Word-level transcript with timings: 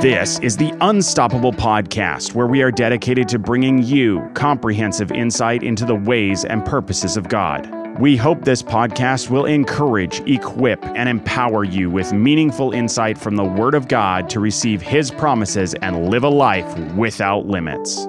This 0.00 0.38
is 0.38 0.56
the 0.56 0.72
Unstoppable 0.80 1.52
Podcast, 1.52 2.34
where 2.34 2.46
we 2.46 2.62
are 2.62 2.70
dedicated 2.70 3.28
to 3.28 3.38
bringing 3.38 3.82
you 3.82 4.30
comprehensive 4.32 5.12
insight 5.12 5.62
into 5.62 5.84
the 5.84 5.94
ways 5.94 6.46
and 6.46 6.64
purposes 6.64 7.18
of 7.18 7.28
God. 7.28 7.70
We 8.00 8.16
hope 8.16 8.42
this 8.42 8.62
podcast 8.62 9.28
will 9.28 9.44
encourage, 9.44 10.20
equip, 10.20 10.82
and 10.86 11.06
empower 11.06 11.64
you 11.64 11.90
with 11.90 12.14
meaningful 12.14 12.72
insight 12.72 13.18
from 13.18 13.36
the 13.36 13.44
Word 13.44 13.74
of 13.74 13.88
God 13.88 14.30
to 14.30 14.40
receive 14.40 14.80
His 14.80 15.10
promises 15.10 15.74
and 15.74 16.08
live 16.08 16.24
a 16.24 16.30
life 16.30 16.78
without 16.94 17.44
limits. 17.44 18.08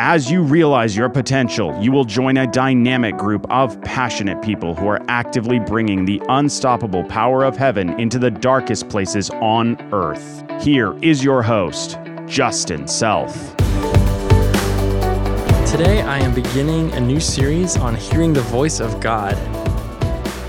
As 0.00 0.28
you 0.28 0.42
realize 0.42 0.96
your 0.96 1.08
potential, 1.08 1.72
you 1.80 1.92
will 1.92 2.04
join 2.04 2.36
a 2.36 2.48
dynamic 2.48 3.16
group 3.16 3.46
of 3.48 3.80
passionate 3.82 4.42
people 4.42 4.74
who 4.74 4.88
are 4.88 5.00
actively 5.06 5.60
bringing 5.60 6.04
the 6.04 6.20
unstoppable 6.28 7.04
power 7.04 7.44
of 7.44 7.56
heaven 7.56 7.98
into 8.00 8.18
the 8.18 8.30
darkest 8.30 8.88
places 8.88 9.30
on 9.30 9.80
earth. 9.92 10.42
Here 10.60 10.98
is 11.00 11.22
your 11.22 11.44
host, 11.44 11.96
Justin 12.26 12.88
Self. 12.88 13.32
Today, 15.70 16.02
I 16.02 16.18
am 16.18 16.34
beginning 16.34 16.90
a 16.94 17.00
new 17.00 17.20
series 17.20 17.76
on 17.76 17.94
hearing 17.94 18.32
the 18.32 18.42
voice 18.42 18.80
of 18.80 18.98
God. 18.98 19.34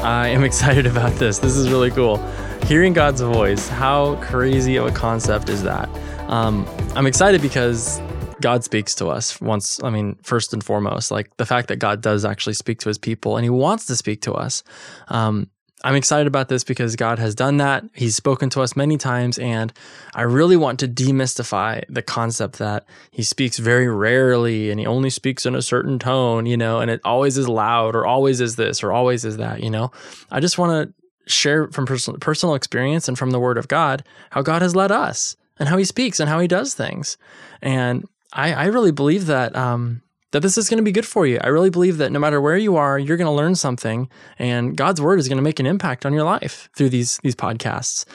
I 0.02 0.27
am 0.30 0.44
excited 0.50 0.88
about 0.88 1.14
this. 1.14 1.38
This 1.38 1.55
is 1.55 1.70
really 1.70 1.91
cool. 1.91 2.17
Hearing 2.64 2.94
God's 2.94 3.22
voice, 3.22 3.67
how 3.67 4.16
crazy 4.22 4.77
of 4.77 4.88
a 4.88 4.91
concept 4.91 5.50
is 5.50 5.62
that? 5.62 5.88
Um, 6.30 6.67
I'm 6.95 7.05
excited 7.05 7.44
because 7.44 8.02
God 8.41 8.63
speaks 8.63 8.95
to 8.95 9.07
us 9.07 9.39
once, 9.41 9.81
I 9.84 9.89
mean, 9.89 10.17
first 10.21 10.53
and 10.53 10.63
foremost, 10.63 11.12
like 11.12 11.35
the 11.38 11.45
fact 11.45 11.67
that 11.70 11.77
God 11.77 12.02
does 12.02 12.25
actually 12.25 12.53
speak 12.53 12.80
to 12.80 12.89
his 12.89 12.98
people 12.98 13.38
and 13.38 13.44
he 13.44 13.49
wants 13.49 13.85
to 13.85 13.95
speak 13.95 14.21
to 14.23 14.34
us. 14.34 14.63
Um, 15.08 15.49
I'm 15.84 15.95
excited 15.95 16.25
about 16.25 16.49
this 16.49 16.63
because 16.63 16.95
God 16.95 17.20
has 17.20 17.35
done 17.35 17.58
that. 17.58 17.84
He's 17.94 18.16
spoken 18.16 18.49
to 18.52 18.61
us 18.61 18.75
many 18.75 18.98
times, 18.98 19.38
and 19.38 19.71
I 20.16 20.23
really 20.23 20.58
want 20.58 20.80
to 20.80 20.88
demystify 20.88 21.83
the 21.89 22.02
concept 22.02 22.58
that 22.58 22.86
He 23.11 23.22
speaks 23.22 23.59
very 23.59 23.88
rarely 23.88 24.72
and 24.72 24.80
He 24.80 24.88
only 24.88 25.11
speaks 25.11 25.45
in 25.45 25.53
a 25.53 25.61
certain 25.61 25.99
tone, 25.99 26.47
you 26.47 26.58
know, 26.58 26.80
and 26.80 26.89
it 26.89 27.02
always 27.03 27.38
is 27.38 27.47
loud 27.47 27.95
or 27.95 28.03
always 28.03 28.42
is 28.42 28.55
this 28.55 28.83
or 28.83 28.92
always 28.92 29.25
is 29.25 29.38
that, 29.38 29.61
you 29.61 29.70
know. 29.70 29.92
I 30.31 30.39
just 30.39 30.58
want 30.58 30.72
to 30.72 31.31
share 31.31 31.67
from 31.67 31.86
personal, 31.86 32.20
personal 32.20 32.55
experience 32.55 33.08
and 33.08 33.17
from 33.17 33.30
the 33.30 33.39
Word 33.39 33.59
of 33.59 33.67
God 33.67 34.03
how 34.31 34.42
God 34.42 34.64
has 34.64 34.75
led 34.75 34.92
us 34.92 35.36
and 35.59 35.70
how 35.70 35.77
He 35.77 35.86
speaks 35.86 36.20
and 36.20 36.27
how 36.27 36.39
He 36.39 36.47
does 36.47 36.73
things. 36.73 37.16
And 37.61 38.05
I, 38.36 38.53
I 38.53 38.66
really 38.66 38.91
believe 38.91 39.25
that 39.28 39.55
um, 39.55 40.02
that 40.31 40.41
this 40.41 40.58
is 40.58 40.69
going 40.69 40.78
to 40.78 40.83
be 40.83 40.91
good 40.91 41.05
for 41.05 41.25
you. 41.25 41.39
I 41.41 41.47
really 41.47 41.69
believe 41.69 41.97
that 41.97 42.11
no 42.11 42.19
matter 42.19 42.42
where 42.42 42.58
you 42.58 42.75
are, 42.75 43.00
you're 43.00 43.17
going 43.17 43.25
to 43.25 43.31
learn 43.31 43.55
something, 43.55 44.09
and 44.38 44.75
God's 44.75 45.02
word 45.02 45.17
is 45.17 45.30
going 45.30 45.38
to 45.38 45.44
make 45.44 45.61
an 45.61 45.66
impact 45.66 46.05
on 46.05 46.14
your 46.14 46.23
life 46.23 46.69
through 46.75 46.89
these 46.89 47.17
these 47.23 47.36
podcasts. 47.36 48.05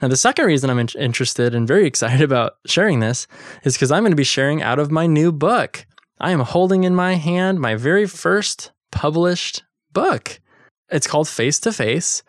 Now, 0.00 0.08
the 0.08 0.16
second 0.16 0.46
reason 0.46 0.70
I'm 0.70 0.78
in- 0.78 0.88
interested 0.98 1.54
and 1.54 1.68
very 1.68 1.86
excited 1.90 2.22
about 2.22 2.54
sharing 2.66 3.00
this 3.00 3.26
is 3.62 3.74
because 3.74 3.92
I'm 3.92 4.02
going 4.02 4.12
to 4.12 4.16
be 4.16 4.24
sharing 4.24 4.62
out 4.62 4.78
of 4.78 4.90
my 4.90 5.06
new 5.06 5.30
book. 5.30 5.86
I 6.18 6.30
am 6.30 6.40
holding 6.40 6.84
in 6.84 6.94
my 6.94 7.14
hand 7.14 7.60
my 7.60 7.74
very 7.74 8.06
first 8.06 8.72
published 8.90 9.62
book. 9.92 10.40
It's 10.88 11.06
called 11.06 11.28
Face 11.28 11.58
to 11.60 11.72
Face 11.72 12.22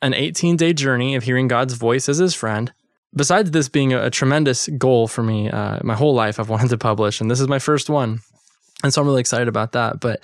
An 0.00 0.14
18 0.14 0.56
Day 0.56 0.72
Journey 0.72 1.16
of 1.16 1.24
Hearing 1.24 1.48
God's 1.48 1.74
Voice 1.74 2.08
as 2.08 2.18
His 2.18 2.34
Friend. 2.34 2.72
Besides 3.14 3.50
this 3.50 3.68
being 3.68 3.92
a, 3.92 4.04
a 4.04 4.10
tremendous 4.10 4.68
goal 4.68 5.08
for 5.08 5.22
me, 5.22 5.50
uh, 5.50 5.80
my 5.82 5.94
whole 5.94 6.14
life 6.14 6.40
I've 6.40 6.48
wanted 6.54 6.70
to 6.70 6.78
publish, 6.78 7.20
and 7.20 7.30
this 7.30 7.40
is 7.40 7.48
my 7.48 7.58
first 7.58 7.90
one. 7.90 8.20
And 8.82 8.92
so 8.92 9.00
I'm 9.00 9.06
really 9.06 9.20
excited 9.20 9.48
about 9.48 9.72
that. 9.72 10.00
But 10.00 10.20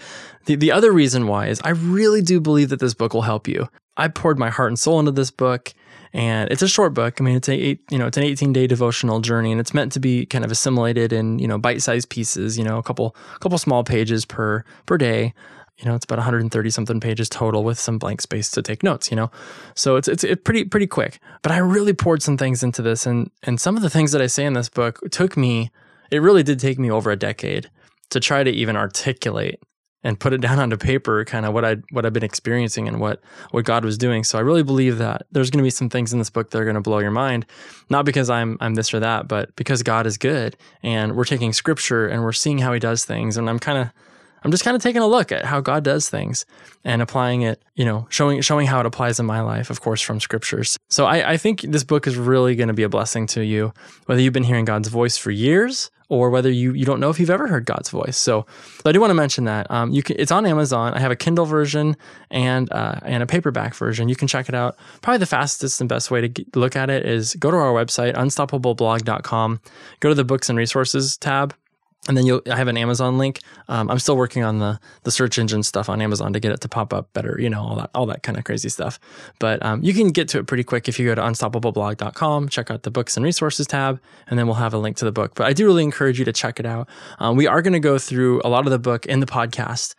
the, 0.47 0.57
the 0.57 0.73
other 0.73 0.93
reason 0.93 1.27
why 1.27 1.47
is 1.47 1.61
I 1.63 1.71
really 1.71 2.23
do 2.23 2.41
believe 2.41 2.71
that 2.71 2.81
this 2.81 2.95
book 2.95 3.15
will 3.15 3.23
help 3.23 3.47
you. 3.47 3.69
I 3.97 4.09
poured 4.09 4.39
my 4.39 4.51
heart 4.51 4.69
and 4.69 4.79
soul 4.79 4.99
into 4.99 5.13
this 5.13 5.31
book 5.31 5.73
and 6.13 6.51
it's 6.51 6.63
a 6.63 6.69
short 6.69 6.95
book. 6.95 7.21
I 7.21 7.25
mean, 7.25 7.37
it's 7.37 7.49
a 7.49 7.53
eight, 7.53 7.81
you 7.91 7.99
know, 7.99 8.07
it's 8.07 8.17
an 8.17 8.23
18 8.23 8.53
day 8.53 8.67
devotional 8.67 9.21
journey 9.21 9.53
and 9.53 9.61
it's 9.61 9.75
meant 9.75 9.93
to 9.93 10.01
be 10.01 10.27
kind 10.27 10.45
of 10.45 10.51
assimilated 10.51 11.13
in, 11.13 11.39
you 11.39 11.47
know, 11.47 11.59
bite 11.59 11.83
sized 11.83 12.09
pieces, 12.09 12.57
you 12.57 12.65
know, 12.65 12.79
a 12.79 12.83
couple, 12.83 13.15
couple 13.41 13.59
small 13.59 13.85
pages 13.85 14.25
per, 14.25 14.65
per 14.87 14.97
day. 14.97 15.35
You 15.79 15.87
know, 15.87 15.95
it's 15.95 16.05
about 16.05 16.19
130 16.19 16.71
something 16.71 17.01
pages 17.01 17.29
total 17.29 17.63
with 17.63 17.79
some 17.79 17.99
blank 17.99 18.21
space 18.21 18.51
to 18.51 18.63
take 18.63 18.83
notes, 18.83 19.11
you 19.11 19.17
know? 19.17 19.31
So 19.75 19.97
it's, 19.97 20.09
it's, 20.09 20.25
it's 20.25 20.43
pretty, 20.43 20.65
pretty 20.65 20.89
quick, 20.89 21.21
but 21.43 21.53
I 21.53 21.59
really 21.59 21.93
poured 21.93 22.23
some 22.23 22.37
things 22.37 22.63
into 22.63 22.83
this 22.83 23.07
and, 23.07 23.31
and 23.45 23.61
some 23.61 23.77
of 23.77 23.83
the 23.83 23.91
things 23.91 24.13
that 24.13 24.21
I 24.21 24.27
say 24.27 24.45
in 24.45 24.55
this 24.55 24.69
book 24.69 24.99
took 25.11 25.37
me, 25.37 25.71
it 26.11 26.19
really 26.19 26.43
did 26.43 26.59
take 26.59 26.79
me 26.79 26.91
over 26.91 27.11
a 27.11 27.17
decade 27.17 27.71
to 28.11 28.21
try 28.21 28.43
to 28.43 28.51
even 28.51 28.77
articulate 28.77 29.61
and 30.05 30.19
put 30.19 30.33
it 30.33 30.41
down 30.41 30.59
onto 30.59 30.77
paper 30.77 31.25
kind 31.25 31.47
of 31.47 31.53
what 31.53 31.65
I 31.65 31.77
what 31.91 32.07
I've 32.07 32.13
been 32.13 32.25
experiencing 32.25 32.89
and 32.89 33.01
what 33.01 33.21
what 33.51 33.65
God 33.65 33.85
was 33.85 33.99
doing. 33.99 34.25
So 34.25 34.39
I 34.39 34.43
really 34.43 34.63
believe 34.63 34.99
that 34.99 35.27
there's 35.33 35.51
going 35.51 35.63
to 35.63 35.67
be 35.67 35.71
some 35.71 35.91
things 35.91 36.13
in 36.13 36.19
this 36.19 36.31
book 36.31 36.51
that 36.51 36.59
are 36.59 36.65
going 36.65 36.75
to 36.75 36.81
blow 36.81 36.99
your 36.99 37.11
mind, 37.11 37.47
not 37.91 38.05
because 38.05 38.31
I'm 38.31 38.57
I'm 38.61 38.75
this 38.75 38.93
or 38.95 39.01
that, 39.01 39.29
but 39.29 39.55
because 39.57 39.83
God 39.83 40.07
is 40.07 40.19
good 40.19 40.57
and 40.83 41.17
we're 41.17 41.25
taking 41.25 41.53
scripture 41.53 42.07
and 42.07 42.23
we're 42.23 42.33
seeing 42.33 42.59
how 42.59 42.73
he 42.73 42.81
does 42.81 43.05
things 43.05 43.37
and 43.37 43.49
I'm 43.49 43.59
kind 43.59 43.79
of 43.79 43.91
I'm 44.43 44.51
just 44.51 44.65
kind 44.65 44.77
of 44.77 44.83
taking 44.83 45.03
a 45.03 45.07
look 45.07 45.33
at 45.33 45.45
how 45.45 45.61
God 45.61 45.85
does 45.85 46.09
things 46.09 46.47
and 46.85 47.03
applying 47.03 47.43
it, 47.43 47.63
you 47.75 47.85
know, 47.85 48.07
showing 48.11 48.41
showing 48.41 48.67
how 48.67 48.81
it 48.81 48.87
applies 48.87 49.19
in 49.19 49.27
my 49.27 49.41
life, 49.41 49.71
of 49.71 49.81
course, 49.81 50.01
from 50.01 50.21
scriptures. 50.21 50.79
So 50.89 51.07
I, 51.07 51.33
I 51.33 51.37
think 51.37 51.63
this 51.63 51.85
book 51.85 52.07
is 52.07 52.17
really 52.17 52.55
going 52.55 52.69
to 52.69 52.75
be 52.75 52.83
a 52.83 52.89
blessing 52.89 53.27
to 53.29 53.45
you, 53.45 53.73
whether 54.07 54.21
you've 54.21 54.33
been 54.33 54.45
hearing 54.45 54.65
God's 54.65 54.89
voice 54.89 55.17
for 55.17 55.31
years 55.31 55.91
or 56.09 56.31
whether 56.31 56.51
you 56.51 56.73
you 56.73 56.85
don't 56.85 57.01
know 57.01 57.11
if 57.11 57.21
you've 57.21 57.31
ever 57.31 57.47
heard 57.49 57.67
God's 57.67 57.91
voice. 57.91 58.17
So, 58.17 58.47
I 58.85 58.93
do 58.93 59.01
want 59.01 59.11
to 59.11 59.15
mention 59.15 59.45
that 59.45 59.71
um, 59.71 59.91
you 59.91 60.03
can. 60.03 60.17
It's 60.19 60.33
on 60.33 60.47
Amazon. 60.47 60.95
I 60.95 61.01
have 61.01 61.11
a 61.11 61.17
Kindle 61.17 61.45
version 61.45 61.97
and 62.31 62.73
uh, 62.73 63.01
and 63.03 63.23
a 63.23 63.27
paperback 63.27 63.75
version. 63.75 64.09
You 64.09 64.17
can 64.17 64.29
check 64.29 64.49
it 64.49 64.55
out. 64.55 64.77
Probably 65.03 65.19
the 65.19 65.27
fastest 65.27 65.81
and 65.81 65.89
best 65.89 66.11
way 66.11 66.21
to 66.21 66.29
get, 66.29 66.57
look 66.57 66.77
at 66.77 66.91
it 66.91 67.05
is 67.05 67.35
go 67.35 67.51
to 67.51 67.57
our 67.57 67.73
website 67.73 68.15
unstoppableblog.com. 68.15 69.61
Go 70.01 70.09
to 70.09 70.15
the 70.15 70.25
books 70.25 70.49
and 70.49 70.59
resources 70.59 71.17
tab 71.17 71.55
and 72.09 72.17
then 72.17 72.27
you'll 72.27 72.43
I 72.51 72.57
have 72.57 72.67
an 72.69 72.77
Amazon 72.77 73.19
link. 73.19 73.41
Um, 73.69 73.91
I'm 73.91 73.99
still 73.99 74.17
working 74.17 74.43
on 74.43 74.59
the 74.59 74.81
the 75.05 75.11
search 75.11 75.39
engine 75.39 75.63
stuff 75.63 75.89
on 75.89 76.01
Amazon 76.01 76.33
to 76.33 76.41
get 76.41 76.51
it 76.51 76.61
to 76.63 76.69
pop 76.69 76.93
up 76.93 77.13
better, 77.13 77.37
you 77.39 77.51
know, 77.51 77.61
all 77.61 77.77
that 77.77 77.91
all 77.95 78.07
that 78.07 78.23
kind 78.23 78.37
of 78.39 78.45
crazy 78.45 78.69
stuff. 78.69 78.99
But 79.39 79.65
um, 79.65 79.83
you 79.85 79.95
can 79.95 80.09
get 80.09 80.29
to 80.29 80.39
it 80.39 80.47
pretty 80.47 80.65
quick 80.65 80.89
if 80.89 80.99
you 80.99 81.07
go 81.07 81.15
to 81.15 81.23
unstoppableblog.com, 81.23 82.49
check 82.49 82.71
out 82.71 82.83
the 82.83 82.91
books 82.91 83.17
and 83.17 83.25
resources 83.25 83.67
tab, 83.67 84.01
and 84.27 84.39
then 84.39 84.47
we'll 84.47 84.57
have 84.57 84.75
a 84.75 84.79
link 84.79 84.97
to 84.97 85.05
the 85.05 85.13
book. 85.13 85.35
But 85.35 85.47
I 85.47 85.53
do 85.53 85.67
really 85.67 85.85
encourage 85.85 86.19
you 86.19 86.25
to 86.25 86.33
check 86.33 86.59
it 86.59 86.67
out. 86.67 86.89
Um, 87.19 87.37
we 87.37 87.47
are 87.47 87.63
going 87.63 87.75
to 87.75 87.81
go 87.81 87.99
through 87.99 88.41
a 88.45 88.49
lot 88.49 88.67
of 88.67 88.73
the 88.73 88.79
book 88.79 89.07
in 89.07 89.21
the 89.21 89.27
podcast. 89.27 89.95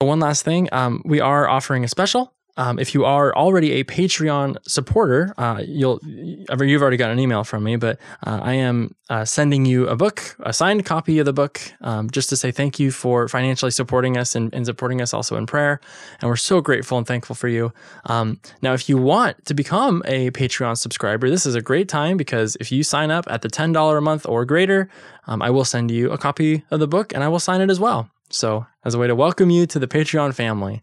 One 0.00 0.20
last 0.20 0.44
thing, 0.44 0.68
um, 0.72 1.00
we 1.04 1.20
are 1.20 1.48
offering 1.48 1.82
a 1.82 1.88
special 1.88 2.33
um, 2.56 2.78
if 2.78 2.94
you 2.94 3.04
are 3.04 3.34
already 3.34 3.72
a 3.72 3.84
Patreon 3.84 4.56
supporter, 4.66 5.34
uh, 5.36 5.62
you'll 5.66 6.00
you've 6.04 6.82
already 6.82 6.96
got 6.96 7.10
an 7.10 7.18
email 7.18 7.42
from 7.42 7.64
me, 7.64 7.76
but 7.76 7.98
uh, 8.24 8.40
I 8.42 8.54
am 8.54 8.94
uh, 9.10 9.24
sending 9.24 9.66
you 9.66 9.88
a 9.88 9.96
book, 9.96 10.36
a 10.40 10.52
signed 10.52 10.86
copy 10.86 11.18
of 11.18 11.26
the 11.26 11.32
book, 11.32 11.60
um, 11.80 12.08
just 12.10 12.28
to 12.28 12.36
say 12.36 12.52
thank 12.52 12.78
you 12.78 12.92
for 12.92 13.28
financially 13.28 13.72
supporting 13.72 14.16
us 14.16 14.34
and, 14.34 14.54
and, 14.54 14.64
supporting 14.64 15.02
us 15.02 15.12
also 15.12 15.36
in 15.36 15.46
prayer. 15.46 15.80
And 16.20 16.30
we're 16.30 16.36
so 16.36 16.60
grateful 16.60 16.96
and 16.96 17.06
thankful 17.06 17.34
for 17.34 17.48
you. 17.48 17.72
Um, 18.06 18.40
now, 18.62 18.72
if 18.72 18.88
you 18.88 18.98
want 18.98 19.44
to 19.46 19.54
become 19.54 20.02
a 20.06 20.30
Patreon 20.30 20.78
subscriber, 20.78 21.28
this 21.28 21.46
is 21.46 21.54
a 21.54 21.60
great 21.60 21.88
time 21.88 22.16
because 22.16 22.56
if 22.60 22.70
you 22.70 22.82
sign 22.82 23.10
up 23.10 23.24
at 23.28 23.42
the 23.42 23.48
ten 23.48 23.72
dollar 23.72 23.98
a 23.98 24.02
month 24.02 24.26
or 24.26 24.44
greater, 24.44 24.88
um, 25.26 25.42
I 25.42 25.50
will 25.50 25.64
send 25.64 25.90
you 25.90 26.12
a 26.12 26.18
copy 26.18 26.64
of 26.70 26.78
the 26.78 26.88
book 26.88 27.12
and 27.12 27.24
I 27.24 27.28
will 27.28 27.40
sign 27.40 27.60
it 27.60 27.70
as 27.70 27.80
well. 27.80 28.08
So, 28.30 28.66
as 28.84 28.94
a 28.94 28.98
way 28.98 29.08
to 29.08 29.14
welcome 29.14 29.50
you 29.50 29.66
to 29.66 29.78
the 29.78 29.88
Patreon 29.88 30.34
family. 30.34 30.82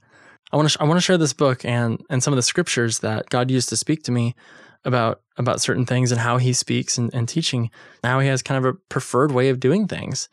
I 0.52 0.58
want 0.58 0.68
to 0.68 0.70
sh- 0.70 0.78
I 0.80 0.84
want 0.84 0.98
to 0.98 1.02
share 1.02 1.18
this 1.18 1.34
book 1.34 1.64
and 1.66 2.04
and 2.10 2.22
some 2.22 2.34
of 2.34 2.36
the 2.36 2.44
scriptures 2.44 3.00
that 3.00 3.30
God 3.30 3.50
used 3.50 3.70
to 3.70 3.78
speak 3.78 4.04
to 4.04 4.12
me 4.12 4.36
about 4.84 5.22
about 5.38 5.62
certain 5.62 5.86
things 5.86 6.12
and 6.12 6.20
how 6.22 6.38
He 6.38 6.54
speaks 6.54 6.98
and, 6.98 7.14
and 7.14 7.28
teaching. 7.28 7.70
Now 8.04 8.20
He 8.20 8.28
has 8.28 8.42
kind 8.42 8.58
of 8.64 8.66
a 8.66 8.78
preferred 8.78 9.32
way 9.32 9.50
of 9.50 9.60
doing 9.60 9.88
things, 9.88 10.28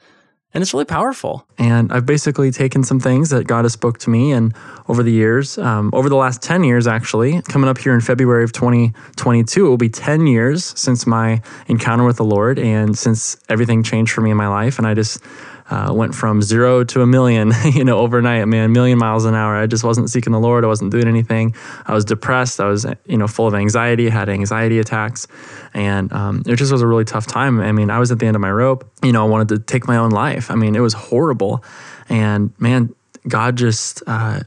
and 0.55 0.62
it's 0.62 0.73
really 0.73 0.87
powerful. 0.87 1.47
And 1.59 1.93
I've 1.93 2.06
basically 2.06 2.51
taken 2.51 2.83
some 2.83 2.99
things 2.99 3.31
that 3.31 3.47
God 3.47 3.65
has 3.65 3.75
spoke 3.75 3.99
to 3.99 4.11
me, 4.11 4.33
and 4.33 4.55
over 4.89 5.03
the 5.03 5.12
years, 5.12 5.59
um, 5.59 5.91
over 5.93 6.09
the 6.09 6.17
last 6.17 6.43
ten 6.43 6.65
years, 6.65 6.87
actually, 6.87 7.43
coming 7.43 7.69
up 7.69 7.79
here 7.79 7.95
in 7.95 8.00
February 8.00 8.45
of 8.45 8.53
2022, 8.53 9.67
it 9.67 9.69
will 9.69 9.77
be 9.77 9.91
ten 9.91 10.27
years 10.27 10.64
since 10.79 11.06
my 11.06 11.41
encounter 11.69 12.05
with 12.05 12.17
the 12.17 12.25
Lord, 12.25 12.59
and 12.59 12.99
since 12.99 13.37
everything 13.49 13.82
changed 13.82 14.12
for 14.12 14.23
me 14.23 14.31
in 14.31 14.37
my 14.37 14.49
life, 14.49 14.79
and 14.79 14.87
I 14.87 14.94
just 14.94 15.23
uh, 15.70 15.93
went 15.93 16.15
from 16.15 16.41
zero 16.43 16.82
to 16.85 17.03
a 17.03 17.06
million, 17.06 17.53
you 17.73 17.85
know, 17.85 17.99
overnight, 17.99 18.47
man, 18.49 18.73
million 18.73 18.99
miles 18.99 19.25
an 19.25 19.35
hour. 19.35 19.56
I 19.56 19.67
just 19.67 19.85
wasn't 19.85 20.11
seeking 20.11 20.32
the 20.32 20.41
Lord. 20.41 20.65
I 20.65 20.67
wasn't 20.67 20.93
doing 20.93 21.06
anything. 21.06 21.55
I 21.87 21.94
was 21.94 22.05
depressed. 22.05 22.61
I 22.61 22.67
was, 22.67 22.87
you 23.06 23.17
know, 23.19 23.26
full 23.26 23.47
of 23.47 23.55
anxiety, 23.55 24.09
had 24.09 24.29
anxiety 24.29 24.79
attacks. 24.79 25.29
And 25.75 26.12
um, 26.12 26.43
it 26.47 26.56
just 26.56 26.73
was 26.73 26.82
a 26.82 26.87
really 26.87 27.05
tough 27.05 27.26
time. 27.26 27.61
I 27.61 27.73
mean, 27.73 27.91
I 27.91 27.99
was 27.99 28.11
at 28.11 28.19
the 28.19 28.26
end 28.26 28.37
of 28.37 28.41
my 28.41 28.50
rope. 28.50 28.91
You 29.03 29.12
know, 29.12 29.25
I 29.25 29.29
wanted 29.29 29.49
to 29.49 29.59
take 29.59 29.87
my 29.87 29.97
own 29.97 30.11
life. 30.11 30.50
I 30.50 30.55
mean, 30.55 30.75
it 30.75 30.81
was 30.81 30.94
horrible. 30.94 31.62
And 32.09 32.53
man, 32.59 32.94
God 33.26 33.56
just 33.56 34.03
uh, 34.06 34.41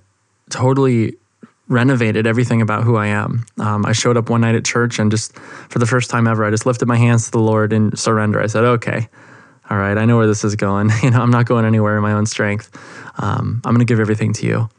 totally 0.49 1.17
renovated 1.67 2.27
everything 2.27 2.61
about 2.61 2.83
who 2.83 2.97
I 2.97 3.07
am. 3.07 3.45
Um, 3.57 3.85
I 3.85 3.93
showed 3.93 4.17
up 4.17 4.29
one 4.29 4.41
night 4.41 4.55
at 4.55 4.65
church 4.65 4.99
and 4.99 5.09
just 5.09 5.37
for 5.37 5.79
the 5.79 5.85
first 5.85 6.09
time 6.09 6.27
ever, 6.27 6.43
I 6.43 6.49
just 6.49 6.65
lifted 6.65 6.87
my 6.87 6.97
hands 6.97 7.25
to 7.25 7.31
the 7.31 7.39
Lord 7.39 7.71
in 7.71 7.95
surrender. 7.95 8.41
I 8.41 8.47
said, 8.47 8.65
okay, 8.65 9.07
all 9.71 9.77
right, 9.77 9.97
I 9.97 10.03
know 10.03 10.17
where 10.17 10.27
this 10.27 10.43
is 10.43 10.55
going. 10.55 10.91
You 11.01 11.09
know, 11.11 11.21
I'm 11.21 11.31
not 11.31 11.45
going 11.45 11.65
anywhere 11.65 11.95
in 11.95 12.03
my 12.03 12.11
own 12.11 12.25
strength. 12.25 12.69
Um, 13.17 13.61
I'm 13.65 13.73
going 13.73 13.79
to 13.79 13.91
give 13.91 13.99
everything 13.99 14.33
to 14.33 14.45
you, 14.45 14.69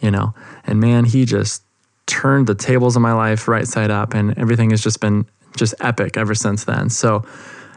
you 0.00 0.10
know. 0.10 0.34
And 0.64 0.78
man, 0.78 1.04
he 1.04 1.24
just 1.24 1.62
turned 2.06 2.46
the 2.46 2.54
tables 2.54 2.94
of 2.94 3.02
my 3.02 3.14
life 3.14 3.48
right 3.48 3.66
side 3.66 3.90
up, 3.90 4.12
and 4.14 4.38
everything 4.38 4.70
has 4.70 4.82
just 4.82 5.00
been 5.00 5.26
just 5.56 5.74
epic 5.80 6.18
ever 6.18 6.34
since 6.34 6.64
then. 6.64 6.90
So, 6.90 7.24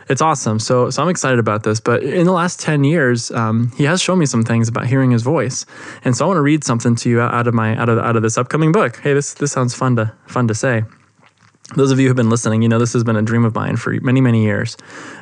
it's 0.08 0.22
awesome. 0.22 0.60
So, 0.60 0.90
so 0.92 1.02
I'm 1.02 1.10
excited 1.10 1.40
about 1.40 1.64
this. 1.64 1.80
But 1.80 2.04
in 2.04 2.26
the 2.26 2.32
last 2.32 2.60
10 2.60 2.84
years, 2.84 3.32
um, 3.32 3.72
he 3.76 3.86
has 3.86 4.02
shown 4.02 4.20
me 4.20 4.28
some 4.28 4.44
things 4.44 4.68
about 4.68 4.86
hearing 4.86 5.10
his 5.10 5.24
voice. 5.24 5.66
And 6.04 6.16
so 6.16 6.26
I 6.26 6.28
want 6.28 6.38
to 6.38 6.44
read 6.44 6.64
something 6.64 6.96
to 6.98 7.10
you 7.10 7.22
out 7.22 7.48
of 7.48 7.56
my 7.56 7.76
out 7.76 7.90
of 7.90 7.98
out 7.98 8.16
of 8.16 8.22
this 8.22 8.38
upcoming 8.38 8.72
book. 8.72 8.98
Hey, 8.98 9.14
this 9.14 9.34
this 9.34 9.52
sounds 9.52 9.74
fun 9.74 9.96
to 9.96 10.14
fun 10.28 10.48
to 10.48 10.54
say. 10.54 10.84
Those 11.76 11.92
of 11.92 12.00
you 12.00 12.08
who've 12.08 12.16
been 12.16 12.30
listening, 12.30 12.62
you 12.62 12.70
know 12.70 12.78
this 12.78 12.94
has 12.94 13.04
been 13.04 13.16
a 13.16 13.24
dream 13.24 13.44
of 13.44 13.56
mine 13.56 13.76
for 13.76 13.92
many 14.02 14.22
many 14.22 14.44
years, 14.44 14.78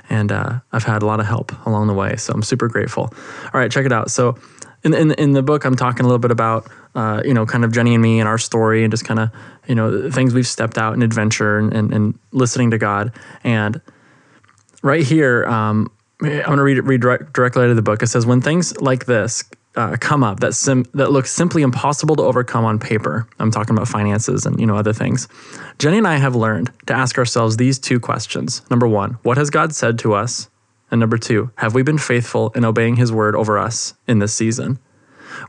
and 0.09 0.31
uh, 0.31 0.59
I've 0.73 0.83
had 0.83 1.01
a 1.01 1.05
lot 1.05 1.19
of 1.19 1.25
help 1.25 1.53
along 1.65 1.87
the 1.87 1.93
way. 1.93 2.17
So 2.17 2.33
I'm 2.33 2.43
super 2.43 2.67
grateful. 2.67 3.13
All 3.53 3.59
right, 3.59 3.71
check 3.71 3.85
it 3.85 3.93
out. 3.93 4.11
So 4.11 4.37
in 4.83 4.93
in, 4.93 5.11
in 5.13 5.31
the 5.31 5.41
book, 5.41 5.63
I'm 5.63 5.75
talking 5.75 6.01
a 6.01 6.07
little 6.07 6.19
bit 6.19 6.31
about 6.31 6.69
uh, 6.95 7.21
you 7.23 7.33
know 7.33 7.45
kind 7.45 7.63
of 7.63 7.71
Jenny 7.71 7.93
and 7.93 8.03
me 8.03 8.19
and 8.19 8.27
our 8.27 8.37
story 8.37 8.83
and 8.83 8.91
just 8.91 9.05
kind 9.05 9.21
of 9.21 9.29
you 9.67 9.75
know 9.75 10.11
things 10.11 10.33
we've 10.33 10.47
stepped 10.47 10.77
out 10.77 10.93
in 10.93 11.01
adventure 11.01 11.57
and, 11.57 11.73
and, 11.73 11.93
and 11.93 12.19
listening 12.33 12.71
to 12.71 12.77
God 12.77 13.13
and 13.45 13.79
right 14.83 15.03
here, 15.03 15.45
um, 15.45 15.89
I'm 16.21 16.27
going 16.29 16.57
to 16.57 16.63
read 16.63 16.77
it 16.77 16.83
read 16.83 17.01
direct, 17.01 17.33
directly 17.33 17.63
out 17.63 17.69
of 17.69 17.75
the 17.75 17.81
book. 17.81 18.03
It 18.03 18.07
says, 18.07 18.25
"When 18.25 18.41
things 18.41 18.79
like 18.79 19.05
this 19.05 19.43
uh, 19.75 19.97
come 19.99 20.23
up 20.23 20.39
that 20.41 20.53
sim- 20.53 20.85
that 20.93 21.11
look 21.11 21.25
simply 21.25 21.61
impossible 21.61 22.15
to 22.15 22.23
overcome 22.23 22.65
on 22.65 22.79
paper, 22.79 23.27
I'm 23.39 23.51
talking 23.51 23.75
about 23.75 23.87
finances 23.87 24.45
and 24.45 24.59
you 24.59 24.65
know 24.65 24.77
other 24.77 24.93
things. 24.93 25.27
Jenny 25.79 25.97
and 25.97 26.07
I 26.07 26.17
have 26.17 26.35
learned 26.35 26.71
to 26.87 26.93
ask 26.93 27.17
ourselves 27.17 27.57
these 27.57 27.79
two 27.79 27.99
questions: 27.99 28.61
Number 28.69 28.87
one, 28.87 29.17
what 29.23 29.37
has 29.37 29.49
God 29.49 29.73
said 29.73 29.97
to 29.99 30.13
us? 30.13 30.49
And 30.91 30.99
number 30.99 31.17
two, 31.17 31.49
have 31.55 31.73
we 31.73 31.81
been 31.81 31.97
faithful 31.97 32.51
in 32.55 32.63
obeying 32.63 32.97
His 32.97 33.11
word 33.11 33.35
over 33.35 33.57
us 33.57 33.95
in 34.07 34.19
this 34.19 34.33
season? 34.33 34.77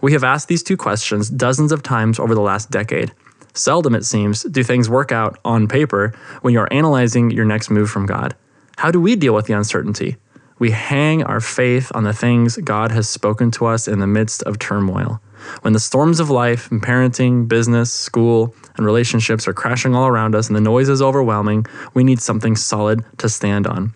We 0.00 0.12
have 0.12 0.24
asked 0.24 0.48
these 0.48 0.62
two 0.62 0.78
questions 0.78 1.28
dozens 1.28 1.70
of 1.70 1.82
times 1.82 2.18
over 2.18 2.34
the 2.34 2.40
last 2.40 2.70
decade. 2.70 3.12
Seldom, 3.52 3.94
it 3.94 4.04
seems, 4.04 4.42
do 4.44 4.64
things 4.64 4.88
work 4.88 5.12
out 5.12 5.38
on 5.44 5.68
paper 5.68 6.12
when 6.40 6.54
you 6.54 6.60
are 6.60 6.72
analyzing 6.72 7.30
your 7.30 7.44
next 7.44 7.70
move 7.70 7.90
from 7.90 8.06
God. 8.06 8.34
How 8.78 8.90
do 8.90 9.00
we 9.00 9.14
deal 9.14 9.34
with 9.34 9.46
the 9.46 9.52
uncertainty? 9.52 10.16
We 10.64 10.70
hang 10.70 11.22
our 11.24 11.42
faith 11.42 11.92
on 11.94 12.04
the 12.04 12.14
things 12.14 12.56
God 12.56 12.90
has 12.90 13.06
spoken 13.06 13.50
to 13.50 13.66
us 13.66 13.86
in 13.86 13.98
the 13.98 14.06
midst 14.06 14.42
of 14.44 14.58
turmoil. 14.58 15.20
When 15.60 15.74
the 15.74 15.78
storms 15.78 16.20
of 16.20 16.30
life 16.30 16.70
and 16.70 16.82
parenting, 16.82 17.46
business, 17.46 17.92
school, 17.92 18.54
and 18.78 18.86
relationships 18.86 19.46
are 19.46 19.52
crashing 19.52 19.94
all 19.94 20.06
around 20.06 20.34
us 20.34 20.46
and 20.46 20.56
the 20.56 20.62
noise 20.62 20.88
is 20.88 21.02
overwhelming, 21.02 21.66
we 21.92 22.02
need 22.02 22.18
something 22.18 22.56
solid 22.56 23.04
to 23.18 23.28
stand 23.28 23.66
on. 23.66 23.92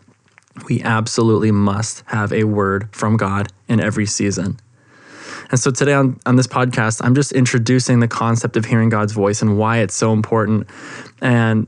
We 0.69 0.83
absolutely 0.83 1.53
must 1.53 2.03
have 2.09 2.35
a 2.35 2.45
word 2.45 2.95
from 2.95 3.17
God 3.17 3.51
in 3.67 3.81
every 3.81 4.05
season. 4.05 4.61
And 5.51 5.59
so 5.59 5.71
today 5.71 5.95
on, 5.95 6.21
on 6.27 6.37
this 6.37 6.47
podcast, 6.47 7.01
I'm 7.03 7.15
just 7.15 7.33
introducing 7.33 8.01
the 8.01 8.09
concept 8.09 8.59
of 8.59 8.67
hearing 8.67 8.91
God's 8.91 9.15
voice 9.15 9.41
and 9.41 9.57
why 9.57 9.79
it's 9.79 9.95
so 9.95 10.13
important. 10.13 10.69
And 11.23 11.67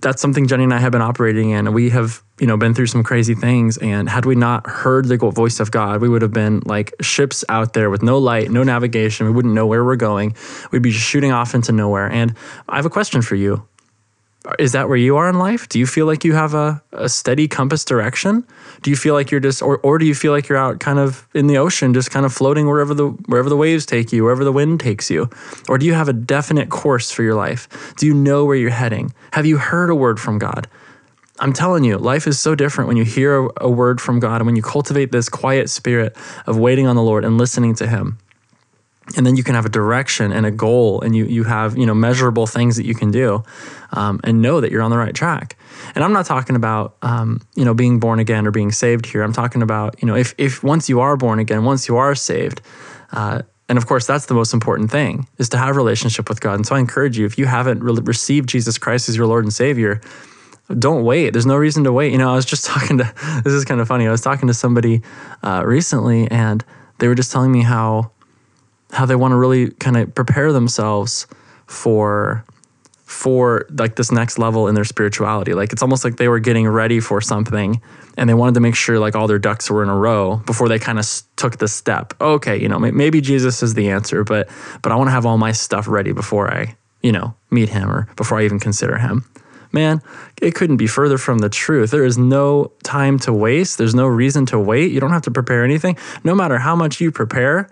that's 0.00 0.22
something 0.22 0.46
Jenny 0.46 0.64
and 0.64 0.72
I 0.72 0.78
have 0.78 0.92
been 0.92 1.02
operating 1.02 1.50
in. 1.50 1.72
We 1.72 1.90
have, 1.90 2.22
you 2.38 2.46
know, 2.46 2.56
been 2.56 2.72
through 2.72 2.86
some 2.86 3.02
crazy 3.02 3.34
things. 3.34 3.78
And 3.78 4.08
had 4.08 4.24
we 4.24 4.34
not 4.34 4.66
heard 4.66 5.06
the 5.06 5.16
voice 5.16 5.60
of 5.60 5.70
God, 5.70 6.00
we 6.00 6.08
would 6.08 6.22
have 6.22 6.32
been 6.32 6.62
like 6.64 6.94
ships 7.00 7.44
out 7.48 7.72
there 7.72 7.90
with 7.90 8.02
no 8.02 8.18
light, 8.18 8.50
no 8.50 8.62
navigation. 8.62 9.26
We 9.26 9.32
wouldn't 9.32 9.54
know 9.54 9.66
where 9.66 9.84
we're 9.84 9.96
going. 9.96 10.36
We'd 10.70 10.82
be 10.82 10.90
just 10.90 11.04
shooting 11.04 11.32
off 11.32 11.54
into 11.54 11.72
nowhere. 11.72 12.10
And 12.10 12.34
I 12.68 12.76
have 12.76 12.86
a 12.86 12.90
question 12.90 13.22
for 13.22 13.34
you 13.34 13.67
is 14.58 14.72
that 14.72 14.88
where 14.88 14.96
you 14.96 15.16
are 15.16 15.28
in 15.28 15.38
life? 15.38 15.68
Do 15.68 15.78
you 15.78 15.86
feel 15.86 16.06
like 16.06 16.24
you 16.24 16.32
have 16.34 16.54
a, 16.54 16.82
a 16.92 17.08
steady 17.08 17.48
compass 17.48 17.84
direction? 17.84 18.46
Do 18.82 18.90
you 18.90 18.96
feel 18.96 19.14
like 19.14 19.30
you're 19.30 19.40
just, 19.40 19.62
or, 19.62 19.78
or 19.78 19.98
do 19.98 20.06
you 20.06 20.14
feel 20.14 20.32
like 20.32 20.48
you're 20.48 20.58
out 20.58 20.80
kind 20.80 20.98
of 20.98 21.26
in 21.34 21.46
the 21.46 21.58
ocean, 21.58 21.92
just 21.94 22.10
kind 22.10 22.24
of 22.24 22.32
floating 22.32 22.66
wherever 22.66 22.94
the 22.94 23.08
wherever 23.26 23.48
the 23.48 23.56
waves 23.56 23.84
take 23.84 24.12
you, 24.12 24.24
wherever 24.24 24.44
the 24.44 24.52
wind 24.52 24.80
takes 24.80 25.10
you? 25.10 25.28
Or 25.68 25.78
do 25.78 25.86
you 25.86 25.94
have 25.94 26.08
a 26.08 26.12
definite 26.12 26.70
course 26.70 27.10
for 27.10 27.22
your 27.22 27.34
life? 27.34 27.94
Do 27.96 28.06
you 28.06 28.14
know 28.14 28.44
where 28.44 28.56
you're 28.56 28.70
heading? 28.70 29.12
Have 29.32 29.46
you 29.46 29.58
heard 29.58 29.90
a 29.90 29.94
word 29.94 30.20
from 30.20 30.38
God? 30.38 30.68
I'm 31.40 31.52
telling 31.52 31.84
you, 31.84 31.98
life 31.98 32.26
is 32.26 32.40
so 32.40 32.54
different 32.54 32.88
when 32.88 32.96
you 32.96 33.04
hear 33.04 33.44
a, 33.44 33.48
a 33.62 33.70
word 33.70 34.00
from 34.00 34.18
God 34.18 34.40
and 34.40 34.46
when 34.46 34.56
you 34.56 34.62
cultivate 34.62 35.12
this 35.12 35.28
quiet 35.28 35.70
spirit 35.70 36.16
of 36.46 36.58
waiting 36.58 36.86
on 36.86 36.96
the 36.96 37.02
Lord 37.02 37.24
and 37.24 37.38
listening 37.38 37.74
to 37.76 37.86
Him 37.86 38.18
and 39.16 39.26
then 39.26 39.36
you 39.36 39.42
can 39.42 39.54
have 39.54 39.64
a 39.64 39.70
direction 39.70 40.32
and 40.32 40.44
a 40.44 40.50
goal 40.50 41.00
and 41.00 41.14
you 41.16 41.24
you 41.24 41.44
have 41.44 41.76
you 41.76 41.86
know 41.86 41.94
measurable 41.94 42.46
things 42.46 42.76
that 42.76 42.84
you 42.84 42.94
can 42.94 43.10
do 43.10 43.42
um, 43.92 44.20
and 44.24 44.42
know 44.42 44.60
that 44.60 44.70
you're 44.70 44.82
on 44.82 44.90
the 44.90 44.98
right 44.98 45.14
track. 45.14 45.56
And 45.94 46.04
i'm 46.04 46.12
not 46.12 46.26
talking 46.26 46.56
about 46.56 46.96
um, 47.02 47.40
you 47.54 47.64
know 47.64 47.74
being 47.74 47.98
born 48.00 48.18
again 48.18 48.46
or 48.46 48.50
being 48.50 48.72
saved 48.72 49.06
here. 49.06 49.22
I'm 49.22 49.32
talking 49.32 49.62
about 49.62 50.00
you 50.02 50.06
know 50.06 50.14
if, 50.14 50.34
if 50.38 50.62
once 50.62 50.88
you 50.88 51.00
are 51.00 51.16
born 51.16 51.38
again 51.38 51.64
once 51.64 51.88
you 51.88 51.96
are 51.96 52.14
saved 52.14 52.60
uh, 53.12 53.42
and 53.68 53.78
of 53.78 53.86
course 53.86 54.06
that's 54.06 54.26
the 54.26 54.34
most 54.34 54.52
important 54.52 54.90
thing 54.90 55.26
is 55.38 55.48
to 55.50 55.58
have 55.58 55.70
a 55.70 55.78
relationship 55.78 56.28
with 56.28 56.40
god. 56.40 56.54
And 56.54 56.66
so 56.66 56.74
i 56.74 56.78
encourage 56.78 57.18
you 57.18 57.26
if 57.26 57.38
you 57.38 57.46
haven't 57.46 57.82
really 57.82 58.02
received 58.02 58.48
jesus 58.48 58.78
christ 58.78 59.08
as 59.08 59.16
your 59.16 59.26
lord 59.26 59.44
and 59.44 59.52
savior 59.52 60.00
don't 60.78 61.02
wait. 61.02 61.30
There's 61.30 61.46
no 61.46 61.56
reason 61.56 61.84
to 61.84 61.92
wait. 61.92 62.12
You 62.12 62.18
know 62.18 62.30
i 62.30 62.34
was 62.34 62.44
just 62.44 62.66
talking 62.72 62.98
to 62.98 63.40
this 63.44 63.54
is 63.54 63.64
kind 63.64 63.80
of 63.80 63.88
funny. 63.88 64.06
I 64.06 64.10
was 64.10 64.20
talking 64.20 64.48
to 64.48 64.54
somebody 64.54 65.02
uh, 65.42 65.62
recently 65.64 66.30
and 66.30 66.64
they 66.98 67.08
were 67.08 67.14
just 67.14 67.32
telling 67.32 67.52
me 67.52 67.62
how 67.62 68.10
how 68.92 69.06
they 69.06 69.16
want 69.16 69.32
to 69.32 69.36
really 69.36 69.70
kind 69.72 69.96
of 69.96 70.14
prepare 70.14 70.52
themselves 70.52 71.26
for 71.66 72.44
for 73.08 73.66
like 73.70 73.96
this 73.96 74.12
next 74.12 74.38
level 74.38 74.68
in 74.68 74.74
their 74.74 74.84
spirituality. 74.84 75.54
Like 75.54 75.72
it's 75.72 75.80
almost 75.80 76.04
like 76.04 76.18
they 76.18 76.28
were 76.28 76.40
getting 76.40 76.68
ready 76.68 77.00
for 77.00 77.22
something 77.22 77.80
and 78.18 78.28
they 78.28 78.34
wanted 78.34 78.54
to 78.54 78.60
make 78.60 78.74
sure 78.74 78.98
like 78.98 79.16
all 79.16 79.26
their 79.26 79.38
ducks 79.38 79.70
were 79.70 79.82
in 79.82 79.88
a 79.88 79.96
row 79.96 80.36
before 80.44 80.68
they 80.68 80.78
kind 80.78 80.98
of 80.98 81.06
took 81.36 81.56
the 81.56 81.68
step. 81.68 82.12
Okay, 82.20 82.60
you 82.60 82.68
know, 82.68 82.78
maybe 82.78 83.22
Jesus 83.22 83.62
is 83.62 83.72
the 83.72 83.88
answer, 83.88 84.24
but 84.24 84.48
but 84.82 84.92
I 84.92 84.96
want 84.96 85.08
to 85.08 85.12
have 85.12 85.24
all 85.24 85.38
my 85.38 85.52
stuff 85.52 85.88
ready 85.88 86.12
before 86.12 86.52
I, 86.52 86.76
you 87.02 87.10
know, 87.10 87.34
meet 87.50 87.70
him 87.70 87.90
or 87.90 88.08
before 88.16 88.40
I 88.40 88.44
even 88.44 88.60
consider 88.60 88.98
him. 88.98 89.24
Man, 89.72 90.02
it 90.40 90.54
couldn't 90.54 90.76
be 90.76 90.86
further 90.86 91.16
from 91.16 91.38
the 91.38 91.48
truth. 91.48 91.90
There 91.90 92.04
is 92.04 92.18
no 92.18 92.72
time 92.82 93.18
to 93.20 93.32
waste. 93.32 93.78
There's 93.78 93.94
no 93.94 94.06
reason 94.06 94.44
to 94.46 94.58
wait. 94.58 94.92
You 94.92 95.00
don't 95.00 95.12
have 95.12 95.22
to 95.22 95.30
prepare 95.30 95.64
anything. 95.64 95.96
No 96.24 96.34
matter 96.34 96.58
how 96.58 96.76
much 96.76 97.00
you 97.00 97.10
prepare, 97.10 97.68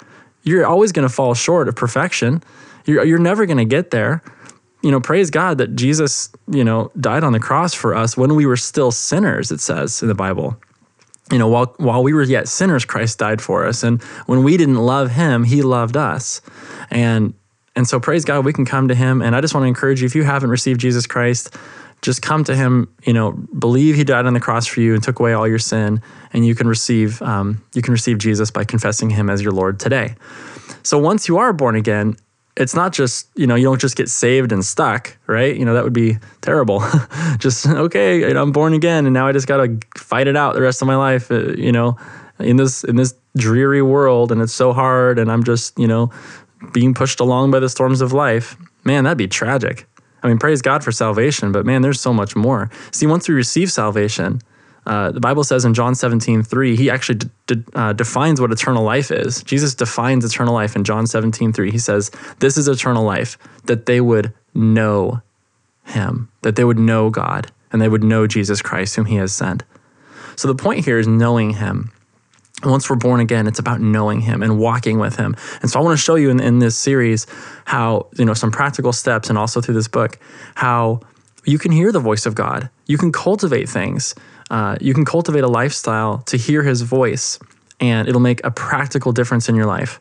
you're 0.47 0.65
always 0.65 0.93
going 0.93 1.07
to 1.07 1.13
fall 1.13 1.35
short 1.35 1.69
of 1.69 1.75
perfection. 1.75 2.43
You're, 2.87 3.05
you're 3.05 3.19
never 3.19 3.45
going 3.45 3.59
to 3.59 3.65
get 3.65 3.91
there. 3.91 4.23
You 4.83 4.93
know, 4.93 5.01
praise 5.01 5.31
God 5.31 5.59
that 5.59 5.75
Jesus, 5.75 6.31
you 6.49 6.63
know, 6.63 6.93
died 6.99 7.25
on 7.25 7.33
the 7.33 7.41
cross 7.41 7.75
for 7.75 7.95
us 7.95 8.17
when 8.17 8.37
we 8.37 8.47
were 8.47 8.57
still 8.57 8.93
sinners, 8.93 9.51
it 9.51 9.61
says 9.61 10.01
in 10.01 10.09
the 10.09 10.15
Bible. 10.15 10.57
You 11.33 11.39
know, 11.39 11.49
while, 11.49 11.75
while 11.79 12.05
we 12.05 12.15
were 12.15 12.23
yet 12.23 12.47
sinners, 12.47 12.85
Christ 12.85 13.19
died 13.19 13.43
for 13.43 13.67
us. 13.67 13.83
And 13.83 14.01
when 14.27 14.45
we 14.45 14.57
didn't 14.57 14.77
love 14.77 15.11
him, 15.11 15.43
he 15.43 15.63
loved 15.63 15.97
us. 15.97 16.41
And 16.91 17.35
and 17.75 17.87
so 17.87 18.01
praise 18.01 18.25
God, 18.25 18.47
we 18.47 18.55
can 18.55 18.65
come 18.65 18.89
to 18.89 18.95
him. 18.95 19.21
And 19.21 19.37
I 19.37 19.43
just 19.43 19.53
want 19.53 19.65
to 19.65 19.69
encourage 19.69 20.01
you, 20.01 20.07
if 20.07 20.15
you 20.15 20.25
haven't 20.25 20.49
received 20.49 20.81
Jesus 20.81 21.07
Christ, 21.07 21.55
just 22.03 22.23
come 22.23 22.45
to 22.45 22.55
him 22.55 22.89
you 23.05 23.13
know 23.13 23.33
believe 23.59 23.97
he 23.97 24.05
died 24.05 24.27
on 24.27 24.35
the 24.35 24.41
cross 24.41 24.67
for 24.67 24.81
you 24.81 24.95
and 24.95 25.03
took 25.03 25.19
away 25.19 25.33
all 25.33 25.49
your 25.49 25.59
sin 25.59 26.01
and 26.33 26.47
you 26.47 26.55
can 26.55 26.69
receive 26.69 27.21
um, 27.23 27.63
you 27.75 27.83
can 27.83 27.93
receive 27.93 28.19
jesus 28.19 28.51
by 28.51 28.65
confessing 28.65 29.11
him 29.11 29.31
as 29.31 29.43
your 29.43 29.53
lord 29.53 29.79
today. 29.81 30.15
So 30.83 30.99
once 30.99 31.29
you 31.29 31.39
are 31.39 31.53
born 31.53 31.77
again 31.77 32.17
it's 32.57 32.75
not 32.75 32.93
just 32.93 33.29
you 33.35 33.47
know 33.47 33.55
you 33.55 33.65
don't 33.65 33.81
just 33.81 33.97
get 33.97 34.09
saved 34.09 34.53
and 34.53 34.65
stuck 34.65 35.17
right? 35.27 35.57
You 35.57 35.65
know 35.65 35.75
that 35.75 35.85
would 35.85 35.93
be 35.93 36.19
terrible. 36.41 36.83
Just 37.39 37.67
okay 37.67 38.35
i'm 38.35 38.51
born 38.53 38.73
again 38.73 39.05
and 39.05 39.13
now 39.13 39.27
i 39.27 39.33
just 39.33 39.47
got 39.47 39.59
to 39.59 39.79
fight 39.97 40.27
it 40.27 40.37
out 40.37 40.55
the 40.55 40.63
rest 40.63 40.81
of 40.81 40.89
my 40.89 40.97
life 40.97 41.31
uh, 41.31 41.53
you 41.53 41.71
know 41.71 41.97
in 42.39 42.57
this 42.57 42.83
in 42.83 42.97
this 42.97 43.15
dreary 43.37 43.83
world 43.83 44.33
and 44.33 44.41
it's 44.41 44.55
so 44.55 44.73
hard 44.73 45.19
and 45.19 45.31
i'm 45.31 45.45
just 45.45 45.79
you 45.79 45.87
know 45.87 46.11
being 46.73 46.95
pushed 46.95 47.21
along 47.21 47.51
by 47.51 47.61
the 47.61 47.69
storms 47.69 48.01
of 48.01 48.13
life. 48.13 48.57
Man 48.85 49.05
that'd 49.05 49.19
be 49.19 49.29
tragic 49.29 49.87
I 50.27 50.29
mean, 50.29 50.39
praise 50.39 50.61
God 50.61 50.83
for 50.83 50.91
salvation, 50.91 51.53
but 51.53 51.65
man, 51.65 51.83
there's 51.83 52.01
so 52.01 52.13
much 52.13 52.35
more. 52.35 52.69
See, 52.91 53.07
once 53.07 53.29
we 53.29 53.35
receive 53.37 53.71
salvation, 53.71 54.41
uh, 54.85 55.13
the 55.13 55.21
Bible 55.21 55.45
says 55.45 55.65
in 55.65 55.73
John 55.73 55.95
17, 55.95 56.43
3, 56.43 56.75
he 56.75 56.91
actually 56.91 57.31
uh, 57.77 57.93
defines 57.93 58.41
what 58.41 58.51
eternal 58.51 58.83
life 58.83 59.13
is. 59.13 59.45
Jesus 59.45 59.77
defines 59.77 60.25
eternal 60.25 60.53
life 60.53 60.75
in 60.75 60.83
John 60.83 61.07
17, 61.07 61.53
3. 61.53 61.71
He 61.71 61.79
says, 61.79 62.11
This 62.41 62.57
is 62.57 62.67
eternal 62.67 63.05
life, 63.05 63.39
that 63.67 63.87
they 63.87 64.01
would 64.01 64.33
know 64.53 65.23
him, 65.85 66.29
that 66.43 66.57
they 66.57 66.65
would 66.65 66.79
know 66.79 67.09
God, 67.09 67.53
and 67.71 67.81
they 67.81 67.89
would 67.89 68.03
know 68.03 68.27
Jesus 68.27 68.61
Christ, 68.61 68.97
whom 68.97 69.05
he 69.05 69.15
has 69.17 69.33
sent. 69.33 69.63
So 70.35 70.49
the 70.49 70.57
point 70.57 70.85
here 70.85 70.99
is 70.99 71.07
knowing 71.07 71.51
him 71.51 71.93
once 72.71 72.89
we're 72.89 72.97
born 72.97 73.21
again, 73.21 73.47
it's 73.47 73.59
about 73.59 73.81
knowing 73.81 74.21
Him 74.21 74.43
and 74.43 74.59
walking 74.59 74.99
with 74.99 75.17
Him. 75.17 75.37
And 75.63 75.71
so 75.71 75.81
I 75.81 75.83
want 75.83 75.99
to 75.99 76.03
show 76.03 76.15
you 76.15 76.31
in, 76.31 76.41
in 76.41 76.59
this 76.59 76.77
series 76.77 77.27
how, 77.65 78.09
you 78.17 78.25
know, 78.25 78.35
some 78.35 78.51
practical 78.51 78.93
steps 78.93 79.29
and 79.29 79.39
also 79.39 79.61
through 79.61 79.75
this 79.75 79.89
book, 79.89 80.19
how 80.55 81.01
you 81.45 81.59
can 81.59 81.73
hear 81.73 81.93
the 81.93 82.01
voice 82.01 82.27
of 82.27 82.35
God. 82.35 82.69
You 82.87 82.99
can 82.99 83.13
cultivate 83.13 83.69
things. 83.69 84.15
Uh, 84.51 84.77
you 84.81 84.95
can 84.95 85.05
cultivate 85.05 85.45
a 85.45 85.49
lifestyle 85.49 86.19
to 86.19 86.37
hear 86.37 86.63
His 86.63 86.83
voice, 86.83 87.39
and 87.81 88.09
it'll 88.09 88.21
make 88.21 88.45
a 88.45 88.51
practical 88.51 89.13
difference 89.13 89.49
in 89.49 89.55
your 89.55 89.67
life. 89.67 90.01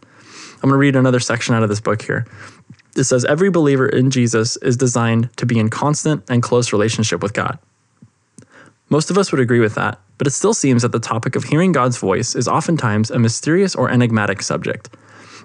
I'm 0.56 0.70
going 0.70 0.74
to 0.74 0.78
read 0.78 0.96
another 0.96 1.20
section 1.20 1.54
out 1.54 1.64
of 1.64 1.70
this 1.70 1.82
book 1.82 2.02
here. 2.02 2.26
It 2.96 3.04
says, 3.04 3.26
Every 3.26 3.50
believer 3.50 3.88
in 3.88 4.10
Jesus 4.10 4.58
is 4.58 4.78
designed 4.78 5.36
to 5.38 5.46
be 5.46 5.60
in 5.60 5.70
constant 5.70 6.24
and 6.30 6.42
close 6.42 6.72
relationship 6.72 7.22
with 7.22 7.34
God. 7.34 7.60
Most 8.90 9.10
of 9.10 9.18
us 9.18 9.32
would 9.32 9.42
agree 9.42 9.60
with 9.60 9.76
that 9.76 10.00
but 10.18 10.28
it 10.28 10.32
still 10.32 10.54
seems 10.54 10.82
that 10.82 10.92
the 10.92 11.00
topic 11.00 11.36
of 11.36 11.46
hearing 11.46 11.72
God's 11.72 11.98
voice 11.98 12.36
is 12.36 12.48
oftentimes 12.48 13.12
a 13.12 13.20
mysterious 13.20 13.76
or 13.76 13.90
enigmatic 13.90 14.42
subject. 14.42 14.90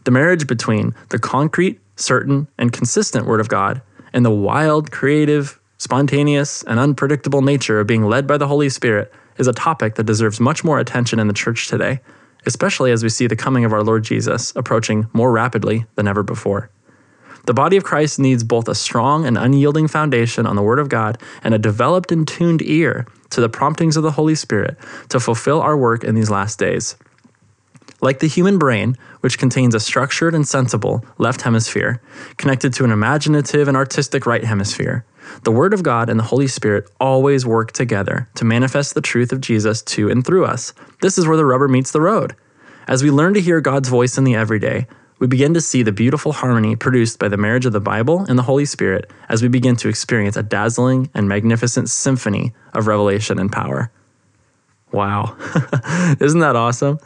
The 0.04 0.11
marriage 0.11 0.47
between 0.47 0.94
the 1.09 1.18
concrete, 1.18 1.80
certain, 1.97 2.49
and 2.56 2.73
consistent 2.73 3.26
Word 3.26 3.40
of 3.40 3.49
God 3.49 3.82
and 4.12 4.25
the 4.25 4.30
wild, 4.30 4.90
creative, 4.90 5.61
spontaneous, 5.78 6.62
and 6.64 6.78
unpredictable 6.78 7.42
nature 7.42 7.80
of 7.80 7.87
being 7.87 8.04
led 8.04 8.26
by 8.26 8.37
the 8.38 8.49
Holy 8.49 8.68
Spirit 8.68 9.12
is 9.38 9.47
a 9.47 9.52
topic 9.52 9.94
that 9.94 10.04
deserves 10.04 10.40
much 10.40 10.64
more 10.64 10.78
attention 10.78 11.18
in 11.18 11.28
the 11.28 11.35
church 11.35 11.68
today, 11.68 12.00
especially 12.47 12.92
as 12.92 13.02
we 13.02 13.09
see 13.09 13.26
the 13.26 13.37
coming 13.37 13.64
of 13.64 13.73
our 13.73 13.82
Lord 13.82 14.04
Jesus 14.04 14.52
approaching 14.56 15.09
more 15.12 15.32
rapidly 15.32 15.87
than 15.94 16.09
ever 16.09 16.23
before. 16.23 16.70
The 17.47 17.54
body 17.54 17.76
of 17.76 17.85
Christ 17.85 18.18
needs 18.18 18.44
both 18.44 18.68
a 18.68 18.75
strong 18.75 19.26
and 19.26 19.38
unyielding 19.38 19.88
foundation 19.88 20.47
on 20.47 20.56
the 20.56 20.62
Word 20.62 20.78
of 20.78 20.90
God 20.90 21.18
and 21.42 21.54
a 21.54 21.59
developed 21.59 22.12
and 22.12 22.28
tuned 22.28 22.62
ear 22.62 23.06
to 23.30 23.40
the 23.40 23.49
promptings 23.49 23.96
of 23.96 24.02
the 24.02 24.12
Holy 24.12 24.34
Spirit 24.34 24.76
to 25.08 25.20
fulfill 25.20 25.60
our 25.60 25.76
work 25.76 26.04
in 26.04 26.14
these 26.14 26.30
last 26.30 26.58
days. 26.58 26.96
Like 28.02 28.20
the 28.20 28.28
human 28.28 28.58
brain, 28.58 28.96
which 29.20 29.38
contains 29.38 29.75
a 29.75 29.80
structured 29.80 30.34
and 30.34 30.46
sensible 30.46 31.04
left 31.18 31.42
hemisphere 31.42 32.00
connected 32.38 32.72
to 32.75 32.84
an 32.84 32.90
imaginative 32.90 33.68
and 33.68 33.76
artistic 33.76 34.25
right 34.25 34.44
hemisphere, 34.44 35.04
the 35.44 35.52
Word 35.52 35.75
of 35.75 35.82
God 35.82 36.08
and 36.08 36.18
the 36.18 36.25
Holy 36.25 36.46
Spirit 36.46 36.90
always 36.99 37.44
work 37.44 37.72
together 37.72 38.28
to 38.37 38.44
manifest 38.44 38.94
the 38.94 39.00
truth 39.00 39.32
of 39.32 39.40
Jesus 39.40 39.82
to 39.82 40.10
and 40.10 40.25
through 40.25 40.46
us. 40.46 40.72
This 41.02 41.18
is 41.18 41.26
where 41.26 41.37
the 41.37 41.44
rubber 41.44 41.68
meets 41.68 41.92
the 41.92 42.00
road. 42.00 42.34
As 42.88 43.02
we 43.02 43.10
learn 43.10 43.34
to 43.34 43.40
hear 43.40 43.60
God's 43.60 43.88
voice 43.88 44.18
in 44.18 44.25
the 44.25 44.34
everyday, 44.34 44.87
we 45.20 45.26
begin 45.26 45.54
to 45.54 45.60
see 45.60 45.82
the 45.82 45.92
beautiful 45.92 46.32
harmony 46.32 46.74
produced 46.74 47.18
by 47.18 47.28
the 47.28 47.36
marriage 47.36 47.66
of 47.66 47.72
the 47.72 47.80
Bible 47.80 48.24
and 48.28 48.38
the 48.38 48.42
Holy 48.42 48.64
Spirit 48.64 49.10
as 49.28 49.42
we 49.42 49.48
begin 49.48 49.76
to 49.76 49.88
experience 49.88 50.36
a 50.36 50.42
dazzling 50.42 51.10
and 51.14 51.28
magnificent 51.28 51.90
symphony 51.90 52.52
of 52.72 52.86
revelation 52.86 53.38
and 53.38 53.52
power. 53.52 53.92
Wow. 54.92 55.36
Isn't 56.20 56.40
that 56.40 56.56
awesome? 56.56 56.98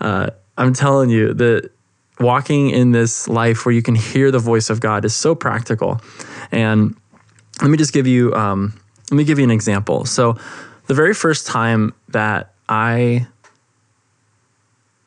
Uh, 0.00 0.30
I'm 0.56 0.72
telling 0.72 1.10
you 1.10 1.34
that 1.34 1.70
walking 2.18 2.70
in 2.70 2.92
this 2.92 3.28
life 3.28 3.64
where 3.64 3.74
you 3.74 3.82
can 3.82 3.94
hear 3.94 4.30
the 4.30 4.38
voice 4.38 4.70
of 4.70 4.80
God 4.80 5.04
is 5.04 5.14
so 5.14 5.34
practical. 5.34 6.00
And 6.50 6.96
let 7.60 7.70
me 7.70 7.76
just 7.76 7.92
give 7.92 8.06
you 8.06 8.34
um, 8.34 8.72
let 9.10 9.16
me 9.16 9.24
give 9.24 9.38
you 9.38 9.44
an 9.44 9.50
example. 9.50 10.06
So 10.06 10.38
the 10.86 10.94
very 10.94 11.14
first 11.14 11.46
time 11.46 11.94
that 12.08 12.54
I 12.68 13.26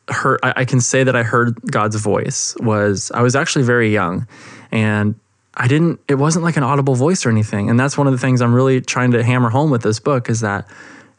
heard 0.09 0.39
I, 0.43 0.53
I 0.57 0.65
can 0.65 0.81
say 0.81 1.03
that 1.03 1.15
I 1.15 1.23
heard 1.23 1.59
God's 1.69 1.95
voice 1.95 2.55
was 2.59 3.11
I 3.13 3.21
was 3.21 3.35
actually 3.35 3.63
very 3.63 3.91
young 3.91 4.27
and 4.71 5.15
I 5.55 5.67
didn't 5.67 5.99
it 6.07 6.15
wasn't 6.15 6.43
like 6.43 6.57
an 6.57 6.63
audible 6.63 6.95
voice 6.95 7.25
or 7.25 7.29
anything. 7.29 7.69
And 7.69 7.79
that's 7.79 7.97
one 7.97 8.07
of 8.07 8.13
the 8.13 8.19
things 8.19 8.41
I'm 8.41 8.53
really 8.53 8.81
trying 8.81 9.11
to 9.11 9.23
hammer 9.23 9.49
home 9.49 9.69
with 9.69 9.83
this 9.83 9.99
book 9.99 10.29
is 10.29 10.41
that 10.41 10.67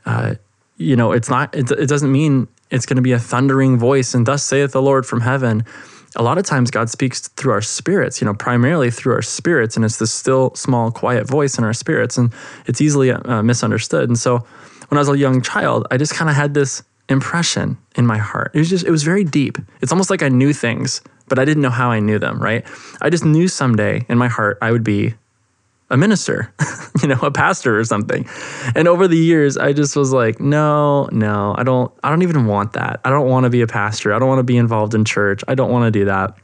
uh, 0.07 0.35
you 0.77 0.97
know, 0.97 1.13
it's 1.13 1.29
not 1.29 1.55
it, 1.55 1.71
it 1.71 1.89
doesn't 1.89 2.11
mean 2.11 2.49
it's 2.71 2.87
going 2.87 2.97
to 2.97 3.03
be 3.03 3.13
a 3.13 3.19
thundering 3.19 3.79
voice 3.79 4.15
and 4.15 4.27
thus 4.27 4.45
saith 4.45 4.73
the 4.73 4.83
Lord 4.83 5.07
from 5.07 5.21
heaven 5.21 5.65
a 6.17 6.23
lot 6.23 6.39
of 6.39 6.45
times 6.45 6.71
God 6.71 6.91
speaks 6.91 7.29
through 7.29 7.53
our 7.53 7.61
spirits, 7.61 8.21
you 8.21 8.25
know, 8.25 8.35
primarily 8.35 8.91
through 8.91 9.15
our 9.15 9.23
spirits, 9.23 9.77
and 9.77 9.85
it's 9.85 9.99
this 9.99 10.13
still, 10.13 10.55
small, 10.55 10.91
quiet 10.91 11.27
voice 11.27 11.59
in 11.59 11.65
our 11.65 11.73
spirits, 11.73 12.17
and 12.17 12.33
it's 12.67 12.81
easily 12.81 13.11
uh, 13.11 13.43
misunderstood. 13.43 14.09
And 14.09 14.19
so, 14.19 14.47
when 14.89 14.99
I 14.99 15.01
was 15.01 15.09
a 15.09 15.19
young 15.19 15.43
child, 15.43 15.87
I 15.91 15.97
just 15.97 16.15
kind 16.15 16.31
of 16.31 16.37
had 16.37 16.55
this 16.55 16.83
impression 17.09 17.79
in 17.97 18.07
my 18.07 18.19
heart. 18.19 18.53
It 18.55 18.59
was 18.59 18.71
just, 18.71 18.87
it 18.87 18.91
was 18.91 19.03
very 19.03 19.25
deep. 19.25 19.59
It's 19.81 19.93
almost 19.93 20.11
like 20.11 20.23
I 20.23 20.29
knew 20.29 20.53
things, 20.53 21.01
but 21.29 21.39
I 21.39 21.45
didn't 21.45 21.63
know 21.63 21.71
how 21.71 21.91
I 21.91 22.01
knew 22.01 22.19
them. 22.19 22.43
Right? 22.43 22.67
I 23.01 23.11
just 23.11 23.25
knew 23.25 23.49
someday 23.49 24.05
in 24.09 24.19
my 24.19 24.29
heart 24.29 24.59
I 24.63 24.71
would 24.71 24.85
be 24.85 25.15
a 25.91 25.97
minister, 25.97 26.53
you 27.03 27.09
know, 27.09 27.19
a 27.23 27.31
pastor 27.31 27.79
or 27.79 27.85
something. 27.85 28.27
And 28.75 28.89
over 28.89 29.07
the 29.07 29.17
years, 29.17 29.57
I 29.57 29.73
just 29.73 29.97
was 29.97 30.13
like, 30.13 30.41
no, 30.41 31.09
no, 31.13 31.55
I 31.57 31.63
don't 31.63 31.93
I 32.03 32.11
don't 32.11 32.23
even 32.23 32.47
want 32.47 32.73
that. 32.73 33.01
I 33.05 33.11
don't 33.11 33.29
want 33.29 33.45
to 33.45 33.51
be 33.51 33.61
a 33.63 33.67
pastor. 33.67 34.13
I 34.13 34.19
don't 34.19 34.29
want 34.29 34.39
to 34.41 34.45
be 34.45 34.57
involved 34.57 34.95
in 34.95 35.05
church. 35.05 35.43
I 35.47 35.55
don't 35.55 35.71
want 35.71 35.93
to 35.93 35.99
do 35.99 36.07
that. 36.07 36.37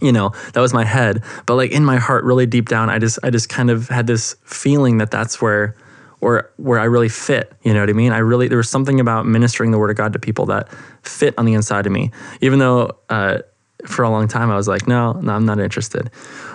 You 0.00 0.10
know, 0.10 0.32
that 0.54 0.60
was 0.60 0.72
my 0.72 0.84
head, 0.84 1.22
but 1.44 1.56
like 1.56 1.70
in 1.70 1.84
my 1.84 1.98
heart 1.98 2.24
really 2.24 2.46
deep 2.46 2.68
down, 2.68 2.88
I 2.88 2.98
just 2.98 3.18
I 3.22 3.30
just 3.30 3.50
kind 3.50 3.70
of 3.70 3.88
had 3.88 4.06
this 4.06 4.34
feeling 4.44 4.98
that 4.98 5.10
that's 5.10 5.40
where 5.40 5.76
or 6.22 6.50
where 6.56 6.78
I 6.78 6.84
really 6.84 7.08
fit. 7.08 7.52
You 7.62 7.74
know 7.74 7.80
what 7.80 7.90
I 7.90 7.92
mean? 7.92 8.12
I 8.12 8.18
really 8.18 8.48
there 8.48 8.56
was 8.56 8.70
something 8.70 9.00
about 9.00 9.26
ministering 9.26 9.72
the 9.72 9.78
word 9.78 9.90
of 9.90 9.96
God 9.96 10.14
to 10.14 10.18
people 10.18 10.46
that 10.46 10.72
fit 11.02 11.34
on 11.36 11.44
the 11.44 11.52
inside 11.52 11.84
of 11.84 11.92
me. 11.92 12.10
Even 12.40 12.60
though 12.60 12.96
uh, 13.10 13.38
for 13.84 14.04
a 14.04 14.08
long 14.08 14.28
time 14.28 14.50
I 14.50 14.56
was 14.56 14.68
like, 14.68 14.86
no, 14.86 15.12
no, 15.14 15.34
I'm 15.34 15.44
not 15.44 15.58
interested. 15.58 16.10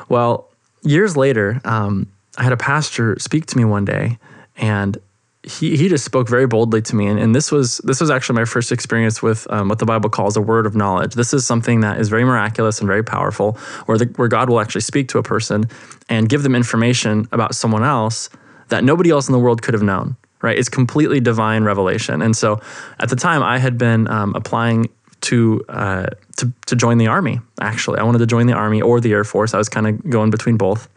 Well, 0.10 0.50
years 0.84 1.18
later, 1.18 1.62
um, 1.66 2.10
I 2.38 2.44
had 2.44 2.54
a 2.54 2.58
pastor 2.58 3.20
speak 3.20 3.46
to 3.48 3.58
me 3.58 3.66
one 3.66 3.84
day, 3.84 4.18
and 4.56 4.98
he 5.44 5.76
he 5.76 5.90
just 5.90 6.06
spoke 6.06 6.30
very 6.30 6.48
boldly 6.48 6.82
to 6.84 6.96
me, 6.96 7.08
and, 7.08 7.20
and 7.20 7.36
this 7.36 7.52
was 7.52 7.80
this 7.80 8.00
was 8.00 8.10
actually 8.10 8.36
my 8.40 8.46
first 8.46 8.72
experience 8.72 9.22
with 9.22 9.46
um, 9.52 9.68
what 9.68 9.80
the 9.80 9.86
Bible 9.86 10.10
calls 10.10 10.38
a 10.38 10.42
word 10.42 10.66
of 10.66 10.76
knowledge. 10.76 11.16
This 11.16 11.34
is 11.34 11.46
something 11.46 11.82
that 11.82 12.00
is 12.00 12.08
very 12.08 12.24
miraculous 12.24 12.80
and 12.80 12.88
very 12.88 13.04
powerful, 13.04 13.54
where 13.86 13.98
the, 13.98 14.06
where 14.16 14.30
God 14.30 14.50
will 14.50 14.62
actually 14.62 14.82
speak 14.82 15.10
to 15.10 15.18
a 15.18 15.24
person 15.24 15.66
and 16.08 16.30
give 16.30 16.44
them 16.44 16.56
information 16.56 17.28
about 17.34 17.54
someone 17.54 17.84
else 17.84 18.30
that 18.70 18.84
nobody 18.84 19.10
else 19.10 19.28
in 19.28 19.34
the 19.34 19.40
world 19.40 19.62
could 19.62 19.74
have 19.74 19.84
known. 19.84 20.16
Right? 20.42 20.58
It's 20.58 20.70
completely 20.70 21.20
divine 21.20 21.64
revelation, 21.64 22.22
and 22.22 22.38
so 22.38 22.62
at 23.00 23.10
the 23.10 23.16
time 23.16 23.42
I 23.42 23.58
had 23.58 23.78
been 23.78 24.08
um, 24.08 24.36
applying 24.36 24.88
to 25.22 25.64
uh, 25.68 26.08
to 26.38 26.52
to 26.68 26.76
join 26.76 27.00
the 27.00 27.08
army. 27.08 27.42
Actually, 27.60 28.00
I 28.00 28.04
wanted 28.04 28.20
to 28.20 28.28
join 28.28 28.46
the 28.46 28.54
army 28.54 28.82
or 28.82 29.02
the 29.02 29.12
Air 29.14 29.24
Force. 29.24 29.56
I 29.56 29.58
was 29.58 29.68
kind 29.68 29.88
of 29.88 30.10
going 30.10 30.30
between 30.30 30.58
both 30.58 30.88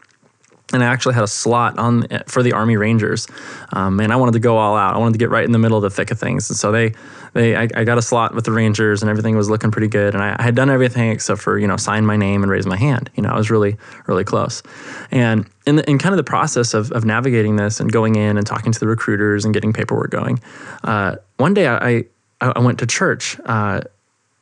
and 0.73 0.83
I 0.83 0.87
actually 0.87 1.15
had 1.15 1.23
a 1.23 1.27
slot 1.27 1.77
on 1.77 2.07
for 2.27 2.43
the 2.43 2.53
Army 2.53 2.77
Rangers, 2.77 3.27
um, 3.73 3.99
and 3.99 4.11
I 4.11 4.15
wanted 4.15 4.33
to 4.33 4.39
go 4.39 4.57
all 4.57 4.75
out. 4.75 4.95
I 4.95 4.97
wanted 4.99 5.13
to 5.13 5.19
get 5.19 5.29
right 5.29 5.43
in 5.43 5.51
the 5.51 5.59
middle 5.59 5.77
of 5.77 5.83
the 5.83 5.89
thick 5.89 6.11
of 6.11 6.19
things, 6.19 6.49
and 6.49 6.57
so 6.57 6.71
they, 6.71 6.93
they, 7.33 7.55
I, 7.55 7.67
I 7.75 7.83
got 7.83 7.97
a 7.97 8.01
slot 8.01 8.33
with 8.33 8.45
the 8.45 8.51
Rangers, 8.51 9.01
and 9.01 9.09
everything 9.09 9.35
was 9.35 9.49
looking 9.49 9.71
pretty 9.71 9.87
good. 9.87 10.13
And 10.13 10.23
I, 10.23 10.35
I, 10.39 10.43
had 10.43 10.55
done 10.55 10.69
everything 10.69 11.11
except 11.11 11.41
for 11.41 11.57
you 11.57 11.67
know 11.67 11.77
sign 11.77 12.05
my 12.05 12.15
name 12.15 12.43
and 12.43 12.51
raise 12.51 12.65
my 12.65 12.77
hand. 12.77 13.09
You 13.15 13.23
know, 13.23 13.29
I 13.29 13.37
was 13.37 13.49
really, 13.49 13.77
really 14.07 14.23
close. 14.23 14.63
And 15.11 15.49
in, 15.65 15.77
the, 15.77 15.89
in 15.89 15.97
kind 15.97 16.13
of 16.13 16.17
the 16.17 16.23
process 16.23 16.73
of, 16.73 16.91
of 16.91 17.05
navigating 17.05 17.55
this 17.55 17.79
and 17.79 17.91
going 17.91 18.15
in 18.15 18.37
and 18.37 18.45
talking 18.45 18.71
to 18.71 18.79
the 18.79 18.87
recruiters 18.87 19.45
and 19.45 19.53
getting 19.53 19.73
paperwork 19.73 20.11
going, 20.11 20.39
uh, 20.83 21.17
one 21.37 21.53
day 21.53 21.67
I, 21.67 22.05
I, 22.41 22.53
I 22.55 22.59
went 22.59 22.79
to 22.79 22.87
church, 22.87 23.39
uh, 23.45 23.81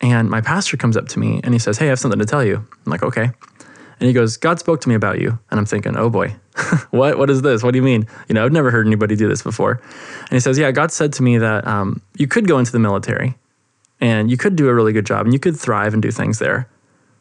and 0.02 0.30
my 0.30 0.42
pastor 0.42 0.78
comes 0.78 0.96
up 0.96 1.08
to 1.10 1.20
me 1.20 1.42
and 1.44 1.54
he 1.54 1.60
says, 1.60 1.78
"Hey, 1.78 1.88
I 1.88 1.90
have 1.90 2.00
something 2.00 2.20
to 2.20 2.26
tell 2.26 2.44
you." 2.44 2.56
I'm 2.58 2.92
like, 2.92 3.04
"Okay." 3.04 3.32
And 4.00 4.08
he 4.08 4.14
goes, 4.14 4.38
God 4.38 4.60
spoke 4.60 4.82
to 4.82 4.90
me 4.90 4.96
about 4.96 5.20
you. 5.20 5.38
And 5.52 5.60
I'm 5.60 5.66
thinking, 5.66 5.98
oh 5.98 6.10
boy, 6.10 6.36
what, 6.92 7.18
what 7.18 7.30
is 7.30 7.42
this? 7.42 7.64
What 7.64 7.72
do 7.72 7.78
you 7.78 7.84
mean? 7.84 8.08
You 8.28 8.36
know, 8.36 8.46
I've 8.46 8.52
never 8.52 8.72
heard 8.72 8.88
anybody 8.88 9.16
do 9.16 9.28
this 9.28 9.42
before. 9.42 9.82
And 10.22 10.32
he 10.32 10.40
says, 10.40 10.58
yeah, 10.58 10.72
God 10.72 10.92
said 10.92 11.12
to 11.14 11.24
me 11.24 11.38
that 11.38 11.68
um, 11.68 12.02
you 12.18 12.28
could 12.28 12.48
go 12.48 12.60
into 12.60 12.72
the 12.72 12.80
military 12.80 13.36
and 14.00 14.32
you 14.32 14.38
could 14.38 14.56
do 14.56 14.70
a 14.70 14.74
really 14.74 14.94
good 14.94 15.06
job 15.06 15.26
and 15.26 15.34
you 15.34 15.40
could 15.40 15.58
thrive 15.58 15.94
and 15.94 16.02
do 16.02 16.12
things 16.12 16.40
there. 16.40 16.70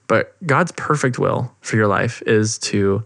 But 0.07 0.35
God's 0.47 0.73
perfect 0.73 1.19
will 1.19 1.53
for 1.61 1.77
your 1.77 1.89
life 1.89 2.23
is 2.27 2.59
to, 2.59 3.05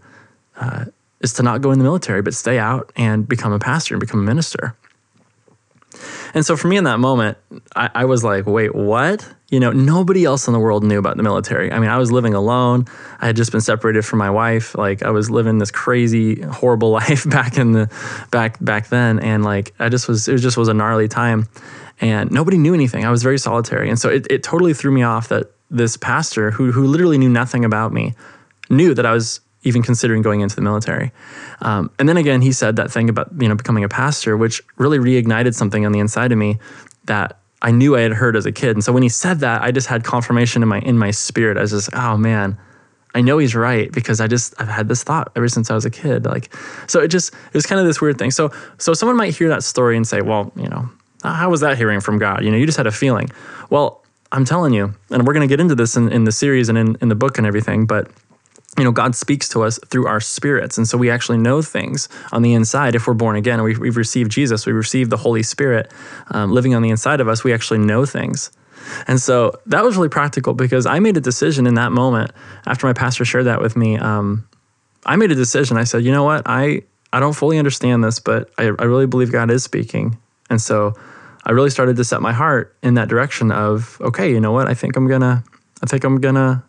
uh, 0.57 0.85
is 1.21 1.33
to 1.33 1.43
not 1.43 1.61
go 1.61 1.71
in 1.71 1.79
the 1.79 1.83
military, 1.83 2.21
but 2.21 2.33
stay 2.33 2.59
out 2.59 2.91
and 2.95 3.27
become 3.27 3.51
a 3.51 3.59
pastor 3.59 3.95
and 3.95 3.99
become 3.99 4.19
a 4.19 4.23
minister. 4.23 4.75
And 6.33 6.45
so 6.45 6.55
for 6.55 6.67
me 6.67 6.77
in 6.77 6.83
that 6.85 6.99
moment, 6.99 7.37
I, 7.75 7.89
I, 7.93 8.05
was 8.05 8.23
like, 8.23 8.45
wait, 8.45 8.73
what? 8.73 9.27
You 9.49 9.59
know, 9.59 9.71
nobody 9.71 10.25
else 10.25 10.47
in 10.47 10.53
the 10.53 10.59
world 10.59 10.83
knew 10.83 10.97
about 10.97 11.17
the 11.17 11.23
military. 11.23 11.71
I 11.71 11.79
mean, 11.79 11.89
I 11.89 11.97
was 11.97 12.11
living 12.11 12.33
alone. 12.33 12.85
I 13.19 13.27
had 13.27 13.35
just 13.35 13.51
been 13.51 13.61
separated 13.61 14.03
from 14.03 14.19
my 14.19 14.29
wife. 14.29 14.75
Like 14.75 15.03
I 15.03 15.11
was 15.11 15.29
living 15.29 15.59
this 15.59 15.71
crazy, 15.71 16.41
horrible 16.41 16.89
life 17.01 17.29
back 17.29 17.57
in 17.57 17.73
the 17.73 17.91
back 18.31 18.63
back 18.63 18.87
then. 18.87 19.19
And 19.19 19.43
like 19.43 19.73
I 19.79 19.89
just 19.89 20.07
was 20.07 20.27
it 20.27 20.37
just 20.37 20.57
was 20.57 20.67
a 20.67 20.73
gnarly 20.73 21.07
time. 21.07 21.47
And 22.01 22.31
nobody 22.31 22.57
knew 22.57 22.73
anything. 22.73 23.05
I 23.05 23.11
was 23.11 23.21
very 23.21 23.37
solitary. 23.37 23.89
And 23.89 23.99
so 23.99 24.09
it, 24.09 24.25
it 24.29 24.43
totally 24.43 24.73
threw 24.73 24.91
me 24.91 25.03
off 25.03 25.27
that 25.29 25.51
this 25.69 25.97
pastor 25.97 26.51
who 26.51 26.71
who 26.71 26.87
literally 26.87 27.17
knew 27.17 27.29
nothing 27.29 27.63
about 27.63 27.93
me 27.93 28.15
knew 28.69 28.93
that 28.93 29.05
I 29.05 29.11
was 29.11 29.39
even 29.63 29.81
considering 29.81 30.21
going 30.21 30.41
into 30.41 30.55
the 30.55 30.61
military. 30.61 31.11
Um, 31.61 31.89
and 31.99 32.07
then 32.07 32.17
again, 32.17 32.41
he 32.41 32.51
said 32.51 32.75
that 32.75 32.91
thing 32.91 33.09
about 33.09 33.29
you 33.39 33.47
know 33.47 33.55
becoming 33.55 33.83
a 33.83 33.89
pastor, 33.89 34.37
which 34.37 34.61
really 34.77 34.99
reignited 34.99 35.53
something 35.55 35.85
on 35.85 35.91
the 35.91 35.99
inside 35.99 36.31
of 36.31 36.37
me 36.37 36.59
that 37.05 37.39
I 37.61 37.71
knew 37.71 37.95
I 37.95 38.01
had 38.01 38.13
heard 38.13 38.35
as 38.35 38.45
a 38.45 38.51
kid. 38.51 38.75
And 38.75 38.83
so 38.83 38.91
when 38.91 39.03
he 39.03 39.09
said 39.09 39.39
that, 39.39 39.61
I 39.61 39.71
just 39.71 39.87
had 39.87 40.03
confirmation 40.03 40.61
in 40.61 40.69
my 40.69 40.79
in 40.79 40.97
my 40.97 41.11
spirit. 41.11 41.57
I 41.57 41.61
was 41.61 41.71
just, 41.71 41.89
oh 41.93 42.17
man, 42.17 42.57
I 43.15 43.21
know 43.21 43.37
he's 43.37 43.55
right 43.55 43.91
because 43.91 44.19
I 44.19 44.27
just 44.27 44.53
I've 44.59 44.67
had 44.67 44.89
this 44.89 45.03
thought 45.03 45.31
ever 45.35 45.47
since 45.47 45.71
I 45.71 45.75
was 45.75 45.85
a 45.85 45.89
kid. 45.89 46.25
Like, 46.25 46.53
so 46.87 46.99
it 46.99 47.07
just 47.07 47.33
it 47.33 47.53
was 47.53 47.65
kind 47.65 47.79
of 47.79 47.87
this 47.87 48.01
weird 48.01 48.17
thing. 48.17 48.31
So 48.31 48.51
so 48.77 48.93
someone 48.93 49.17
might 49.17 49.35
hear 49.35 49.49
that 49.49 49.63
story 49.63 49.95
and 49.95 50.05
say, 50.05 50.21
well, 50.21 50.51
you 50.55 50.67
know, 50.67 50.89
how 51.23 51.49
was 51.49 51.61
that 51.61 51.77
hearing 51.77 52.01
from 52.01 52.19
God? 52.19 52.43
You 52.43 52.51
know, 52.51 52.57
you 52.57 52.65
just 52.65 52.77
had 52.77 52.87
a 52.87 52.91
feeling. 52.91 53.29
Well, 53.69 54.03
I'm 54.33 54.45
telling 54.45 54.73
you, 54.73 54.93
and 55.11 55.27
we're 55.27 55.33
going 55.33 55.47
to 55.47 55.51
get 55.51 55.59
into 55.59 55.75
this 55.75 55.95
in, 55.95 56.11
in 56.11 56.23
the 56.23 56.31
series 56.31 56.67
and 56.67 56.77
in, 56.77 56.97
in 57.01 57.09
the 57.09 57.15
book 57.15 57.37
and 57.37 57.45
everything, 57.45 57.85
but 57.85 58.09
you 58.77 58.83
know, 58.83 58.91
God 58.91 59.15
speaks 59.15 59.47
to 59.49 59.61
us 59.61 59.79
through 59.87 60.07
our 60.07 60.19
spirits. 60.19 60.77
And 60.77 60.87
so 60.87 60.97
we 60.97 61.09
actually 61.09 61.37
know 61.37 61.61
things 61.61 62.09
on 62.31 62.41
the 62.41 62.53
inside 62.53 62.95
if 62.95 63.07
we're 63.07 63.13
born 63.13 63.35
again 63.35 63.61
we've, 63.61 63.79
we've 63.79 63.97
received 63.97 64.31
Jesus, 64.31 64.65
we 64.65 64.73
received 64.73 65.09
the 65.09 65.17
Holy 65.17 65.43
Spirit 65.43 65.91
um, 66.31 66.51
living 66.51 66.73
on 66.73 66.81
the 66.81 66.89
inside 66.89 67.21
of 67.21 67.27
us, 67.27 67.43
we 67.43 67.53
actually 67.53 67.79
know 67.79 68.05
things. 68.05 68.51
And 69.07 69.21
so 69.21 69.59
that 69.67 69.83
was 69.83 69.95
really 69.95 70.09
practical 70.09 70.53
because 70.53 70.85
I 70.85 70.99
made 70.99 71.15
a 71.17 71.21
decision 71.21 71.67
in 71.67 71.75
that 71.75 71.91
moment 71.91 72.31
after 72.65 72.87
my 72.87 72.93
pastor 72.93 73.25
shared 73.25 73.45
that 73.45 73.61
with 73.61 73.77
me. 73.77 73.97
Um, 73.97 74.47
I 75.05 75.15
made 75.15 75.31
a 75.31 75.35
decision. 75.35 75.77
I 75.77 75.83
said, 75.83 76.03
you 76.03 76.11
know 76.11 76.23
what? 76.23 76.43
I, 76.45 76.83
I 77.11 77.19
don't 77.19 77.33
fully 77.33 77.57
understand 77.57 78.03
this, 78.03 78.19
but 78.19 78.49
I, 78.57 78.63
I 78.63 78.85
really 78.85 79.07
believe 79.07 79.31
God 79.31 79.51
is 79.51 79.63
speaking. 79.63 80.17
And 80.49 80.61
so 80.61 80.93
I 81.45 81.51
really 81.51 81.69
started 81.69 81.95
to 81.97 82.03
set 82.03 82.21
my 82.21 82.33
heart 82.33 82.75
in 82.83 82.95
that 82.95 83.07
direction 83.07 83.51
of, 83.51 83.97
okay, 84.01 84.31
you 84.31 84.39
know 84.39 84.51
what? 84.51 84.67
I 84.67 84.73
think 84.73 84.95
I'm 84.95 85.07
going 85.07 85.21
to, 85.21 85.43
I 85.81 85.85
think 85.85 86.03
I'm 86.03 86.19
going 86.19 86.35
to 86.35 86.63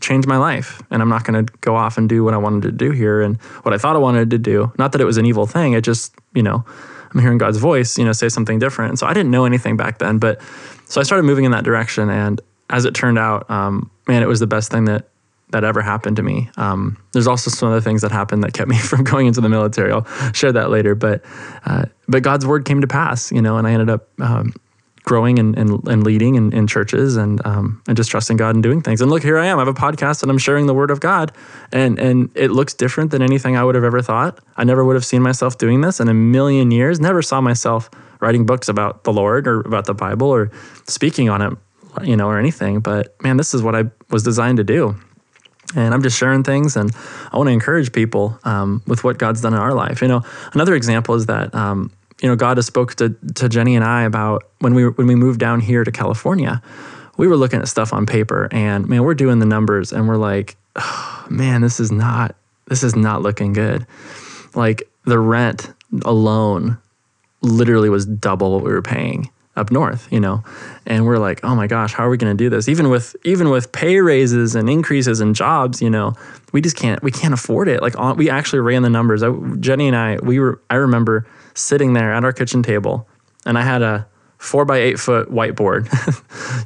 change 0.00 0.26
my 0.26 0.36
life 0.36 0.82
and 0.90 1.00
I'm 1.00 1.08
not 1.08 1.24
going 1.24 1.46
to 1.46 1.52
go 1.60 1.74
off 1.74 1.96
and 1.96 2.08
do 2.08 2.22
what 2.22 2.34
I 2.34 2.36
wanted 2.36 2.62
to 2.62 2.72
do 2.72 2.90
here 2.90 3.22
and 3.22 3.40
what 3.62 3.72
I 3.72 3.78
thought 3.78 3.96
I 3.96 3.98
wanted 3.98 4.30
to 4.30 4.38
do. 4.38 4.72
Not 4.78 4.92
that 4.92 5.00
it 5.00 5.04
was 5.04 5.16
an 5.16 5.26
evil 5.26 5.46
thing. 5.46 5.72
It 5.72 5.82
just, 5.82 6.14
you 6.34 6.42
know, 6.42 6.64
I'm 7.12 7.20
hearing 7.20 7.38
God's 7.38 7.58
voice, 7.58 7.96
you 7.96 8.04
know, 8.04 8.12
say 8.12 8.28
something 8.28 8.58
different. 8.58 8.90
And 8.90 8.98
so 8.98 9.06
I 9.06 9.14
didn't 9.14 9.30
know 9.30 9.44
anything 9.44 9.76
back 9.76 9.98
then, 9.98 10.18
but 10.18 10.40
so 10.84 11.00
I 11.00 11.04
started 11.04 11.22
moving 11.22 11.44
in 11.44 11.52
that 11.52 11.64
direction. 11.64 12.10
And 12.10 12.40
as 12.68 12.84
it 12.84 12.94
turned 12.94 13.18
out, 13.18 13.50
um, 13.50 13.90
man, 14.06 14.22
it 14.22 14.26
was 14.26 14.40
the 14.40 14.46
best 14.46 14.70
thing 14.70 14.84
that 14.86 15.08
that 15.50 15.62
ever 15.62 15.80
happened 15.80 16.16
to 16.16 16.24
me. 16.24 16.50
Um, 16.56 16.96
there's 17.12 17.28
also 17.28 17.50
some 17.50 17.68
other 17.68 17.80
things 17.80 18.02
that 18.02 18.10
happened 18.10 18.42
that 18.42 18.52
kept 18.52 18.68
me 18.68 18.76
from 18.90 19.04
going 19.04 19.28
into 19.28 19.40
the 19.40 19.48
military. 19.48 19.92
I'll 19.92 20.04
share 20.32 20.52
that 20.52 20.70
later. 20.70 20.94
But 20.94 21.24
uh, 21.64 21.86
but 22.08 22.22
God's 22.22 22.44
word 22.44 22.64
came 22.64 22.80
to 22.80 22.86
pass, 22.86 23.30
you 23.32 23.40
know, 23.40 23.56
and 23.56 23.66
I 23.66 23.72
ended 23.72 23.90
up 23.90 24.08
um, 24.20 24.52
growing 25.06 25.38
and, 25.38 25.56
and, 25.56 25.86
and 25.88 26.04
leading 26.04 26.34
in, 26.34 26.52
in 26.52 26.66
churches 26.66 27.16
and 27.16 27.44
um, 27.46 27.80
and 27.86 27.96
just 27.96 28.10
trusting 28.10 28.36
God 28.36 28.54
and 28.54 28.62
doing 28.62 28.82
things. 28.82 29.00
And 29.00 29.10
look, 29.10 29.22
here 29.22 29.38
I 29.38 29.46
am. 29.46 29.58
I 29.58 29.62
have 29.62 29.68
a 29.68 29.72
podcast 29.72 30.22
and 30.22 30.30
I'm 30.30 30.38
sharing 30.38 30.66
the 30.66 30.74
word 30.74 30.90
of 30.90 31.00
God, 31.00 31.32
and 31.72 31.98
and 31.98 32.30
it 32.34 32.50
looks 32.50 32.74
different 32.74 33.12
than 33.12 33.22
anything 33.22 33.56
I 33.56 33.64
would 33.64 33.74
have 33.74 33.84
ever 33.84 34.02
thought. 34.02 34.40
I 34.56 34.64
never 34.64 34.84
would 34.84 34.94
have 34.94 35.04
seen 35.04 35.22
myself 35.22 35.56
doing 35.56 35.80
this 35.80 36.00
in 36.00 36.08
a 36.08 36.14
million 36.14 36.70
years. 36.70 37.00
Never 37.00 37.22
saw 37.22 37.40
myself 37.40 37.88
writing 38.20 38.44
books 38.44 38.68
about 38.68 39.04
the 39.04 39.12
Lord 39.12 39.46
or 39.46 39.60
about 39.60 39.86
the 39.86 39.94
Bible 39.94 40.28
or 40.28 40.50
speaking 40.86 41.28
on 41.28 41.40
it, 41.40 41.52
you 42.02 42.16
know, 42.16 42.26
or 42.26 42.38
anything. 42.38 42.80
But 42.80 43.20
man, 43.22 43.36
this 43.36 43.54
is 43.54 43.62
what 43.62 43.74
I 43.74 43.84
was 44.10 44.22
designed 44.22 44.58
to 44.58 44.64
do 44.64 44.96
and 45.74 45.92
I'm 45.92 46.02
just 46.02 46.16
sharing 46.16 46.44
things, 46.44 46.76
and 46.76 46.92
I 47.32 47.36
want 47.36 47.48
to 47.48 47.52
encourage 47.52 47.92
people 47.92 48.38
um, 48.44 48.82
with 48.86 49.02
what 49.02 49.18
God's 49.18 49.40
done 49.40 49.52
in 49.52 49.58
our 49.58 49.74
life. 49.74 50.00
You 50.00 50.06
know, 50.06 50.22
another 50.52 50.76
example 50.76 51.16
is 51.16 51.26
that 51.26 51.52
um, 51.56 51.90
you 52.20 52.28
know 52.28 52.36
God 52.36 52.56
has 52.56 52.66
spoke 52.66 52.94
to, 52.96 53.10
to 53.34 53.48
Jenny 53.48 53.76
and 53.76 53.84
I 53.84 54.02
about 54.02 54.44
when 54.60 54.74
we 54.74 54.88
when 54.88 55.06
we 55.06 55.14
moved 55.14 55.40
down 55.40 55.60
here 55.60 55.84
to 55.84 55.92
California. 55.92 56.62
We 57.18 57.28
were 57.28 57.36
looking 57.36 57.60
at 57.60 57.68
stuff 57.68 57.94
on 57.94 58.04
paper, 58.04 58.48
and 58.52 58.86
man, 58.88 59.02
we're 59.02 59.14
doing 59.14 59.38
the 59.38 59.46
numbers, 59.46 59.90
and 59.90 60.06
we're 60.06 60.18
like, 60.18 60.56
oh, 60.76 61.26
man, 61.30 61.62
this 61.62 61.80
is 61.80 61.90
not 61.90 62.36
this 62.68 62.82
is 62.82 62.94
not 62.94 63.22
looking 63.22 63.52
good. 63.52 63.86
Like 64.54 64.88
the 65.04 65.18
rent 65.18 65.72
alone, 66.04 66.78
literally 67.42 67.88
was 67.88 68.06
double 68.06 68.52
what 68.52 68.64
we 68.64 68.70
were 68.70 68.82
paying 68.82 69.30
up 69.56 69.70
north, 69.70 70.06
you 70.12 70.20
know. 70.20 70.44
And 70.84 71.06
we're 71.06 71.18
like, 71.18 71.42
oh 71.42 71.54
my 71.54 71.66
gosh, 71.66 71.94
how 71.94 72.06
are 72.06 72.10
we 72.10 72.16
going 72.16 72.36
to 72.36 72.44
do 72.44 72.50
this? 72.50 72.68
Even 72.68 72.90
with 72.90 73.16
even 73.24 73.48
with 73.48 73.72
pay 73.72 74.00
raises 74.00 74.54
and 74.54 74.68
increases 74.68 75.20
in 75.20 75.34
jobs, 75.34 75.80
you 75.80 75.90
know, 75.90 76.14
we 76.52 76.60
just 76.60 76.76
can't 76.76 77.02
we 77.02 77.10
can't 77.10 77.34
afford 77.34 77.68
it. 77.68 77.80
Like 77.82 77.98
we 78.16 78.28
actually 78.28 78.60
ran 78.60 78.82
the 78.82 78.90
numbers. 78.90 79.22
I, 79.22 79.32
Jenny 79.58 79.86
and 79.86 79.96
I, 79.96 80.18
we 80.22 80.38
were 80.38 80.60
I 80.70 80.74
remember 80.76 81.26
sitting 81.56 81.92
there 81.94 82.12
at 82.12 82.24
our 82.24 82.32
kitchen 82.32 82.62
table, 82.62 83.08
and 83.44 83.58
I 83.58 83.62
had 83.62 83.82
a 83.82 84.06
four 84.38 84.64
by 84.64 84.78
eight 84.78 84.98
foot 84.98 85.30
whiteboard. 85.30 85.88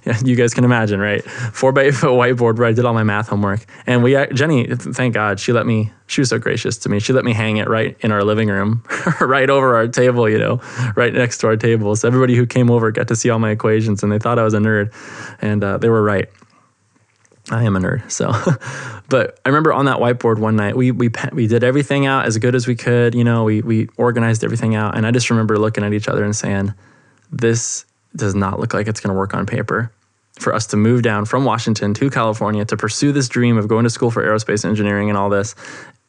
yeah, 0.07 0.19
you 0.25 0.37
guys 0.37 0.53
can 0.55 0.65
imagine, 0.65 1.01
right? 1.01 1.23
Four 1.25 1.73
by 1.73 1.83
eight 1.83 1.95
foot 1.95 2.11
whiteboard 2.11 2.59
where 2.59 2.67
I 2.67 2.73
did 2.73 2.85
all 2.85 2.95
my 2.95 3.03
math 3.03 3.29
homework. 3.29 3.65
And 3.87 4.03
we, 4.03 4.13
Jenny, 4.33 4.67
thank 4.67 5.15
God, 5.15 5.39
she 5.39 5.53
let 5.53 5.67
me, 5.67 5.93
she 6.07 6.21
was 6.21 6.29
so 6.29 6.39
gracious 6.39 6.77
to 6.79 6.89
me. 6.89 7.01
She 7.01 7.13
let 7.13 7.25
me 7.25 7.33
hang 7.33 7.59
it 7.59 7.69
right 7.69 7.97
in 8.01 8.13
our 8.13 8.25
living 8.25 8.49
room, 8.49 8.83
right 9.21 9.49
over 9.49 9.77
our 9.77 9.89
table, 9.89 10.29
you 10.29 10.39
know, 10.39 10.61
right 10.97 11.13
next 11.13 11.39
to 11.39 11.47
our 11.47 11.57
table. 11.57 11.95
So 11.97 12.09
everybody 12.09 12.35
who 12.35 12.47
came 12.47 12.71
over 12.71 12.91
got 12.91 13.09
to 13.09 13.17
see 13.17 13.31
all 13.31 13.39
my 13.39 13.51
equations 13.51 14.03
and 14.03 14.11
they 14.11 14.19
thought 14.19 14.39
I 14.39 14.45
was 14.45 14.55
a 14.55 14.59
nerd. 14.59 14.93
And 15.41 15.63
uh, 15.63 15.79
they 15.79 15.89
were 15.89 16.03
right. 16.03 16.29
I 17.51 17.65
am 17.65 17.77
a 17.77 17.81
nerd. 17.81 18.11
So, 18.11 18.33
but 19.09 19.39
I 19.45 19.49
remember 19.49 19.73
on 19.73 19.87
that 19.87 19.99
whiteboard 19.99 20.39
one 20.39 20.57
night, 20.57 20.77
we 20.77 20.91
we 20.91 21.11
we 21.33 21.47
did 21.47 21.65
everything 21.65 22.07
out 22.07 22.27
as 22.27 22.39
good 22.39 22.55
as 22.55 22.67
we 22.67 22.77
could. 22.77 23.15
You 23.15 23.25
know, 23.25 23.45
we 23.45 23.61
we 23.61 23.89
organized 23.97 24.45
everything 24.45 24.75
out, 24.75 24.97
and 24.97 25.07
I 25.07 25.11
just 25.11 25.31
remember 25.31 25.59
looking 25.59 25.85
at 25.85 25.93
each 25.93 26.09
other 26.09 26.25
and 26.25 26.35
saying, 26.35 26.75
this 27.33 27.85
does 28.15 28.35
not 28.35 28.59
look 28.59 28.75
like 28.75 28.89
it's 28.89 29.01
going 29.01 29.15
to 29.15 29.19
work 29.19 29.35
on 29.35 29.47
paper. 29.47 29.93
For 30.39 30.55
us 30.55 30.67
to 30.69 30.77
move 30.77 31.03
down 31.03 31.27
from 31.27 31.45
Washington 31.45 31.93
to 31.95 32.09
California 32.09 32.65
to 32.65 32.77
pursue 32.77 33.13
this 33.13 33.29
dream 33.29 33.59
of 33.59 33.69
going 33.69 33.85
to 33.85 33.91
school 33.91 34.11
for 34.11 34.25
aerospace 34.25 34.65
engineering 34.65 35.11
and 35.11 35.19
all 35.19 35.29
this, 35.29 35.55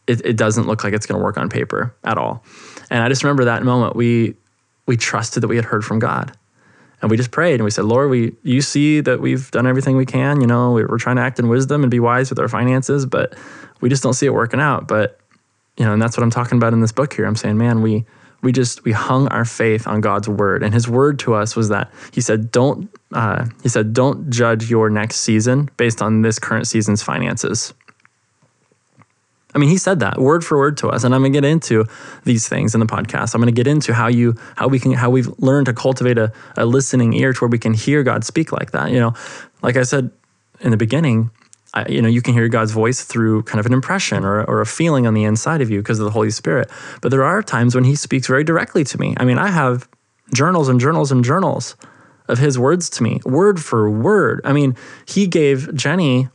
it, 0.07 0.25
it 0.25 0.37
doesn't 0.37 0.67
look 0.67 0.85
like 0.85 0.93
it's 0.93 1.05
going 1.05 1.19
to 1.19 1.23
work 1.23 1.37
on 1.37 1.49
paper 1.49 1.93
at 2.05 2.17
all. 2.17 2.43
And 2.89 3.03
I 3.03 3.09
just 3.09 3.23
remember 3.23 3.45
that 3.45 3.63
moment 3.63 3.95
we 3.95 4.35
we 4.87 4.97
trusted 4.97 5.43
that 5.43 5.47
we 5.47 5.55
had 5.55 5.65
heard 5.65 5.85
from 5.85 5.99
God. 5.99 6.35
And 7.01 7.09
we 7.09 7.17
just 7.17 7.31
prayed 7.31 7.55
and 7.55 7.63
we 7.63 7.71
said, 7.71 7.85
Lord, 7.85 8.09
we 8.09 8.35
you 8.43 8.61
see 8.61 9.01
that 9.01 9.19
we've 9.21 9.49
done 9.51 9.65
everything 9.65 9.97
we 9.97 10.05
can. 10.05 10.39
You 10.41 10.47
know, 10.47 10.71
we're 10.71 10.97
trying 10.97 11.15
to 11.15 11.21
act 11.21 11.39
in 11.39 11.47
wisdom 11.49 11.83
and 11.83 11.89
be 11.89 11.99
wise 11.99 12.29
with 12.29 12.39
our 12.39 12.47
finances, 12.47 13.05
but 13.05 13.35
we 13.81 13.89
just 13.89 14.03
don't 14.03 14.13
see 14.13 14.27
it 14.27 14.33
working 14.33 14.59
out. 14.59 14.87
But 14.87 15.19
you 15.77 15.85
know, 15.85 15.93
and 15.93 16.01
that's 16.01 16.15
what 16.15 16.23
I'm 16.23 16.31
talking 16.31 16.57
about 16.57 16.73
in 16.73 16.81
this 16.81 16.91
book 16.91 17.13
here. 17.13 17.25
I'm 17.25 17.35
saying, 17.35 17.57
man, 17.57 17.81
we 17.81 18.05
we 18.41 18.51
just 18.51 18.83
we 18.83 18.91
hung 18.91 19.27
our 19.29 19.45
faith 19.45 19.87
on 19.87 20.01
God's 20.01 20.27
word, 20.27 20.63
and 20.63 20.73
His 20.73 20.87
word 20.87 21.19
to 21.19 21.33
us 21.33 21.55
was 21.55 21.69
that 21.69 21.91
He 22.11 22.21
said, 22.21 22.51
"Don't," 22.51 22.89
uh, 23.13 23.45
He 23.63 23.69
said, 23.69 23.93
"Don't 23.93 24.29
judge 24.29 24.69
your 24.69 24.89
next 24.89 25.17
season 25.17 25.69
based 25.77 26.01
on 26.01 26.21
this 26.21 26.39
current 26.39 26.67
season's 26.67 27.01
finances." 27.01 27.73
I 29.53 29.57
mean, 29.57 29.69
He 29.69 29.77
said 29.77 29.99
that 29.99 30.19
word 30.19 30.43
for 30.43 30.57
word 30.57 30.77
to 30.77 30.89
us, 30.89 31.03
and 31.03 31.13
I'm 31.13 31.21
going 31.21 31.33
to 31.33 31.41
get 31.41 31.47
into 31.47 31.85
these 32.23 32.47
things 32.47 32.73
in 32.73 32.79
the 32.79 32.85
podcast. 32.85 33.33
I'm 33.33 33.41
going 33.41 33.53
to 33.53 33.57
get 33.57 33.67
into 33.67 33.93
how 33.93 34.07
you 34.07 34.35
how 34.55 34.67
we 34.67 34.79
can 34.79 34.93
how 34.93 35.09
we've 35.09 35.29
learned 35.39 35.65
to 35.67 35.73
cultivate 35.73 36.17
a, 36.17 36.31
a 36.57 36.65
listening 36.65 37.13
ear 37.13 37.33
to 37.33 37.39
where 37.39 37.49
we 37.49 37.59
can 37.59 37.73
hear 37.73 38.03
God 38.03 38.23
speak 38.23 38.51
like 38.51 38.71
that. 38.71 38.91
You 38.91 38.99
know, 38.99 39.13
like 39.61 39.77
I 39.77 39.83
said 39.83 40.11
in 40.61 40.71
the 40.71 40.77
beginning, 40.77 41.31
I, 41.73 41.87
you 41.87 42.01
know, 42.01 42.09
you 42.09 42.21
can 42.21 42.33
hear 42.33 42.47
God's 42.49 42.71
voice 42.71 43.03
through 43.03 43.43
kind 43.43 43.59
of 43.59 43.65
an 43.65 43.73
impression 43.73 44.25
or, 44.25 44.43
or 44.43 44.61
a 44.61 44.65
feeling 44.65 45.07
on 45.07 45.13
the 45.13 45.23
inside 45.23 45.61
of 45.61 45.69
you 45.69 45.79
because 45.79 45.99
of 45.99 46.05
the 46.05 46.11
Holy 46.11 46.31
Spirit. 46.31 46.69
But 47.01 47.09
there 47.09 47.23
are 47.23 47.41
times 47.41 47.75
when 47.75 47.85
He 47.85 47.95
speaks 47.95 48.27
very 48.27 48.43
directly 48.43 48.83
to 48.83 48.99
me. 48.99 49.15
I 49.17 49.25
mean, 49.25 49.37
I 49.37 49.47
have 49.47 49.87
journals 50.33 50.67
and 50.67 50.79
journals 50.79 51.11
and 51.11 51.23
journals 51.23 51.75
of 52.27 52.39
His 52.39 52.59
words 52.59 52.89
to 52.91 53.03
me, 53.03 53.21
word 53.25 53.61
for 53.61 53.89
word. 53.89 54.41
I 54.43 54.53
mean, 54.53 54.75
He 55.05 55.27
gave 55.27 55.73
Jenny 55.73 56.27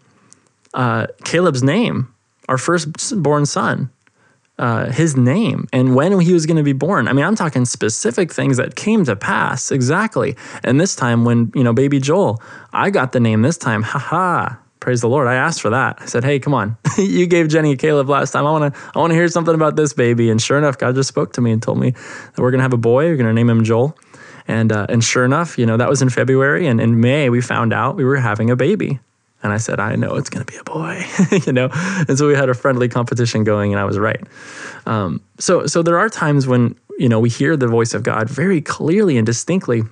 uh, 0.72 1.08
Caleb's 1.24 1.62
name, 1.62 2.12
our 2.48 2.58
firstborn 2.58 3.46
son, 3.46 3.90
uh, 4.58 4.90
his 4.90 5.16
name 5.16 5.66
and 5.72 5.94
when 5.94 6.18
he 6.20 6.32
was 6.32 6.46
going 6.46 6.56
to 6.56 6.62
be 6.62 6.72
born. 6.72 7.08
I 7.08 7.12
mean, 7.12 7.24
I'm 7.24 7.34
talking 7.34 7.64
specific 7.64 8.32
things 8.32 8.56
that 8.56 8.74
came 8.74 9.04
to 9.04 9.14
pass 9.14 9.70
exactly. 9.70 10.36
And 10.64 10.80
this 10.80 10.96
time, 10.96 11.24
when 11.24 11.52
you 11.54 11.62
know, 11.62 11.72
baby 11.72 12.00
Joel, 12.00 12.42
I 12.72 12.90
got 12.90 13.12
the 13.12 13.20
name 13.20 13.42
this 13.42 13.58
time. 13.58 13.82
Ha 13.82 13.98
ha! 13.98 14.58
praise 14.86 15.00
the 15.00 15.08
Lord. 15.08 15.26
I 15.26 15.34
asked 15.34 15.60
for 15.60 15.70
that. 15.70 15.98
I 16.00 16.06
said, 16.06 16.22
"Hey, 16.22 16.38
come 16.38 16.54
on, 16.54 16.76
you 16.96 17.26
gave 17.26 17.48
Jenny 17.48 17.76
Caleb 17.76 18.08
last 18.08 18.30
time. 18.30 18.46
I 18.46 18.52
want 18.52 18.72
to, 18.72 18.80
I 18.94 19.00
want 19.00 19.10
to 19.10 19.16
hear 19.16 19.26
something 19.26 19.54
about 19.54 19.74
this 19.74 19.92
baby." 19.92 20.30
And 20.30 20.40
sure 20.40 20.56
enough, 20.56 20.78
God 20.78 20.94
just 20.94 21.08
spoke 21.08 21.32
to 21.32 21.40
me 21.40 21.50
and 21.50 21.60
told 21.60 21.80
me 21.80 21.90
that 21.90 22.38
we're 22.38 22.52
gonna 22.52 22.62
have 22.62 22.72
a 22.72 22.78
boy. 22.78 23.06
We're 23.06 23.16
gonna 23.16 23.32
name 23.32 23.50
him 23.50 23.64
Joel. 23.64 23.98
And 24.46 24.70
uh, 24.70 24.86
and 24.88 25.02
sure 25.02 25.24
enough, 25.24 25.58
you 25.58 25.66
know 25.66 25.76
that 25.76 25.88
was 25.88 26.02
in 26.02 26.08
February, 26.08 26.68
and 26.68 26.80
in 26.80 27.00
May 27.00 27.28
we 27.30 27.40
found 27.40 27.72
out 27.72 27.96
we 27.96 28.04
were 28.04 28.16
having 28.16 28.48
a 28.48 28.54
baby. 28.54 29.00
And 29.42 29.52
I 29.52 29.58
said, 29.58 29.78
I 29.78 29.96
know 29.96 30.16
it's 30.16 30.30
going 30.30 30.44
to 30.44 30.50
be 30.50 30.58
a 30.58 30.64
boy, 30.64 31.04
you 31.46 31.52
know. 31.52 31.68
And 32.08 32.18
so 32.18 32.26
we 32.26 32.34
had 32.34 32.48
a 32.48 32.54
friendly 32.54 32.88
competition 32.88 33.44
going, 33.44 33.72
and 33.72 33.80
I 33.80 33.84
was 33.84 33.98
right. 33.98 34.22
Um, 34.86 35.20
so 35.38 35.66
so 35.66 35.82
there 35.82 35.98
are 35.98 36.08
times 36.08 36.46
when 36.46 36.76
you 36.98 37.08
know 37.08 37.20
we 37.20 37.28
hear 37.28 37.56
the 37.56 37.68
voice 37.68 37.94
of 37.94 38.02
God 38.02 38.28
very 38.30 38.60
clearly 38.60 39.16
and 39.16 39.26
distinctly. 39.26 39.82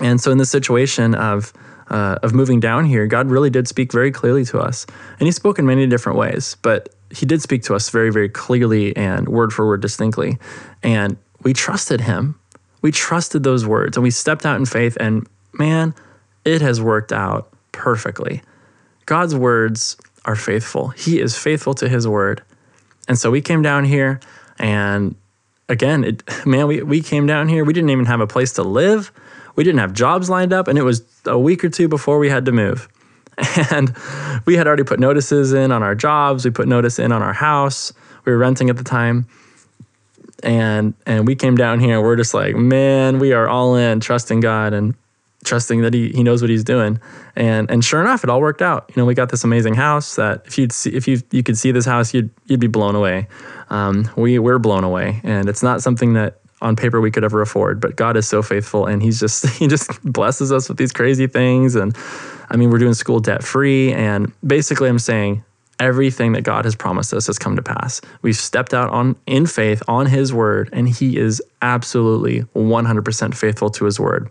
And 0.00 0.20
so 0.20 0.30
in 0.30 0.38
this 0.38 0.50
situation 0.50 1.14
of 1.14 1.52
uh, 1.88 2.18
of 2.22 2.32
moving 2.32 2.60
down 2.60 2.86
here, 2.86 3.06
God 3.06 3.30
really 3.30 3.50
did 3.50 3.68
speak 3.68 3.92
very 3.92 4.10
clearly 4.10 4.44
to 4.46 4.58
us. 4.58 4.86
And 5.20 5.26
He 5.26 5.32
spoke 5.32 5.58
in 5.58 5.66
many 5.66 5.86
different 5.86 6.18
ways, 6.18 6.56
but 6.62 6.88
He 7.10 7.26
did 7.26 7.42
speak 7.42 7.62
to 7.64 7.74
us 7.74 7.90
very, 7.90 8.10
very 8.10 8.30
clearly 8.30 8.96
and 8.96 9.28
word 9.28 9.52
for 9.52 9.66
word 9.66 9.82
distinctly. 9.82 10.38
And 10.82 11.18
we 11.42 11.52
trusted 11.52 12.00
Him. 12.00 12.38
We 12.80 12.90
trusted 12.90 13.44
those 13.44 13.66
words 13.66 13.96
and 13.96 14.02
we 14.02 14.10
stepped 14.10 14.44
out 14.44 14.56
in 14.56 14.66
faith, 14.66 14.96
and 14.98 15.26
man, 15.52 15.94
it 16.44 16.62
has 16.62 16.80
worked 16.80 17.12
out 17.12 17.52
perfectly. 17.70 18.42
God's 19.12 19.34
words 19.34 19.96
are 20.24 20.36
faithful, 20.36 20.88
He 20.88 21.20
is 21.20 21.36
faithful 21.36 21.74
to 21.74 21.88
His 21.88 22.06
word. 22.06 22.42
And 23.08 23.18
so 23.18 23.30
we 23.30 23.40
came 23.40 23.62
down 23.62 23.84
here, 23.84 24.20
and 24.58 25.16
again, 25.68 26.04
it, 26.04 26.22
man, 26.46 26.66
we, 26.66 26.82
we 26.82 27.02
came 27.02 27.26
down 27.26 27.48
here. 27.48 27.64
We 27.64 27.72
didn't 27.72 27.90
even 27.90 28.06
have 28.06 28.20
a 28.20 28.26
place 28.26 28.52
to 28.54 28.62
live 28.62 29.12
we 29.54 29.64
didn't 29.64 29.80
have 29.80 29.92
jobs 29.92 30.30
lined 30.30 30.52
up, 30.52 30.68
and 30.68 30.78
it 30.78 30.82
was 30.82 31.02
a 31.26 31.38
week 31.38 31.64
or 31.64 31.68
two 31.68 31.88
before 31.88 32.18
we 32.18 32.28
had 32.28 32.44
to 32.46 32.52
move. 32.52 32.88
And 33.70 33.96
we 34.44 34.56
had 34.56 34.66
already 34.66 34.84
put 34.84 35.00
notices 35.00 35.52
in 35.52 35.72
on 35.72 35.82
our 35.82 35.94
jobs. 35.94 36.44
We 36.44 36.50
put 36.50 36.68
notice 36.68 36.98
in 36.98 37.12
on 37.12 37.22
our 37.22 37.32
house. 37.32 37.92
We 38.24 38.32
were 38.32 38.38
renting 38.38 38.70
at 38.70 38.76
the 38.76 38.84
time. 38.84 39.26
And 40.42 40.94
and 41.06 41.26
we 41.26 41.34
came 41.34 41.56
down 41.56 41.80
here 41.80 41.96
and 41.96 42.02
we're 42.02 42.16
just 42.16 42.34
like, 42.34 42.56
man, 42.56 43.18
we 43.18 43.32
are 43.32 43.48
all 43.48 43.74
in, 43.74 44.00
trusting 44.00 44.40
God 44.40 44.74
and 44.74 44.94
trusting 45.44 45.82
that 45.82 45.94
he, 45.94 46.10
he 46.10 46.22
knows 46.22 46.40
what 46.42 46.50
he's 46.50 46.64
doing. 46.64 47.00
And 47.36 47.70
and 47.70 47.84
sure 47.84 48.00
enough, 48.00 48.24
it 48.24 48.30
all 48.30 48.40
worked 48.40 48.62
out. 48.62 48.86
You 48.88 49.00
know, 49.00 49.06
we 49.06 49.14
got 49.14 49.30
this 49.30 49.44
amazing 49.44 49.74
house 49.74 50.16
that 50.16 50.42
if 50.46 50.58
you'd 50.58 50.72
see, 50.72 50.90
if 50.90 51.08
you 51.08 51.20
you 51.30 51.42
could 51.42 51.58
see 51.58 51.72
this 51.72 51.84
house, 51.84 52.14
you'd 52.14 52.30
you'd 52.46 52.60
be 52.60 52.66
blown 52.66 52.94
away. 52.94 53.28
Um, 53.70 54.10
we 54.16 54.38
we're 54.38 54.58
blown 54.58 54.84
away, 54.84 55.20
and 55.24 55.48
it's 55.48 55.62
not 55.62 55.82
something 55.82 56.12
that 56.14 56.40
on 56.60 56.76
paper 56.76 57.00
we 57.00 57.10
could 57.10 57.24
ever 57.24 57.42
afford. 57.42 57.80
But 57.80 57.96
God 57.96 58.16
is 58.16 58.28
so 58.28 58.42
faithful, 58.42 58.86
and 58.86 59.02
He's 59.02 59.18
just 59.20 59.46
He 59.58 59.66
just 59.66 60.02
blesses 60.02 60.52
us 60.52 60.68
with 60.68 60.78
these 60.78 60.92
crazy 60.92 61.26
things. 61.26 61.74
And 61.74 61.96
I 62.50 62.56
mean, 62.56 62.70
we're 62.70 62.78
doing 62.78 62.94
school 62.94 63.20
debt 63.20 63.42
free, 63.42 63.92
and 63.92 64.32
basically, 64.46 64.88
I'm 64.88 64.98
saying 64.98 65.44
everything 65.80 66.32
that 66.32 66.42
God 66.42 66.64
has 66.64 66.76
promised 66.76 67.12
us 67.12 67.26
has 67.26 67.38
come 67.38 67.56
to 67.56 67.62
pass. 67.62 68.00
We've 68.22 68.36
stepped 68.36 68.72
out 68.72 68.90
on 68.90 69.16
in 69.26 69.46
faith 69.46 69.82
on 69.88 70.06
His 70.06 70.32
word, 70.32 70.70
and 70.72 70.88
He 70.88 71.16
is 71.16 71.42
absolutely 71.60 72.42
100% 72.54 73.34
faithful 73.34 73.70
to 73.70 73.84
His 73.84 73.98
word. 73.98 74.30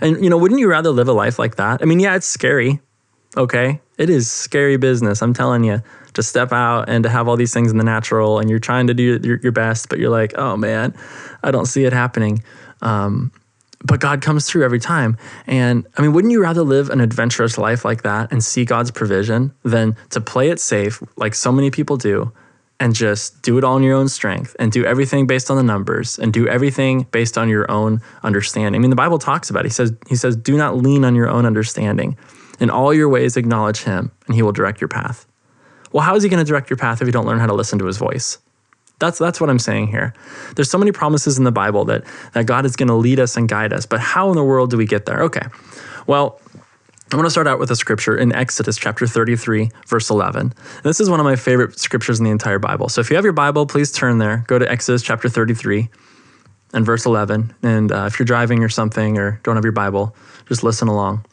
And 0.00 0.22
you 0.22 0.30
know, 0.30 0.38
wouldn't 0.38 0.60
you 0.60 0.68
rather 0.68 0.90
live 0.90 1.08
a 1.08 1.12
life 1.12 1.38
like 1.38 1.56
that? 1.56 1.82
I 1.82 1.84
mean, 1.84 2.00
yeah, 2.00 2.16
it's 2.16 2.26
scary. 2.26 2.80
Okay. 3.36 3.80
It 3.98 4.10
is 4.10 4.30
scary 4.30 4.76
business. 4.76 5.22
I'm 5.22 5.34
telling 5.34 5.64
you 5.64 5.82
to 6.14 6.22
step 6.22 6.52
out 6.52 6.88
and 6.88 7.02
to 7.04 7.10
have 7.10 7.28
all 7.28 7.36
these 7.36 7.54
things 7.54 7.70
in 7.70 7.78
the 7.78 7.84
natural 7.84 8.38
and 8.38 8.50
you're 8.50 8.58
trying 8.58 8.86
to 8.88 8.94
do 8.94 9.18
your, 9.22 9.38
your 9.40 9.52
best, 9.52 9.88
but 9.88 9.98
you're 9.98 10.10
like, 10.10 10.36
oh 10.36 10.56
man, 10.56 10.94
I 11.42 11.50
don't 11.50 11.66
see 11.66 11.84
it 11.84 11.92
happening. 11.92 12.42
Um, 12.82 13.32
but 13.84 14.00
God 14.00 14.22
comes 14.22 14.48
through 14.48 14.64
every 14.64 14.78
time. 14.78 15.16
And 15.46 15.86
I 15.96 16.02
mean, 16.02 16.12
wouldn't 16.12 16.30
you 16.30 16.42
rather 16.42 16.62
live 16.62 16.90
an 16.90 17.00
adventurous 17.00 17.58
life 17.58 17.84
like 17.84 18.02
that 18.02 18.30
and 18.30 18.44
see 18.44 18.64
God's 18.64 18.90
provision 18.90 19.52
than 19.64 19.96
to 20.10 20.20
play 20.20 20.50
it 20.50 20.60
safe 20.60 21.02
like 21.16 21.34
so 21.34 21.50
many 21.50 21.70
people 21.70 21.96
do 21.96 22.32
and 22.82 22.96
just 22.96 23.40
do 23.42 23.58
it 23.58 23.62
all 23.62 23.76
in 23.76 23.84
your 23.84 23.94
own 23.94 24.08
strength 24.08 24.56
and 24.58 24.72
do 24.72 24.84
everything 24.84 25.24
based 25.24 25.52
on 25.52 25.56
the 25.56 25.62
numbers 25.62 26.18
and 26.18 26.32
do 26.32 26.48
everything 26.48 27.06
based 27.12 27.38
on 27.38 27.48
your 27.48 27.70
own 27.70 28.00
understanding. 28.24 28.74
I 28.74 28.80
mean, 28.80 28.90
the 28.90 28.96
Bible 28.96 29.20
talks 29.20 29.50
about 29.50 29.64
it. 29.64 29.68
He 29.68 29.72
says, 29.72 29.92
he 30.08 30.16
says, 30.16 30.34
do 30.34 30.56
not 30.56 30.76
lean 30.76 31.04
on 31.04 31.14
your 31.14 31.28
own 31.28 31.46
understanding. 31.46 32.16
In 32.58 32.70
all 32.70 32.92
your 32.92 33.08
ways, 33.08 33.36
acknowledge 33.36 33.84
him, 33.84 34.10
and 34.26 34.34
he 34.34 34.42
will 34.42 34.50
direct 34.50 34.80
your 34.80 34.88
path. 34.88 35.26
Well, 35.92 36.02
how 36.02 36.16
is 36.16 36.24
he 36.24 36.28
going 36.28 36.44
to 36.44 36.48
direct 36.48 36.70
your 36.70 36.76
path 36.76 37.00
if 37.00 37.06
you 37.06 37.12
don't 37.12 37.24
learn 37.24 37.38
how 37.38 37.46
to 37.46 37.54
listen 37.54 37.78
to 37.78 37.86
his 37.86 37.98
voice? 37.98 38.38
That's 38.98 39.18
that's 39.18 39.40
what 39.40 39.48
I'm 39.48 39.60
saying 39.60 39.86
here. 39.86 40.12
There's 40.56 40.70
so 40.70 40.78
many 40.78 40.90
promises 40.90 41.38
in 41.38 41.44
the 41.44 41.52
Bible 41.52 41.84
that 41.84 42.04
that 42.32 42.46
God 42.46 42.66
is 42.66 42.74
going 42.74 42.88
to 42.88 42.94
lead 42.94 43.20
us 43.20 43.36
and 43.36 43.48
guide 43.48 43.72
us, 43.72 43.86
but 43.86 44.00
how 44.00 44.30
in 44.30 44.36
the 44.36 44.44
world 44.44 44.70
do 44.70 44.76
we 44.76 44.86
get 44.86 45.06
there? 45.06 45.22
Okay. 45.22 45.46
Well, 46.08 46.40
I 47.12 47.16
want 47.16 47.26
to 47.26 47.30
start 47.30 47.46
out 47.46 47.58
with 47.58 47.70
a 47.70 47.76
scripture 47.76 48.16
in 48.16 48.32
Exodus 48.32 48.78
chapter 48.78 49.06
33, 49.06 49.68
verse 49.86 50.08
11. 50.08 50.54
This 50.82 50.98
is 50.98 51.10
one 51.10 51.20
of 51.20 51.24
my 51.24 51.36
favorite 51.36 51.78
scriptures 51.78 52.18
in 52.18 52.24
the 52.24 52.30
entire 52.30 52.58
Bible. 52.58 52.88
So 52.88 53.02
if 53.02 53.10
you 53.10 53.16
have 53.16 53.24
your 53.24 53.34
Bible, 53.34 53.66
please 53.66 53.92
turn 53.92 54.16
there. 54.16 54.44
Go 54.46 54.58
to 54.58 54.70
Exodus 54.70 55.02
chapter 55.02 55.28
33 55.28 55.90
and 56.72 56.86
verse 56.86 57.04
11. 57.04 57.54
And 57.62 57.92
uh, 57.92 58.04
if 58.06 58.18
you're 58.18 58.24
driving 58.24 58.64
or 58.64 58.70
something 58.70 59.18
or 59.18 59.38
don't 59.42 59.56
have 59.56 59.64
your 59.64 59.72
Bible, 59.72 60.16
just 60.48 60.62
listen 60.64 60.88
along. 60.88 61.26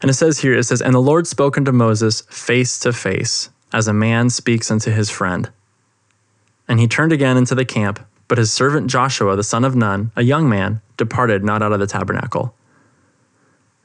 And 0.00 0.12
it 0.12 0.14
says 0.14 0.38
here, 0.38 0.54
it 0.54 0.62
says, 0.62 0.80
And 0.80 0.94
the 0.94 1.00
Lord 1.00 1.26
spoke 1.26 1.58
unto 1.58 1.72
Moses 1.72 2.20
face 2.30 2.78
to 2.78 2.92
face, 2.92 3.50
as 3.72 3.88
a 3.88 3.92
man 3.92 4.30
speaks 4.30 4.70
unto 4.70 4.92
his 4.92 5.10
friend. 5.10 5.50
And 6.68 6.78
he 6.78 6.86
turned 6.86 7.10
again 7.10 7.36
into 7.36 7.56
the 7.56 7.64
camp, 7.64 7.98
but 8.28 8.38
his 8.38 8.52
servant 8.52 8.88
Joshua, 8.88 9.34
the 9.34 9.42
son 9.42 9.64
of 9.64 9.74
Nun, 9.74 10.12
a 10.14 10.22
young 10.22 10.48
man, 10.48 10.80
departed 10.96 11.42
not 11.42 11.62
out 11.62 11.72
of 11.72 11.80
the 11.80 11.88
tabernacle. 11.88 12.54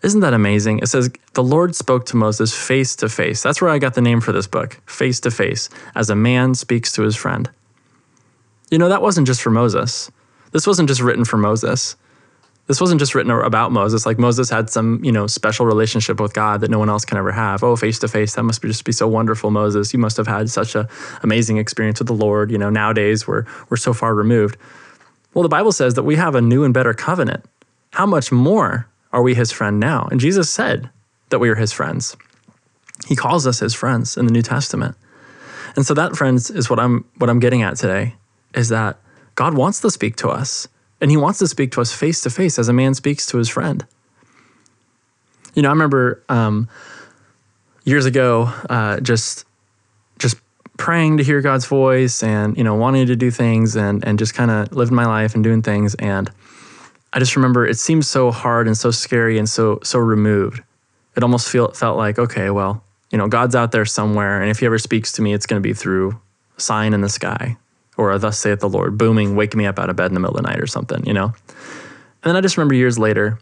Isn't 0.05 0.19
that 0.19 0.35
amazing? 0.35 0.79
It 0.79 0.87
says, 0.87 1.09
The 1.33 1.41
Lord 1.41 1.75
spoke 1.75 2.05
to 2.07 2.15
Moses 2.15 2.53
face 2.53 2.95
to 2.97 3.09
face. 3.09 3.41
That's 3.41 3.59
where 3.59 3.71
I 3.71 3.79
got 3.79 3.95
the 3.95 4.01
name 4.01 4.21
for 4.21 4.31
this 4.31 4.45
book, 4.45 4.79
face 4.85 5.19
to 5.21 5.31
face, 5.31 5.67
as 5.95 6.11
a 6.11 6.15
man 6.15 6.53
speaks 6.53 6.91
to 6.91 7.01
his 7.01 7.15
friend. 7.15 7.49
You 8.69 8.77
know, 8.77 8.87
that 8.87 9.01
wasn't 9.01 9.25
just 9.25 9.41
for 9.41 9.49
Moses. 9.49 10.11
This 10.51 10.67
wasn't 10.67 10.89
just 10.89 11.01
written 11.01 11.25
for 11.25 11.37
Moses. 11.37 11.95
This 12.67 12.79
wasn't 12.79 12.99
just 12.99 13.15
written 13.15 13.31
about 13.31 13.71
Moses. 13.71 14.05
Like 14.05 14.19
Moses 14.19 14.47
had 14.47 14.69
some, 14.69 15.03
you 15.03 15.11
know, 15.11 15.25
special 15.25 15.65
relationship 15.65 16.19
with 16.19 16.35
God 16.35 16.61
that 16.61 16.69
no 16.69 16.77
one 16.77 16.89
else 16.89 17.03
can 17.03 17.17
ever 17.17 17.31
have. 17.31 17.63
Oh, 17.63 17.75
face 17.75 17.97
to 17.99 18.07
face, 18.07 18.35
that 18.35 18.43
must 18.43 18.61
be 18.61 18.67
just 18.67 18.85
be 18.85 18.91
so 18.91 19.07
wonderful, 19.07 19.49
Moses. 19.49 19.91
You 19.91 19.97
must 19.97 20.17
have 20.17 20.27
had 20.27 20.51
such 20.51 20.75
an 20.75 20.87
amazing 21.23 21.57
experience 21.57 21.99
with 21.99 22.07
the 22.07 22.13
Lord. 22.13 22.51
You 22.51 22.59
know, 22.59 22.69
nowadays 22.69 23.27
we're 23.27 23.45
we're 23.69 23.77
so 23.77 23.91
far 23.91 24.13
removed. 24.13 24.55
Well, 25.33 25.41
the 25.41 25.49
Bible 25.49 25.71
says 25.71 25.95
that 25.95 26.03
we 26.03 26.15
have 26.15 26.35
a 26.35 26.41
new 26.41 26.63
and 26.63 26.75
better 26.75 26.93
covenant. 26.93 27.43
How 27.93 28.05
much 28.05 28.31
more 28.31 28.87
are 29.15 29.21
we 29.21 29.33
his 29.33 29.51
friend 29.51 29.79
now? 29.79 30.07
And 30.11 30.19
Jesus 30.19 30.51
said 30.51 30.89
that 31.29 31.39
we 31.39 31.47
are 31.47 31.55
his 31.55 31.71
friends. 31.71 32.17
He 33.07 33.15
calls 33.15 33.47
us 33.47 33.59
his 33.59 33.73
friends 33.73 34.17
in 34.17 34.25
the 34.25 34.31
New 34.31 34.41
Testament. 34.41 34.97
And 35.77 35.85
so 35.85 35.93
that 35.93 36.17
friends 36.17 36.51
is 36.51 36.69
what 36.69 36.79
I'm 36.79 37.05
what 37.17 37.29
I'm 37.29 37.39
getting 37.39 37.61
at 37.61 37.77
today 37.77 38.15
is 38.53 38.69
that 38.69 38.99
God 39.35 39.53
wants 39.53 39.79
to 39.81 39.89
speak 39.89 40.17
to 40.17 40.29
us 40.29 40.67
and 40.99 41.09
he 41.09 41.17
wants 41.17 41.39
to 41.39 41.47
speak 41.47 41.71
to 41.71 41.81
us 41.81 41.93
face 41.93 42.21
to 42.21 42.29
face 42.29 42.59
as 42.59 42.67
a 42.67 42.73
man 42.73 42.93
speaks 42.93 43.25
to 43.27 43.37
his 43.37 43.47
friend. 43.47 43.85
You 45.53 45.61
know, 45.61 45.69
I 45.69 45.71
remember 45.71 46.21
um, 46.27 46.67
years 47.85 48.05
ago 48.05 48.53
uh, 48.69 48.99
just 48.99 49.45
just 50.19 50.37
praying 50.75 51.17
to 51.17 51.23
hear 51.23 51.39
God's 51.39 51.65
voice 51.65 52.21
and 52.21 52.57
you 52.57 52.65
know 52.65 52.75
wanting 52.75 53.07
to 53.07 53.15
do 53.15 53.31
things 53.31 53.77
and 53.77 54.05
and 54.05 54.19
just 54.19 54.33
kind 54.33 54.51
of 54.51 54.73
living 54.73 54.95
my 54.95 55.05
life 55.05 55.35
and 55.35 55.43
doing 55.43 55.61
things 55.61 55.95
and 55.95 56.29
I 57.15 57.19
just 57.19 57.35
remember 57.35 57.65
it 57.65 57.79
seemed 57.79 58.05
so 58.05 58.29
hard 58.29 58.67
and 58.67 58.77
so 58.77 58.91
scary 58.91 59.37
and 59.37 59.49
so 59.49 59.79
so 59.83 59.97
removed. 59.97 60.61
It 61.15 61.23
almost 61.23 61.49
feel, 61.49 61.71
felt 61.71 61.97
like, 61.97 62.19
okay, 62.19 62.49
well, 62.49 62.83
you 63.09 63.17
know, 63.17 63.29
God's 63.29 63.55
out 63.55 63.71
there 63.71 63.85
somewhere, 63.85 64.41
and 64.41 64.51
if 64.51 64.59
He 64.59 64.65
ever 64.65 64.77
speaks 64.77 65.13
to 65.13 65.21
me, 65.21 65.33
it's 65.33 65.45
going 65.45 65.61
to 65.61 65.65
be 65.65 65.73
through 65.73 66.19
a 66.57 66.61
sign 66.61 66.93
in 66.93 66.99
the 66.99 67.09
sky 67.09 67.55
or 67.97 68.17
thus 68.19 68.37
saith 68.37 68.59
the 68.59 68.67
Lord, 68.67 68.97
booming, 68.97 69.37
waking 69.37 69.57
me 69.57 69.65
up 69.65 69.79
out 69.79 69.89
of 69.89 69.95
bed 69.95 70.07
in 70.07 70.13
the 70.13 70.19
middle 70.19 70.35
of 70.35 70.43
the 70.43 70.49
night 70.49 70.59
or 70.59 70.67
something, 70.67 71.05
you 71.05 71.13
know. 71.13 71.27
And 71.27 72.23
then 72.23 72.35
I 72.35 72.41
just 72.41 72.57
remember 72.57 72.75
years 72.75 72.99
later, 72.99 73.39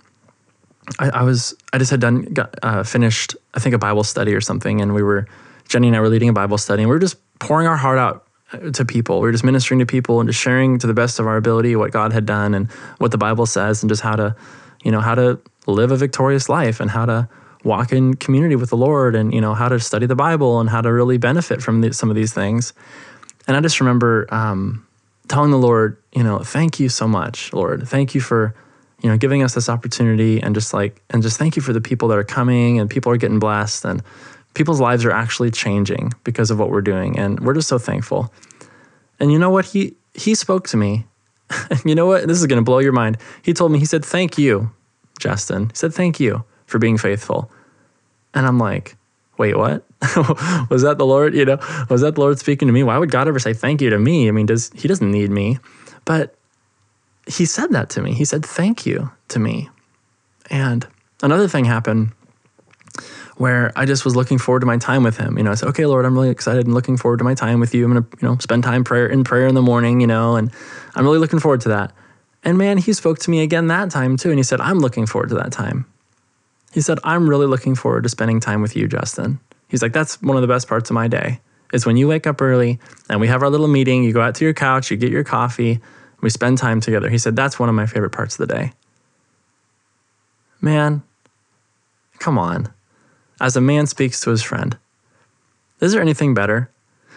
I, 0.99 1.09
I 1.09 1.23
was 1.23 1.55
I 1.71 1.79
just 1.79 1.89
had 1.89 1.99
done 1.99 2.25
got, 2.25 2.53
uh, 2.61 2.83
finished 2.83 3.35
I 3.55 3.59
think 3.59 3.73
a 3.73 3.79
Bible 3.79 4.03
study 4.03 4.35
or 4.35 4.41
something, 4.41 4.81
and 4.81 4.93
we 4.93 5.01
were 5.01 5.27
Jenny 5.67 5.87
and 5.87 5.97
I 5.97 5.99
were 5.99 6.09
leading 6.09 6.29
a 6.29 6.33
Bible 6.33 6.59
study, 6.59 6.83
and 6.83 6.89
we 6.89 6.95
were 6.95 6.99
just 6.99 7.17
pouring 7.39 7.67
our 7.67 7.77
heart 7.77 7.97
out 7.97 8.27
to 8.73 8.85
people. 8.85 9.19
We 9.19 9.27
were 9.27 9.31
just 9.31 9.43
ministering 9.43 9.79
to 9.79 9.85
people 9.85 10.19
and 10.19 10.29
just 10.29 10.39
sharing 10.39 10.77
to 10.79 10.87
the 10.87 10.93
best 10.93 11.19
of 11.19 11.27
our 11.27 11.37
ability 11.37 11.75
what 11.75 11.91
God 11.91 12.13
had 12.13 12.25
done 12.25 12.53
and 12.53 12.71
what 12.97 13.11
the 13.11 13.17
Bible 13.17 13.45
says 13.45 13.83
and 13.83 13.89
just 13.89 14.01
how 14.01 14.15
to, 14.15 14.35
you 14.83 14.91
know, 14.91 15.01
how 15.01 15.15
to 15.15 15.39
live 15.67 15.91
a 15.91 15.97
victorious 15.97 16.49
life 16.49 16.79
and 16.79 16.91
how 16.91 17.05
to 17.05 17.27
walk 17.63 17.91
in 17.91 18.13
community 18.15 18.55
with 18.55 18.69
the 18.69 18.77
Lord 18.77 19.15
and, 19.15 19.33
you 19.33 19.41
know, 19.41 19.53
how 19.53 19.69
to 19.69 19.79
study 19.79 20.05
the 20.05 20.15
Bible 20.15 20.59
and 20.59 20.69
how 20.69 20.81
to 20.81 20.91
really 20.91 21.17
benefit 21.17 21.61
from 21.61 21.81
the, 21.81 21.93
some 21.93 22.09
of 22.09 22.15
these 22.15 22.33
things. 22.33 22.73
And 23.47 23.55
I 23.55 23.61
just 23.61 23.79
remember 23.79 24.27
um, 24.33 24.85
telling 25.27 25.51
the 25.51 25.57
Lord, 25.57 25.97
you 26.13 26.23
know, 26.23 26.39
thank 26.39 26.79
you 26.79 26.89
so 26.89 27.07
much, 27.07 27.53
Lord. 27.53 27.87
Thank 27.87 28.13
you 28.13 28.21
for, 28.21 28.53
you 29.01 29.09
know, 29.09 29.17
giving 29.17 29.43
us 29.43 29.53
this 29.53 29.69
opportunity 29.69 30.41
and 30.41 30.53
just 30.55 30.73
like, 30.73 31.01
and 31.09 31.23
just 31.23 31.37
thank 31.37 31.55
you 31.55 31.61
for 31.61 31.73
the 31.73 31.81
people 31.81 32.07
that 32.09 32.17
are 32.17 32.23
coming 32.23 32.79
and 32.79 32.89
people 32.89 33.11
are 33.11 33.17
getting 33.17 33.39
blessed 33.39 33.85
and 33.85 34.03
people's 34.53 34.79
lives 34.79 35.05
are 35.05 35.11
actually 35.11 35.51
changing 35.51 36.13
because 36.23 36.51
of 36.51 36.59
what 36.59 36.69
we're 36.69 36.81
doing. 36.81 37.17
And 37.17 37.39
we're 37.39 37.53
just 37.53 37.67
so 37.67 37.77
thankful. 37.77 38.33
And 39.19 39.31
you 39.31 39.39
know 39.39 39.49
what? 39.49 39.65
He 39.65 39.95
he 40.13 40.35
spoke 40.35 40.67
to 40.69 40.77
me. 40.77 41.05
you 41.85 41.95
know 41.95 42.05
what? 42.05 42.27
This 42.27 42.39
is 42.39 42.47
gonna 42.47 42.61
blow 42.61 42.79
your 42.79 42.91
mind. 42.91 43.17
He 43.41 43.53
told 43.53 43.71
me, 43.71 43.79
he 43.79 43.85
said, 43.85 44.03
Thank 44.05 44.37
you, 44.37 44.71
Justin. 45.19 45.69
He 45.69 45.75
said, 45.75 45.93
Thank 45.93 46.19
you 46.19 46.43
for 46.65 46.79
being 46.79 46.97
faithful. 46.97 47.51
And 48.33 48.47
I'm 48.47 48.57
like, 48.57 48.97
wait, 49.37 49.57
what? 49.57 49.83
was 50.69 50.81
that 50.81 50.97
the 50.97 51.05
Lord? 51.05 51.35
You 51.35 51.45
know, 51.45 51.85
was 51.89 52.01
that 52.01 52.15
the 52.15 52.21
Lord 52.21 52.39
speaking 52.39 52.67
to 52.67 52.71
me? 52.71 52.83
Why 52.83 52.97
would 52.97 53.11
God 53.11 53.27
ever 53.27 53.39
say 53.39 53.53
thank 53.53 53.81
you 53.81 53.89
to 53.89 53.99
me? 53.99 54.27
I 54.27 54.31
mean, 54.31 54.45
does 54.45 54.71
he 54.73 54.87
doesn't 54.87 55.11
need 55.11 55.29
me. 55.29 55.59
But 56.05 56.35
he 57.27 57.45
said 57.45 57.71
that 57.71 57.89
to 57.91 58.01
me. 58.01 58.13
He 58.13 58.25
said 58.25 58.45
thank 58.45 58.85
you 58.85 59.11
to 59.29 59.39
me. 59.39 59.69
And 60.49 60.87
another 61.21 61.47
thing 61.47 61.65
happened 61.65 62.11
where 63.37 63.71
I 63.75 63.85
just 63.85 64.05
was 64.05 64.15
looking 64.15 64.37
forward 64.37 64.59
to 64.59 64.65
my 64.65 64.77
time 64.77 65.03
with 65.03 65.17
him. 65.17 65.37
You 65.37 65.43
know, 65.43 65.51
I 65.51 65.55
said, 65.55 65.69
okay, 65.69 65.85
Lord, 65.85 66.05
I'm 66.05 66.13
really 66.13 66.29
excited 66.29 66.65
and 66.65 66.73
looking 66.73 66.97
forward 66.97 67.17
to 67.17 67.23
my 67.23 67.33
time 67.33 67.59
with 67.59 67.73
you. 67.73 67.85
I'm 67.85 67.93
going 67.93 68.03
to, 68.03 68.17
you 68.21 68.27
know, 68.27 68.37
spend 68.37 68.63
time 68.63 68.83
prayer 68.83 69.07
in 69.07 69.23
prayer 69.23 69.47
in 69.47 69.55
the 69.55 69.61
morning, 69.61 70.01
you 70.01 70.07
know, 70.07 70.35
and 70.35 70.51
I'm 70.95 71.03
really 71.03 71.17
looking 71.17 71.39
forward 71.39 71.61
to 71.61 71.69
that. 71.69 71.91
And 72.43 72.57
man, 72.57 72.77
he 72.77 72.93
spoke 72.93 73.19
to 73.19 73.31
me 73.31 73.41
again 73.41 73.67
that 73.67 73.89
time 73.89 74.17
too. 74.17 74.29
And 74.29 74.37
he 74.37 74.43
said, 74.43 74.61
I'm 74.61 74.79
looking 74.79 75.05
forward 75.05 75.29
to 75.29 75.35
that 75.35 75.51
time. 75.51 75.85
He 76.73 76.81
said, 76.81 76.99
I'm 77.03 77.29
really 77.29 77.45
looking 77.45 77.75
forward 77.75 78.03
to 78.03 78.09
spending 78.09 78.39
time 78.39 78.61
with 78.61 78.75
you, 78.75 78.87
Justin. 78.87 79.39
He's 79.67 79.81
like, 79.81 79.93
that's 79.93 80.21
one 80.21 80.35
of 80.37 80.41
the 80.41 80.47
best 80.47 80.67
parts 80.67 80.89
of 80.89 80.93
my 80.93 81.07
day 81.07 81.39
is 81.71 81.85
when 81.85 81.97
you 81.97 82.07
wake 82.07 82.27
up 82.27 82.41
early 82.41 82.79
and 83.09 83.19
we 83.19 83.27
have 83.27 83.41
our 83.41 83.49
little 83.49 83.67
meeting. 83.67 84.03
You 84.03 84.13
go 84.13 84.21
out 84.21 84.35
to 84.35 84.45
your 84.45 84.53
couch, 84.53 84.91
you 84.91 84.97
get 84.97 85.11
your 85.11 85.23
coffee, 85.23 85.79
we 86.21 86.29
spend 86.29 86.59
time 86.59 86.81
together. 86.81 87.09
He 87.09 87.17
said, 87.17 87.35
that's 87.35 87.57
one 87.57 87.69
of 87.69 87.75
my 87.75 87.87
favorite 87.87 88.11
parts 88.11 88.39
of 88.39 88.47
the 88.47 88.53
day. 88.53 88.73
Man, 90.61 91.03
come 92.19 92.37
on 92.37 92.71
as 93.43 93.57
a 93.57 93.61
man 93.61 93.85
speaks 93.85 94.21
to 94.21 94.29
his 94.29 94.41
friend. 94.41 94.77
Is 95.81 95.91
there 95.91 96.01
anything 96.01 96.33
better? 96.33 96.71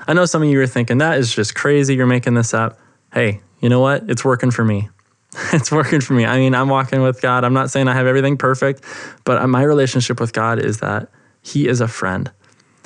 I 0.08 0.12
know 0.12 0.26
some 0.26 0.42
of 0.42 0.48
you 0.48 0.60
are 0.60 0.66
thinking, 0.66 0.98
that 0.98 1.18
is 1.18 1.32
just 1.32 1.54
crazy. 1.54 1.94
You're 1.94 2.06
making 2.06 2.34
this 2.34 2.52
up. 2.52 2.80
Hey, 3.14 3.40
you 3.60 3.68
know 3.68 3.78
what? 3.78 4.10
It's 4.10 4.24
working 4.24 4.50
for 4.50 4.64
me. 4.64 4.88
it's 5.52 5.70
working 5.70 6.00
for 6.00 6.14
me. 6.14 6.26
I 6.26 6.36
mean, 6.38 6.52
I'm 6.52 6.68
walking 6.68 7.00
with 7.00 7.22
God. 7.22 7.44
I'm 7.44 7.54
not 7.54 7.70
saying 7.70 7.86
I 7.86 7.94
have 7.94 8.08
everything 8.08 8.36
perfect, 8.36 8.82
but 9.22 9.46
my 9.48 9.62
relationship 9.62 10.18
with 10.18 10.32
God 10.32 10.58
is 10.58 10.80
that 10.80 11.08
He 11.42 11.68
is 11.68 11.80
a 11.80 11.86
friend. 11.86 12.28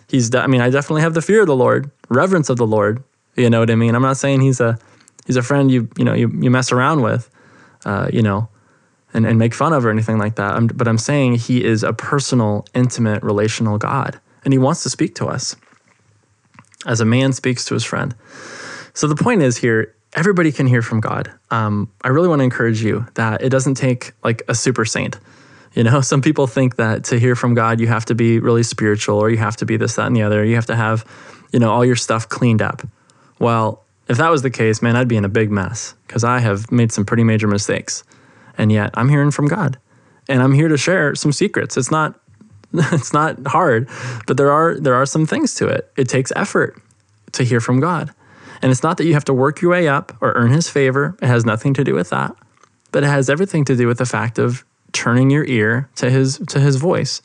He's, 0.07 0.29
de- 0.29 0.43
I 0.43 0.47
mean, 0.47 0.61
I 0.61 0.69
definitely 0.69 1.03
have 1.03 1.15
the 1.15 1.23
fear 1.23 1.41
of 1.41 1.47
the 1.47 1.57
Lord, 1.57 1.91
reverence 2.11 2.51
of 2.51 2.59
the 2.59 2.67
Lord. 2.67 3.03
You 3.37 3.49
know 3.49 3.61
what 3.61 3.71
I 3.71 3.75
mean? 3.75 3.95
I'm 3.95 4.03
not 4.03 4.19
saying 4.19 4.43
He's 4.43 4.61
a, 4.61 4.79
He's 5.27 5.37
a 5.37 5.43
friend 5.43 5.71
you, 5.71 5.89
you 5.97 6.05
know, 6.05 6.13
you, 6.13 6.31
you 6.41 6.51
mess 6.51 6.73
around 6.73 7.01
with, 7.01 7.31
uh, 7.87 8.11
you 8.13 8.21
know, 8.21 8.51
and, 9.13 9.27
and 9.27 9.39
make 9.39 9.55
fun 9.55 9.73
of 9.73 9.85
or 9.85 9.91
anything 9.91 10.19
like 10.19 10.37
that. 10.37 10.55
I'm, 10.55 10.67
but 10.67 10.87
I'm 10.87 10.99
saying 10.99 11.37
he 11.37 11.65
is 11.65 11.83
a 11.83 11.93
personal, 11.93 12.67
intimate, 12.75 13.23
relational 13.23 13.79
God, 13.79 14.21
and 14.45 14.53
he 14.53 14.59
wants 14.59 14.83
to 14.85 14.91
speak 14.91 15.15
to 15.17 15.27
us 15.27 15.57
as 16.87 17.01
a 17.01 17.05
man 17.05 17.33
speaks 17.33 17.65
to 17.67 17.75
his 17.75 17.85
friend. 17.85 18.15
So 18.95 19.07
the 19.07 19.17
point 19.17 19.43
is 19.43 19.57
here, 19.57 19.95
everybody 20.15 20.51
can 20.53 20.67
hear 20.67 20.83
from 20.83 21.01
God. 21.01 21.31
Um, 21.51 21.91
I 22.03 22.09
really 22.09 22.29
want 22.29 22.41
to 22.41 22.45
encourage 22.45 22.83
you 22.83 23.07
that 23.15 23.43
it 23.43 23.51
doesn't 23.51 23.75
take 23.75 24.13
like 24.25 24.43
a 24.49 24.55
super 24.55 24.85
saint. 24.85 25.19
You 25.75 25.85
know, 25.85 26.01
some 26.13 26.23
people 26.23 26.47
think 26.47 26.77
that 26.77 27.05
to 27.05 27.19
hear 27.19 27.37
from 27.37 27.55
God, 27.55 27.81
you 27.81 27.87
have 27.87 28.05
to 28.07 28.15
be 28.15 28.39
really 28.39 28.63
spiritual 28.63 29.19
or 29.19 29.31
you 29.31 29.39
have 29.39 29.57
to 29.57 29.67
be 29.67 29.77
this, 29.77 29.97
that, 29.97 30.07
and 30.07 30.17
the 30.17 30.23
other. 30.23 30.45
You 30.45 30.55
have 30.55 30.67
to 30.67 30.77
have, 30.77 31.05
you 31.53 31.59
know, 31.59 31.71
all 31.71 31.85
your 31.85 31.97
stuff 31.97 32.29
cleaned 32.29 32.63
up. 32.63 32.83
Well, 33.39 33.85
if 34.09 34.17
that 34.17 34.31
was 34.31 34.43
the 34.43 34.51
case, 34.51 34.83
man, 34.83 34.97
I'd 34.97 35.09
be 35.09 35.17
in 35.17 35.25
a 35.25 35.29
big 35.29 35.51
mess 35.51 35.95
because 36.07 36.25
I 36.25 36.41
have 36.41 36.73
made 36.73 36.91
some 36.91 37.05
pretty 37.05 37.23
major 37.23 37.47
mistakes. 37.47 38.03
And 38.61 38.71
yet 38.71 38.91
I'm 38.93 39.09
hearing 39.09 39.31
from 39.31 39.49
God 39.49 39.79
and 40.29 40.43
I'm 40.43 40.53
here 40.53 40.69
to 40.69 40.77
share 40.77 41.15
some 41.15 41.33
secrets. 41.33 41.79
It's 41.79 41.91
not 41.91 42.21
it's 42.75 43.13
not 43.13 43.39
hard, 43.47 43.89
but 44.27 44.37
there 44.37 44.53
are 44.53 44.79
there 44.79 44.95
are 44.95 45.07
some 45.07 45.25
things 45.25 45.55
to 45.55 45.67
it. 45.67 45.91
It 45.97 46.11
takes 46.11 46.31
effort 46.37 46.81
to 47.33 47.43
hear 47.43 47.61
from 47.61 47.81
God. 47.81 48.13
And 48.61 48.71
it's 48.71 48.83
not 48.83 48.99
that 48.99 49.07
you 49.07 49.15
have 49.15 49.25
to 49.25 49.35
work 49.35 49.63
your 49.63 49.71
way 49.71 49.89
up 49.89 50.15
or 50.21 50.33
earn 50.35 50.51
his 50.51 50.69
favor. 50.69 51.17
It 51.23 51.27
has 51.27 51.47
nothing 51.47 51.73
to 51.75 51.85
do 51.85 51.95
with 51.95 52.11
that. 52.11 52.37
But 52.93 53.03
it 53.03 53.07
has 53.07 53.31
everything 53.31 53.65
to 53.65 53.75
do 53.75 53.87
with 53.87 53.97
the 53.97 54.05
fact 54.05 54.39
of 54.39 54.63
turning 54.93 55.31
your 55.31 55.47
ear 55.47 55.89
to 55.97 56.11
his 56.11 56.39
to 56.49 56.61
his 56.61 56.77
voice. 56.77 57.23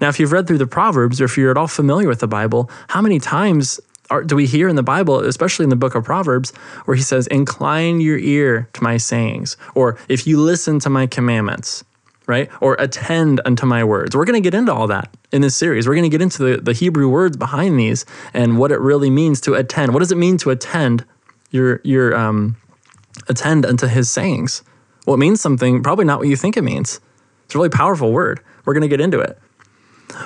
Now, 0.00 0.08
if 0.08 0.18
you've 0.18 0.32
read 0.32 0.46
through 0.46 0.58
the 0.58 0.66
Proverbs 0.66 1.20
or 1.20 1.24
if 1.24 1.36
you're 1.36 1.50
at 1.50 1.58
all 1.58 1.68
familiar 1.68 2.08
with 2.08 2.20
the 2.20 2.28
Bible, 2.28 2.70
how 2.88 3.02
many 3.02 3.18
times 3.18 3.80
are, 4.10 4.22
do 4.22 4.36
we 4.36 4.46
hear 4.46 4.68
in 4.68 4.76
the 4.76 4.82
Bible, 4.82 5.20
especially 5.20 5.64
in 5.64 5.70
the 5.70 5.76
book 5.76 5.94
of 5.94 6.04
Proverbs, 6.04 6.52
where 6.84 6.96
he 6.96 7.02
says, 7.02 7.26
Incline 7.28 8.00
your 8.00 8.18
ear 8.18 8.68
to 8.74 8.82
my 8.82 8.96
sayings, 8.96 9.56
or 9.74 9.98
if 10.08 10.26
you 10.26 10.40
listen 10.40 10.78
to 10.80 10.90
my 10.90 11.06
commandments, 11.06 11.84
right? 12.26 12.48
Or 12.60 12.76
attend 12.78 13.40
unto 13.44 13.66
my 13.66 13.82
words. 13.82 14.14
We're 14.14 14.24
going 14.24 14.40
to 14.40 14.46
get 14.46 14.54
into 14.54 14.72
all 14.72 14.86
that 14.86 15.12
in 15.32 15.42
this 15.42 15.56
series. 15.56 15.88
We're 15.88 15.94
going 15.94 16.08
to 16.08 16.16
get 16.16 16.22
into 16.22 16.42
the, 16.44 16.62
the 16.62 16.72
Hebrew 16.72 17.08
words 17.08 17.36
behind 17.36 17.78
these 17.78 18.06
and 18.32 18.56
what 18.56 18.70
it 18.70 18.78
really 18.78 19.10
means 19.10 19.40
to 19.42 19.54
attend. 19.54 19.92
What 19.92 19.98
does 19.98 20.12
it 20.12 20.18
mean 20.18 20.36
to 20.38 20.50
attend 20.50 21.04
your, 21.50 21.80
your, 21.82 22.16
um, 22.16 22.56
attend 23.28 23.66
unto 23.66 23.88
his 23.88 24.10
sayings? 24.10 24.62
Well, 25.06 25.14
it 25.14 25.18
means 25.18 25.40
something, 25.40 25.82
probably 25.82 26.04
not 26.04 26.20
what 26.20 26.28
you 26.28 26.36
think 26.36 26.56
it 26.56 26.62
means. 26.62 27.00
It's 27.46 27.56
a 27.56 27.58
really 27.58 27.68
powerful 27.68 28.12
word. 28.12 28.40
We're 28.64 28.74
going 28.74 28.82
to 28.82 28.88
get 28.88 29.00
into 29.00 29.18
it. 29.18 29.36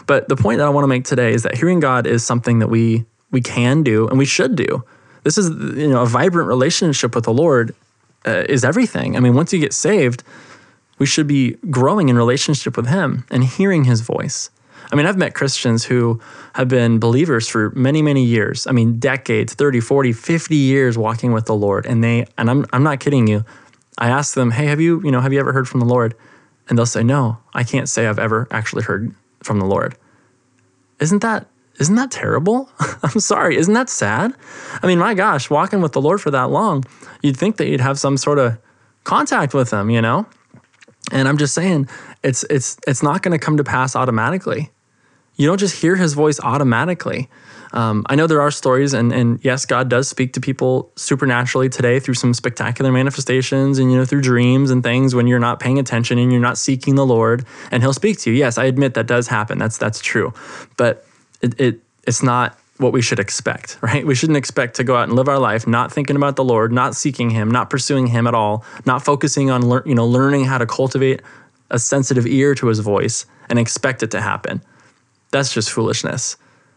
But 0.06 0.28
the 0.28 0.36
point 0.36 0.58
that 0.58 0.66
I 0.66 0.70
want 0.70 0.84
to 0.84 0.88
make 0.88 1.04
today 1.04 1.32
is 1.32 1.42
that 1.44 1.56
hearing 1.56 1.80
God 1.80 2.06
is 2.06 2.22
something 2.24 2.58
that 2.58 2.68
we 2.68 3.06
we 3.34 3.42
can 3.42 3.82
do 3.82 4.08
and 4.08 4.16
we 4.16 4.24
should 4.24 4.56
do. 4.56 4.82
This 5.24 5.36
is 5.36 5.50
you 5.76 5.88
know 5.88 6.02
a 6.02 6.06
vibrant 6.06 6.48
relationship 6.48 7.14
with 7.14 7.24
the 7.24 7.32
Lord 7.32 7.74
uh, 8.26 8.44
is 8.48 8.64
everything. 8.64 9.16
I 9.16 9.20
mean, 9.20 9.34
once 9.34 9.52
you 9.52 9.58
get 9.58 9.74
saved, 9.74 10.22
we 10.98 11.04
should 11.04 11.26
be 11.26 11.56
growing 11.70 12.08
in 12.08 12.16
relationship 12.16 12.76
with 12.76 12.86
Him 12.86 13.26
and 13.30 13.44
hearing 13.44 13.84
His 13.84 14.00
voice. 14.00 14.50
I 14.92 14.96
mean, 14.96 15.06
I've 15.06 15.16
met 15.16 15.34
Christians 15.34 15.84
who 15.84 16.20
have 16.54 16.68
been 16.68 16.98
believers 16.98 17.48
for 17.48 17.70
many, 17.70 18.02
many 18.02 18.24
years. 18.24 18.66
I 18.66 18.72
mean, 18.72 18.98
decades, 18.98 19.54
30, 19.54 19.80
40, 19.80 20.12
50 20.12 20.54
years 20.54 20.96
walking 20.96 21.32
with 21.32 21.46
the 21.46 21.54
Lord. 21.54 21.86
And 21.86 22.04
they, 22.04 22.26
and 22.38 22.50
I'm, 22.50 22.66
I'm 22.72 22.82
not 22.82 23.00
kidding 23.00 23.26
you. 23.26 23.44
I 23.98 24.10
ask 24.10 24.34
them, 24.34 24.50
hey, 24.50 24.66
have 24.66 24.80
you, 24.80 25.00
you 25.02 25.10
know, 25.10 25.20
have 25.20 25.32
you 25.32 25.40
ever 25.40 25.52
heard 25.52 25.66
from 25.66 25.80
the 25.80 25.86
Lord? 25.86 26.14
And 26.68 26.78
they'll 26.78 26.86
say, 26.86 27.02
no, 27.02 27.38
I 27.54 27.64
can't 27.64 27.88
say 27.88 28.06
I've 28.06 28.18
ever 28.18 28.46
actually 28.50 28.82
heard 28.82 29.14
from 29.42 29.58
the 29.58 29.66
Lord. 29.66 29.96
Isn't 31.00 31.22
that 31.22 31.46
isn't 31.80 31.94
that 31.96 32.10
terrible? 32.10 32.68
I'm 33.02 33.20
sorry, 33.20 33.56
isn't 33.56 33.74
that 33.74 33.90
sad? 33.90 34.34
I 34.82 34.86
mean, 34.86 34.98
my 34.98 35.14
gosh, 35.14 35.50
walking 35.50 35.80
with 35.80 35.92
the 35.92 36.00
Lord 36.00 36.20
for 36.20 36.30
that 36.30 36.50
long, 36.50 36.84
you'd 37.22 37.36
think 37.36 37.56
that 37.56 37.68
you'd 37.68 37.80
have 37.80 37.98
some 37.98 38.16
sort 38.16 38.38
of 38.38 38.58
contact 39.04 39.54
with 39.54 39.72
him, 39.72 39.90
you 39.90 40.00
know? 40.00 40.26
And 41.12 41.28
I'm 41.28 41.36
just 41.36 41.54
saying, 41.54 41.88
it's 42.22 42.44
it's 42.44 42.78
it's 42.86 43.02
not 43.02 43.22
going 43.22 43.38
to 43.38 43.44
come 43.44 43.58
to 43.58 43.64
pass 43.64 43.94
automatically. 43.94 44.70
You 45.36 45.46
don't 45.48 45.58
just 45.58 45.80
hear 45.82 45.96
his 45.96 46.14
voice 46.14 46.40
automatically. 46.40 47.28
Um, 47.74 48.06
I 48.08 48.14
know 48.14 48.28
there 48.28 48.40
are 48.40 48.52
stories, 48.52 48.94
and, 48.94 49.12
and 49.12 49.44
yes, 49.44 49.66
God 49.66 49.88
does 49.88 50.08
speak 50.08 50.32
to 50.34 50.40
people 50.40 50.92
supernaturally 50.94 51.68
today 51.68 51.98
through 51.98 52.14
some 52.14 52.32
spectacular 52.32 52.92
manifestations 52.92 53.80
and, 53.80 53.90
you 53.90 53.98
know, 53.98 54.04
through 54.04 54.20
dreams 54.20 54.70
and 54.70 54.80
things 54.80 55.12
when 55.12 55.26
you're 55.26 55.40
not 55.40 55.58
paying 55.58 55.80
attention 55.80 56.16
and 56.18 56.30
you're 56.30 56.40
not 56.40 56.56
seeking 56.56 56.94
the 56.94 57.04
Lord, 57.04 57.44
and 57.72 57.82
He'll 57.82 57.92
speak 57.92 58.18
to 58.20 58.30
you. 58.30 58.36
Yes, 58.36 58.58
I 58.58 58.66
admit 58.66 58.94
that 58.94 59.08
does 59.08 59.26
happen. 59.26 59.58
That's, 59.58 59.76
that's 59.76 60.00
true. 60.00 60.32
But 60.76 61.04
it, 61.44 61.60
it 61.60 61.80
it's 62.06 62.22
not 62.22 62.58
what 62.78 62.92
we 62.92 63.00
should 63.00 63.20
expect, 63.20 63.78
right? 63.82 64.06
We 64.06 64.14
shouldn't 64.14 64.36
expect 64.36 64.76
to 64.76 64.84
go 64.84 64.96
out 64.96 65.04
and 65.08 65.12
live 65.14 65.28
our 65.28 65.38
life 65.38 65.66
not 65.66 65.92
thinking 65.92 66.16
about 66.16 66.36
the 66.36 66.44
Lord, 66.44 66.72
not 66.72 66.94
seeking 66.94 67.30
Him, 67.30 67.50
not 67.50 67.70
pursuing 67.70 68.08
Him 68.08 68.26
at 68.26 68.34
all, 68.34 68.64
not 68.84 69.04
focusing 69.04 69.50
on 69.50 69.62
lear- 69.62 69.82
you 69.86 69.94
know 69.94 70.06
learning 70.06 70.44
how 70.44 70.58
to 70.58 70.66
cultivate 70.66 71.22
a 71.70 71.78
sensitive 71.78 72.26
ear 72.26 72.54
to 72.56 72.66
His 72.68 72.80
voice 72.80 73.26
and 73.48 73.58
expect 73.58 74.02
it 74.02 74.10
to 74.12 74.20
happen. 74.20 74.62
That's 75.30 75.52
just 75.52 75.70
foolishness. 75.70 76.36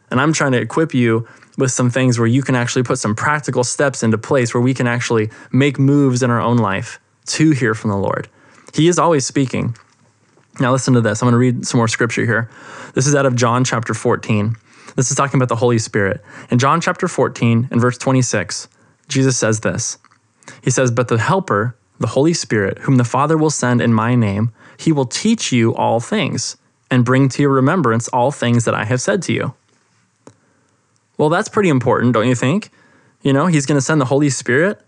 And 0.10 0.22
I'm 0.22 0.34
trying 0.34 0.54
to 0.54 0.62
equip 0.62 0.94
you 0.94 1.28
with 1.58 1.72
some 1.72 1.90
things 1.90 2.18
where 2.18 2.28
you 2.28 2.42
can 2.42 2.56
actually 2.56 2.84
put 2.84 3.00
some 3.00 3.16
practical 3.16 3.64
steps 3.64 4.04
into 4.04 4.18
place 4.18 4.54
where 4.54 4.62
we 4.62 4.74
can 4.74 4.88
actually 4.88 5.30
make 5.52 5.80
moves 5.80 6.24
in 6.24 6.30
our 6.30 6.40
own 6.40 6.58
life 6.58 7.00
to 7.26 7.52
hear 7.52 7.74
from 7.74 7.90
the 7.92 7.98
Lord. 7.98 8.30
He 8.74 8.88
is 8.88 9.00
always 9.00 9.26
speaking. 9.26 9.76
Now, 10.60 10.72
listen 10.72 10.94
to 10.96 11.02
this. 11.02 11.22
I'm 11.22 11.28
going 11.28 11.34
to 11.34 11.38
read 11.38 11.68
some 11.68 11.78
more 11.78 11.88
scripture 11.88 12.26
here. 12.26 12.50
This 12.94 13.06
is 13.06 13.14
out 13.14 13.26
of 13.26 13.36
John 13.36 13.64
chapter 13.64 13.94
14. 13.94 14.56
This 14.96 15.12
is 15.12 15.16
talking 15.16 15.38
about 15.38 15.50
the 15.50 15.56
Holy 15.56 15.78
Spirit. 15.78 16.22
In 16.50 16.58
John 16.58 16.82
chapter 16.82 17.08
14 17.08 17.68
and 17.70 17.80
verse 17.80 17.98
26, 17.98 18.68
Jesus 19.08 19.38
says 19.38 19.60
this 19.60 20.00
He 20.64 20.72
says, 20.72 20.90
But 20.90 21.08
the 21.08 21.20
Helper, 21.20 21.76
the 22.00 22.08
Holy 22.08 22.34
Spirit, 22.34 22.80
whom 22.80 22.96
the 22.96 23.04
Father 23.04 23.38
will 23.38 23.52
send 23.52 23.82
in 23.82 23.94
my 23.94 24.16
name, 24.16 24.52
he 24.78 24.92
will 24.92 25.06
teach 25.06 25.52
you 25.52 25.76
all 25.76 26.00
things 26.00 26.58
and 26.90 27.06
bring 27.06 27.30
to 27.30 27.42
your 27.42 27.52
remembrance 27.52 28.08
all 28.10 28.32
things 28.32 28.66
that 28.66 28.74
I 28.74 28.86
have 28.86 29.02
said 29.02 29.22
to 29.24 29.34
you. 29.34 29.54
Well, 31.18 31.30
that's 31.30 31.50
pretty 31.50 31.70
important, 31.70 32.14
don't 32.14 32.28
you 32.28 32.36
think? 32.36 32.70
You 33.22 33.34
know, 33.34 33.48
he's 33.48 33.66
going 33.66 33.78
to 33.78 33.82
send 33.82 34.00
the 34.00 34.06
Holy 34.06 34.30
Spirit 34.30 34.80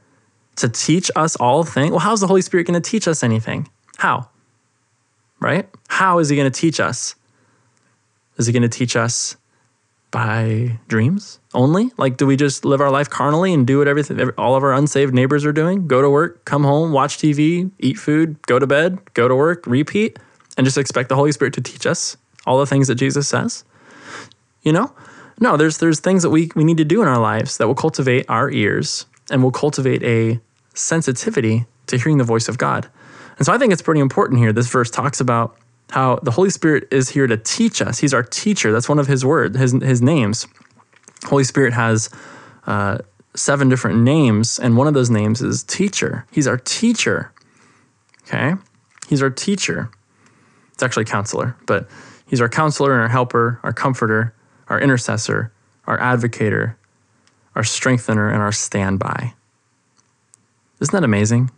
to 0.58 0.69
teach 0.69 1.10
us 1.15 1.36
all 1.36 1.63
things. 1.63 1.91
Well, 1.91 1.99
how's 1.99 2.21
the 2.21 2.27
Holy 2.27 2.41
Spirit 2.41 2.67
going 2.67 2.82
to 2.82 2.89
teach 2.89 3.08
us 3.08 3.23
anything? 3.23 3.67
How? 3.97 4.29
Right? 5.39 5.69
How 5.88 6.19
is 6.19 6.30
he 6.30 6.36
going 6.36 6.52
to 6.52 6.60
teach 6.60 6.80
us? 6.80 7.15
Is 8.38 8.47
he 8.47 8.54
going 8.54 8.63
to 8.63 8.69
teach 8.69 8.95
us 8.95 9.38
by 10.12 10.80
dreams 10.88 11.39
only? 11.54 11.91
Like, 11.97 12.17
do 12.17 12.25
we 12.25 12.36
just 12.36 12.65
live 12.65 12.82
our 12.82 12.91
life 12.91 13.10
carnally 13.10 13.54
and 13.54 13.65
do 13.65 13.80
what 13.80 13.88
everything 13.88 14.19
all 14.38 14.56
of 14.56 14.63
our 14.63 14.73
unsaved 14.73 15.13
neighbors 15.13 15.45
are 15.45 15.54
doing? 15.54 15.88
Go 15.88 16.02
to 16.02 16.10
work, 16.10 16.45
come 16.45 16.63
home, 16.63 16.91
watch 16.91 17.17
TV, 17.17 17.71
eat 17.80 17.97
food, 17.97 18.41
go 18.43 18.60
to 18.60 18.67
bed, 18.67 19.13
go 19.13 19.28
to 19.28 19.36
work, 19.36 19.65
repeat, 19.65 20.17
and 20.58 20.65
just 20.65 20.78
expect 20.78 21.10
the 21.10 21.15
Holy 21.15 21.32
Spirit 21.32 21.54
to 21.56 21.62
teach 21.62 21.86
us 21.86 22.17
all 22.45 22.60
the 22.60 22.65
things 22.65 22.88
that 22.88 22.95
Jesus 22.95 23.28
says? 23.28 23.63
You 24.63 24.73
know? 24.73 24.93
No, 25.39 25.56
there's 25.56 25.78
there's 25.78 26.02
things 26.02 26.23
that 26.23 26.32
we 26.32 26.52
we 26.56 26.65
need 26.65 26.78
to 26.78 26.86
do 26.86 27.02
in 27.02 27.08
our 27.08 27.19
lives 27.19 27.58
that 27.58 27.67
will 27.67 27.75
cultivate 27.75 28.25
our 28.28 28.52
ears 28.52 29.06
and 29.32 29.41
will 29.41 29.52
cultivate 29.52 30.04
a 30.04 30.39
sensitivity 30.73 31.65
to 31.88 31.97
hearing 31.97 32.17
the 32.17 32.23
voice 32.23 32.49
of 32.49 32.58
God. 32.58 32.89
And 33.39 33.45
so 33.45 33.54
I 33.54 33.58
think 33.58 33.71
it's 33.71 33.82
pretty 33.82 34.02
important 34.02 34.39
here. 34.39 34.52
This 34.52 34.67
verse 34.67 34.91
talks 34.91 35.21
about 35.21 35.58
how 35.91 36.17
the 36.17 36.32
Holy 36.32 36.49
Spirit 36.49 36.88
is 36.91 37.10
here 37.10 37.25
to 37.25 37.38
teach 37.38 37.82
us. 37.82 37.97
He's 37.97 38.13
our 38.13 38.21
teacher. 38.21 38.71
That's 38.71 38.89
one 38.89 38.99
of 38.99 39.08
his 39.08 39.25
words, 39.25 39.58
his 39.58 39.71
his 39.82 40.02
names. 40.02 40.45
Holy 41.25 41.45
Spirit 41.45 41.73
has 41.73 42.10
uh, 42.67 42.99
seven 43.36 43.69
different 43.69 44.02
names, 44.02 44.60
and 44.60 44.78
one 44.78 44.88
of 44.88 44.93
those 44.93 45.10
names 45.10 45.41
is 45.41 45.63
teacher. 45.63 46.25
He's 46.32 46.47
our 46.47 46.58
teacher. 46.58 47.32
Okay, 48.23 48.54
he's 49.08 49.23
our 49.23 49.30
teacher. 49.30 49.89
It's 50.73 50.84
actually 50.84 51.06
counselor, 51.06 51.56
but 51.65 51.89
he's 52.28 52.41
our 52.41 52.49
counselor 52.49 52.93
and 52.93 53.02
our 53.02 53.10
helper, 53.10 53.60
our 53.63 53.73
comforter, 53.73 54.36
our 54.67 54.80
intercessor, 54.80 55.52
our 55.88 55.97
advocator, 55.97 56.75
our 57.56 57.63
strengthener, 57.63 58.30
and 58.30 58.41
our 58.41 58.52
standby. 58.52 59.34
Isn't 60.80 60.93
that 60.93 61.04
amazing? 61.04 61.52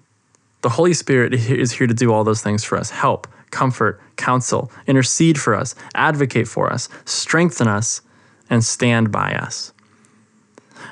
The 0.61 0.69
Holy 0.69 0.93
Spirit 0.93 1.33
is 1.33 1.71
here 1.71 1.87
to 1.87 1.93
do 1.93 2.13
all 2.13 2.23
those 2.23 2.41
things 2.41 2.63
for 2.63 2.77
us 2.77 2.89
help, 2.91 3.27
comfort, 3.49 3.99
counsel, 4.15 4.71
intercede 4.87 5.39
for 5.39 5.55
us, 5.55 5.75
advocate 5.95 6.47
for 6.47 6.71
us, 6.71 6.87
strengthen 7.05 7.67
us, 7.67 8.01
and 8.49 8.63
stand 8.63 9.11
by 9.11 9.33
us. 9.33 9.73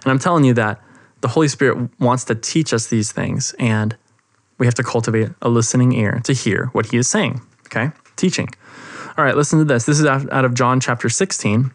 And 0.03 0.11
I'm 0.11 0.19
telling 0.19 0.43
you 0.43 0.53
that 0.53 0.81
the 1.21 1.27
Holy 1.27 1.47
Spirit 1.47 1.89
wants 1.99 2.23
to 2.25 2.35
teach 2.35 2.73
us 2.73 2.87
these 2.87 3.11
things, 3.11 3.53
and 3.59 3.95
we 4.57 4.65
have 4.65 4.75
to 4.75 4.83
cultivate 4.83 5.29
a 5.41 5.49
listening 5.49 5.91
ear 5.93 6.21
to 6.23 6.33
hear 6.33 6.67
what 6.71 6.87
He 6.87 6.97
is 6.97 7.09
saying. 7.09 7.41
Okay? 7.65 7.91
Teaching. 8.15 8.49
All 9.17 9.25
right, 9.25 9.35
listen 9.35 9.59
to 9.59 9.65
this. 9.65 9.85
This 9.85 9.99
is 9.99 10.05
out 10.05 10.45
of 10.45 10.53
John 10.53 10.79
chapter 10.79 11.09
16 11.09 11.71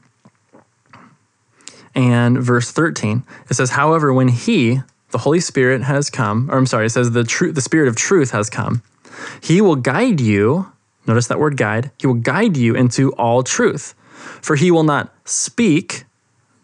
and 1.95 2.39
verse 2.39 2.73
13. 2.73 3.25
It 3.51 3.55
says, 3.55 3.71
However, 3.71 4.13
when 4.13 4.29
He, 4.29 4.81
the 5.15 5.19
Holy 5.19 5.39
Spirit, 5.39 5.81
has 5.83 6.11
come, 6.11 6.51
or 6.51 6.59
I'm 6.59 6.67
sorry, 6.67 6.87
it 6.87 6.91
says 6.91 7.13
the, 7.13 7.23
tr- 7.23 7.53
the 7.53 7.61
Spirit 7.61 7.87
of 7.87 7.95
truth 7.95 8.33
has 8.33 8.51
come, 8.51 8.83
He 9.41 9.61
will 9.61 9.77
guide 9.77 10.21
you. 10.21 10.73
Notice 11.07 11.29
that 11.29 11.39
word 11.39 11.57
guide. 11.57 11.93
He 12.01 12.09
will 12.09 12.15
guide 12.15 12.57
you 12.57 12.75
into 12.75 13.13
all 13.13 13.45
truth. 13.45 13.95
For 14.43 14.57
He 14.57 14.73
will 14.73 14.83
not 14.83 15.15
speak, 15.25 16.05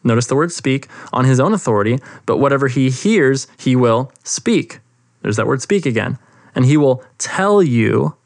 notice 0.02 0.26
the 0.26 0.34
word 0.34 0.50
speak, 0.50 0.88
on 1.12 1.26
His 1.26 1.38
own 1.38 1.52
authority, 1.52 2.00
but 2.26 2.38
whatever 2.38 2.66
He 2.66 2.90
hears, 2.90 3.46
He 3.56 3.76
will 3.76 4.10
speak. 4.24 4.80
There's 5.22 5.36
that 5.36 5.46
word 5.46 5.62
speak 5.62 5.86
again. 5.86 6.18
And 6.52 6.64
He 6.64 6.76
will 6.76 7.04
tell 7.18 7.62
you 7.62 8.16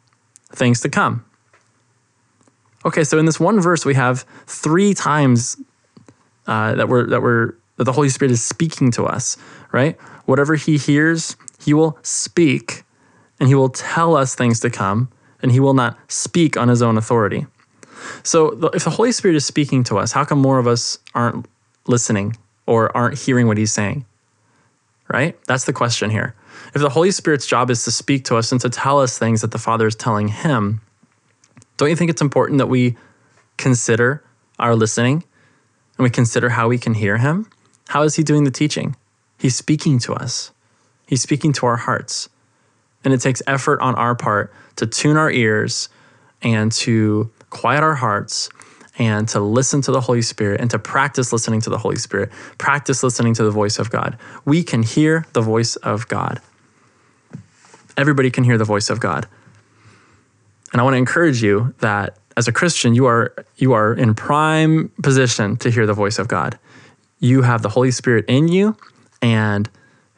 things 0.53 0.81
to 0.81 0.89
come. 0.89 1.23
Okay, 2.87 3.05
so 3.05 3.19
in 3.19 3.27
this 3.27 3.39
one 3.39 3.61
verse, 3.61 3.85
we 3.85 3.93
have 3.93 4.25
three 4.47 4.95
times 4.95 5.59
uh, 6.47 6.77
that 6.77 6.89
we're 6.89 7.07
that 7.09 7.21
we're 7.21 7.57
that 7.77 7.85
the 7.85 7.93
Holy 7.93 8.09
Spirit 8.09 8.31
is 8.31 8.43
speaking 8.43 8.91
to 8.93 9.05
us, 9.05 9.37
right? 9.73 9.99
Whatever 10.27 10.55
He 10.57 10.77
hears, 10.77 11.37
He 11.65 11.75
will 11.75 11.99
speak, 12.03 12.85
and 13.39 13.49
He 13.49 13.55
will 13.55 13.69
tell 13.69 14.17
us 14.17 14.35
things 14.35 14.61
to 14.61 14.71
come, 14.71 15.09
and 15.43 15.53
He 15.53 15.61
will 15.61 15.75
not 15.75 15.99
speak 16.11 16.57
on 16.57 16.69
His 16.69 16.83
own 16.83 16.97
authority. 16.97 17.47
So, 18.23 18.71
if 18.75 18.85
the 18.85 18.91
Holy 18.91 19.13
Spirit 19.13 19.37
is 19.37 19.47
speaking 19.47 19.85
to 19.85 19.99
us, 19.99 20.13
how 20.13 20.25
come 20.25 20.39
more 20.39 20.59
of 20.59 20.67
us 20.67 20.99
aren't 21.15 21.47
listening 21.87 22.37
or 22.67 22.95
aren't 22.97 23.19
hearing 23.19 23.47
what 23.47 23.59
He's 23.59 23.73
saying? 23.73 24.05
Right? 25.09 25.39
That's 25.47 25.65
the 25.65 25.73
question 25.73 26.11
here. 26.11 26.35
If 26.75 26.81
the 26.81 26.89
Holy 26.89 27.11
Spirit's 27.11 27.47
job 27.47 27.71
is 27.71 27.85
to 27.85 27.91
speak 27.91 28.25
to 28.27 28.37
us 28.37 28.53
and 28.53 28.61
to 28.61 28.71
tell 28.71 29.01
us 29.01 29.19
things 29.19 29.43
that 29.43 29.51
the 29.51 29.59
Father 29.59 29.87
is 29.87 29.95
telling 29.95 30.29
Him, 30.29 30.81
don't 31.77 31.91
you 31.91 31.97
think 31.97 32.11
it's 32.11 32.23
important 32.23 32.59
that 32.59 32.69
we 32.69 32.97
consider 33.57 34.25
our 34.59 34.75
listening 34.75 35.25
and 35.97 36.05
we 36.05 36.11
consider 36.11 36.51
how 36.51 36.69
we 36.69 36.79
can 36.79 36.95
hear 36.95 37.19
Him, 37.19 37.49
how 37.89 38.03
is 38.03 38.17
He 38.17 38.23
doing 38.23 38.45
the 38.45 38.51
teaching? 38.51 38.97
He's 39.45 39.57
speaking 39.57 39.99
to 39.99 40.15
us, 40.15 40.53
He's 41.07 41.21
speaking 41.21 41.53
to 41.53 41.67
our 41.67 41.77
hearts. 41.77 42.31
And 43.05 43.13
it 43.13 43.21
takes 43.21 43.43
effort 43.47 43.79
on 43.83 43.95
our 43.95 44.15
part 44.15 44.51
to 44.77 44.87
tune 44.87 45.19
our 45.19 45.31
ears 45.31 45.91
and 46.41 46.73
to 46.73 47.31
quiet 47.51 47.83
our 47.83 47.95
hearts 47.95 48.49
and 48.99 49.29
to 49.29 49.41
listen 49.41 49.83
to 49.83 49.93
the 49.93 50.01
Holy 50.01 50.23
Spirit 50.23 50.63
and 50.63 50.71
to 50.71 50.79
practice 50.79 51.31
listening 51.31 51.61
to 51.61 51.69
the 51.69 51.77
Holy 51.77 51.97
Spirit, 51.97 52.33
practice 52.57 53.03
listening 53.03 53.35
to 53.35 53.45
the 53.45 53.51
voice 53.51 53.79
of 53.79 53.91
God. 53.91 54.17
We 54.47 54.63
can 54.63 54.83
hear 54.83 55.27
the 55.35 55.43
voice 55.43 55.77
of 55.77 56.09
God. 56.09 56.41
Everybody 57.99 58.31
can 58.31 58.45
hear 58.45 58.57
the 58.57 58.65
voice 58.65 58.89
of 58.89 58.99
God. 58.99 59.29
And 60.73 60.81
I 60.81 60.85
want 60.85 60.95
to 60.95 60.99
encourage 60.99 61.43
you 61.43 61.75
that 61.81 62.17
as 62.39 62.49
a 62.49 62.53
Christian, 62.53 62.95
you 62.95 63.05
are 63.05 63.35
you 63.59 63.75
are 63.75 63.93
in 63.93 64.15
prime 64.15 64.91
position 65.03 65.59
to 65.59 65.71
hear 65.71 65.85
the 65.85 65.93
voice 65.93 66.19
of 66.19 66.29
God. 66.29 66.59
You 67.21 67.43
have 67.43 67.61
the 67.61 67.69
Holy 67.69 67.91
Spirit 67.91 68.25
in 68.27 68.49
you 68.49 68.75
and 69.25 69.71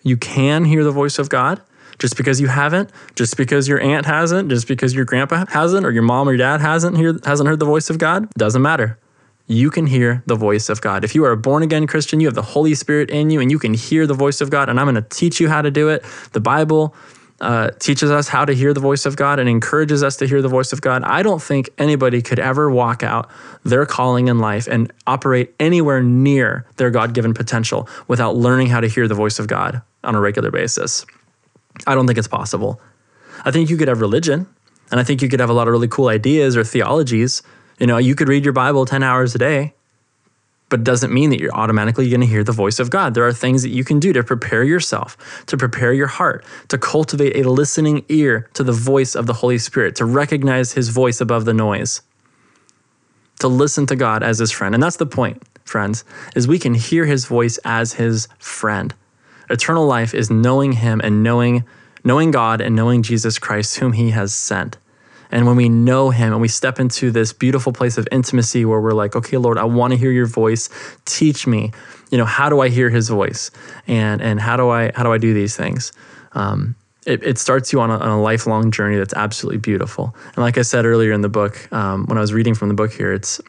you 0.03 0.17
can 0.17 0.65
hear 0.65 0.83
the 0.85 0.91
voice 0.91 1.19
of 1.19 1.29
God. 1.29 1.63
Just 1.99 2.19
because 2.19 2.43
you 2.43 2.49
haven't, 2.49 2.91
just 3.15 3.39
because 3.39 3.67
your 3.67 3.81
aunt 3.81 4.05
hasn't, 4.05 4.51
just 4.51 4.69
because 4.69 4.95
your 4.95 5.07
grandpa 5.07 5.47
hasn't, 5.49 5.87
or 5.87 5.91
your 5.91 6.03
mom 6.03 6.29
or 6.29 6.33
your 6.33 6.39
dad 6.39 6.61
hasn't 6.61 6.95
hear, 6.99 7.19
hasn't 7.25 7.49
heard 7.49 7.59
the 7.59 7.65
voice 7.65 7.89
of 7.89 7.97
God, 7.97 8.29
doesn't 8.35 8.61
matter. 8.61 8.99
You 9.47 9.71
can 9.71 9.87
hear 9.87 10.23
the 10.27 10.35
voice 10.35 10.69
of 10.69 10.83
God. 10.83 11.05
If 11.05 11.15
you 11.15 11.25
are 11.25 11.33
a 11.33 11.39
born 11.39 11.63
again 11.63 11.87
Christian, 11.87 12.21
you 12.21 12.27
have 12.27 12.35
the 12.35 12.43
Holy 12.43 12.75
Spirit 12.75 13.09
in 13.09 13.31
you 13.31 13.41
and 13.41 13.51
you 13.51 13.59
can 13.59 13.73
hear 13.73 14.07
the 14.07 14.13
voice 14.13 14.43
of 14.43 14.51
God. 14.51 14.69
And 14.69 14.79
I'm 14.79 14.85
going 14.85 14.97
to 14.97 15.09
teach 15.09 15.41
you 15.41 15.49
how 15.49 15.63
to 15.63 15.71
do 15.71 15.89
it. 15.89 16.05
The 16.33 16.41
Bible 16.41 16.95
uh, 17.41 17.71
teaches 17.79 18.11
us 18.11 18.29
how 18.29 18.45
to 18.45 18.55
hear 18.55 18.73
the 18.73 18.81
voice 18.81 19.05
of 19.05 19.17
God 19.17 19.39
and 19.39 19.49
encourages 19.49 20.03
us 20.03 20.17
to 20.17 20.27
hear 20.27 20.41
the 20.41 20.49
voice 20.49 20.73
of 20.73 20.81
God. 20.81 21.03
I 21.05 21.23
don't 21.23 21.43
think 21.43 21.69
anybody 21.77 22.23
could 22.23 22.39
ever 22.39 22.71
walk 22.71 23.03
out 23.03 23.31
their 23.63 23.85
calling 23.85 24.29
in 24.29 24.39
life 24.39 24.67
and 24.67 24.93
operate 25.07 25.55
anywhere 25.61 26.03
near 26.03 26.67
their 26.77 26.91
God 26.91 27.13
given 27.13 27.35
potential 27.35 27.89
without 28.09 28.37
learning 28.37 28.69
how 28.69 28.81
to 28.81 28.89
hear 28.89 29.07
the 29.07 29.15
voice 29.15 29.39
of 29.39 29.49
God 29.49 29.83
on 30.03 30.15
a 30.15 30.21
regular 30.21 30.51
basis. 30.51 31.05
I 31.87 31.95
don't 31.95 32.07
think 32.07 32.19
it's 32.19 32.29
possible. 32.29 32.81
I 33.45 33.51
think 33.51 33.69
you 33.69 33.77
could 33.77 33.89
have 33.89 34.01
religion, 34.01 34.47
and 34.91 34.99
I 34.99 35.05
think 35.05 35.21
you 35.21 35.29
could 35.29 35.41
have 35.41 35.51
a 35.51 35.53
lot 35.53 35.69
of 35.69 35.73
really 35.73 35.89
cool 35.89 36.09
ideas 36.09 36.57
or 36.57 36.65
theologies. 36.65 37.43
You 37.79 37.87
know, 37.87 37.99
you 37.99 38.15
could 38.15 38.29
read 38.29 38.45
your 38.45 38.55
Bible 38.55 38.87
10 38.87 39.03
hours 39.03 39.35
a 39.35 39.39
day, 39.39 39.75
but 40.69 40.83
doesn't 40.83 41.13
mean 41.13 41.31
that 41.31 41.41
you're 41.41 41.55
automatically 41.55 42.09
going 42.09 42.21
to 42.21 42.27
hear 42.27 42.43
the 42.43 42.53
voice 42.53 42.79
of 42.79 42.91
God. 42.91 43.15
There 43.15 43.27
are 43.27 43.33
things 43.33 43.63
that 43.63 43.69
you 43.69 43.85
can 43.85 44.01
do 44.01 44.13
to 44.13 44.25
prepare 44.25 44.65
yourself, 44.65 45.17
to 45.47 45.57
prepare 45.57 45.93
your 45.93 46.09
heart, 46.09 46.45
to 46.69 46.79
cultivate 46.79 47.37
a 47.37 47.49
listening 47.49 48.05
ear 48.09 48.49
to 48.55 48.65
the 48.65 48.73
voice 48.73 49.15
of 49.15 49.27
the 49.27 49.35
Holy 49.35 49.59
Spirit, 49.59 49.95
to 49.97 50.05
recognize 50.05 50.73
his 50.73 50.89
voice 50.89 51.21
above 51.21 51.45
the 51.45 51.55
noise, 51.55 52.03
to 53.39 53.49
listen 53.49 53.87
to 53.87 53.97
God 53.97 54.23
as 54.23 54.39
his 54.39 54.51
friend. 54.51 54.75
And 54.75 54.83
that's 54.83 54.97
the 54.97 55.07
point, 55.07 55.43
friends, 55.65 56.05
is 56.35 56.49
we 56.49 56.59
can 56.59 56.75
hear 56.75 57.07
his 57.07 57.27
voice 57.27 57.59
as 57.65 57.95
his 57.95 58.27
friend. 58.39 58.93
Eternal 59.49 59.87
life 59.87 60.15
is 60.15 60.31
knowing 60.31 60.73
him 60.73 61.01
and 61.05 61.23
knowing 61.23 61.65
knowing 62.03 62.31
God 62.31 62.61
and 62.61 62.77
knowing 62.77 63.03
Jesus 63.03 63.37
Christ 63.39 63.79
whom 63.79 63.93
he 63.93 64.11
has 64.11 64.33
sent. 64.33 64.79
And 65.31 65.47
when 65.47 65.57
we 65.57 65.69
know 65.69 66.11
him 66.11 66.33
and 66.33 66.41
we 66.41 66.49
step 66.49 66.79
into 66.79 67.11
this 67.11 67.33
beautiful 67.33 67.73
place 67.73 67.99
of 67.99 68.07
intimacy 68.13 68.65
where 68.65 68.81
we're 68.81 68.93
like, 68.93 69.17
okay, 69.17 69.37
Lord, 69.37 69.59
I 69.59 69.65
want 69.65 69.93
to 69.93 69.97
hear 69.97 70.11
your 70.11 70.27
voice. 70.27 70.69
Teach 71.05 71.47
me, 71.47 71.73
you 72.11 72.19
know, 72.19 72.25
how 72.25 72.49
do 72.49 72.61
I 72.61 72.69
hear 72.69 72.91
his 72.91 73.09
voice? 73.09 73.51
And 73.87 74.21
and 74.21 74.41
how 74.41 74.57
do 74.57 74.69
I 74.69 74.93
how 74.95 75.03
do 75.03 75.13
I 75.13 75.19
do 75.19 75.35
these 75.35 75.57
things? 75.57 75.93
Um, 76.33 76.77
it, 77.07 77.23
it, 77.23 77.39
starts 77.39 77.73
you 77.73 77.81
on 77.81 77.89
a, 77.89 77.99
on 77.99 78.09
a, 78.09 78.21
lifelong 78.21 78.73
journey 78.73 78.97
that's 78.97 79.15
absolutely 79.15 79.59
beautiful. 79.59 80.15
And 80.27 80.39
like 80.39 80.59
I 80.59 80.63
said 80.63 80.85
earlier 80.85 81.13
in 81.13 81.21
the 81.21 81.29
book, 81.29 81.73
um, 81.73 82.05
when 82.07 82.19
I 82.19 82.21
was 82.21 82.33
reading 82.33 82.55
from 82.55 82.69
the 82.69 82.75
book 82.75 82.93
here, 82.93 83.13
it's 83.13 83.41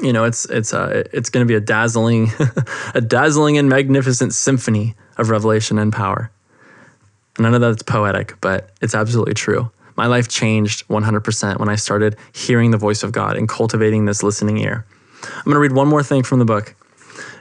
you 0.00 0.12
know, 0.12 0.24
it's 0.24 0.44
it's 0.46 0.72
uh, 0.72 1.02
it's 1.12 1.28
going 1.28 1.44
to 1.44 1.48
be 1.48 1.56
a 1.56 1.60
dazzling, 1.60 2.30
a 2.94 3.00
dazzling 3.00 3.58
and 3.58 3.68
magnificent 3.68 4.32
symphony 4.32 4.94
of 5.18 5.28
revelation 5.28 5.78
and 5.78 5.92
power. 5.92 6.30
I 7.38 7.50
know 7.50 7.58
that's 7.58 7.82
poetic, 7.82 8.34
but 8.40 8.70
it's 8.80 8.94
absolutely 8.94 9.34
true. 9.34 9.70
My 9.96 10.06
life 10.06 10.28
changed 10.28 10.88
100% 10.88 11.58
when 11.58 11.68
I 11.68 11.76
started 11.76 12.16
hearing 12.34 12.70
the 12.70 12.78
voice 12.78 13.02
of 13.02 13.12
God 13.12 13.36
and 13.36 13.48
cultivating 13.48 14.04
this 14.04 14.22
listening 14.22 14.58
ear. 14.58 14.86
I'm 15.24 15.44
going 15.44 15.54
to 15.54 15.60
read 15.60 15.72
one 15.72 15.88
more 15.88 16.02
thing 16.02 16.22
from 16.22 16.38
the 16.38 16.44
book. 16.44 16.74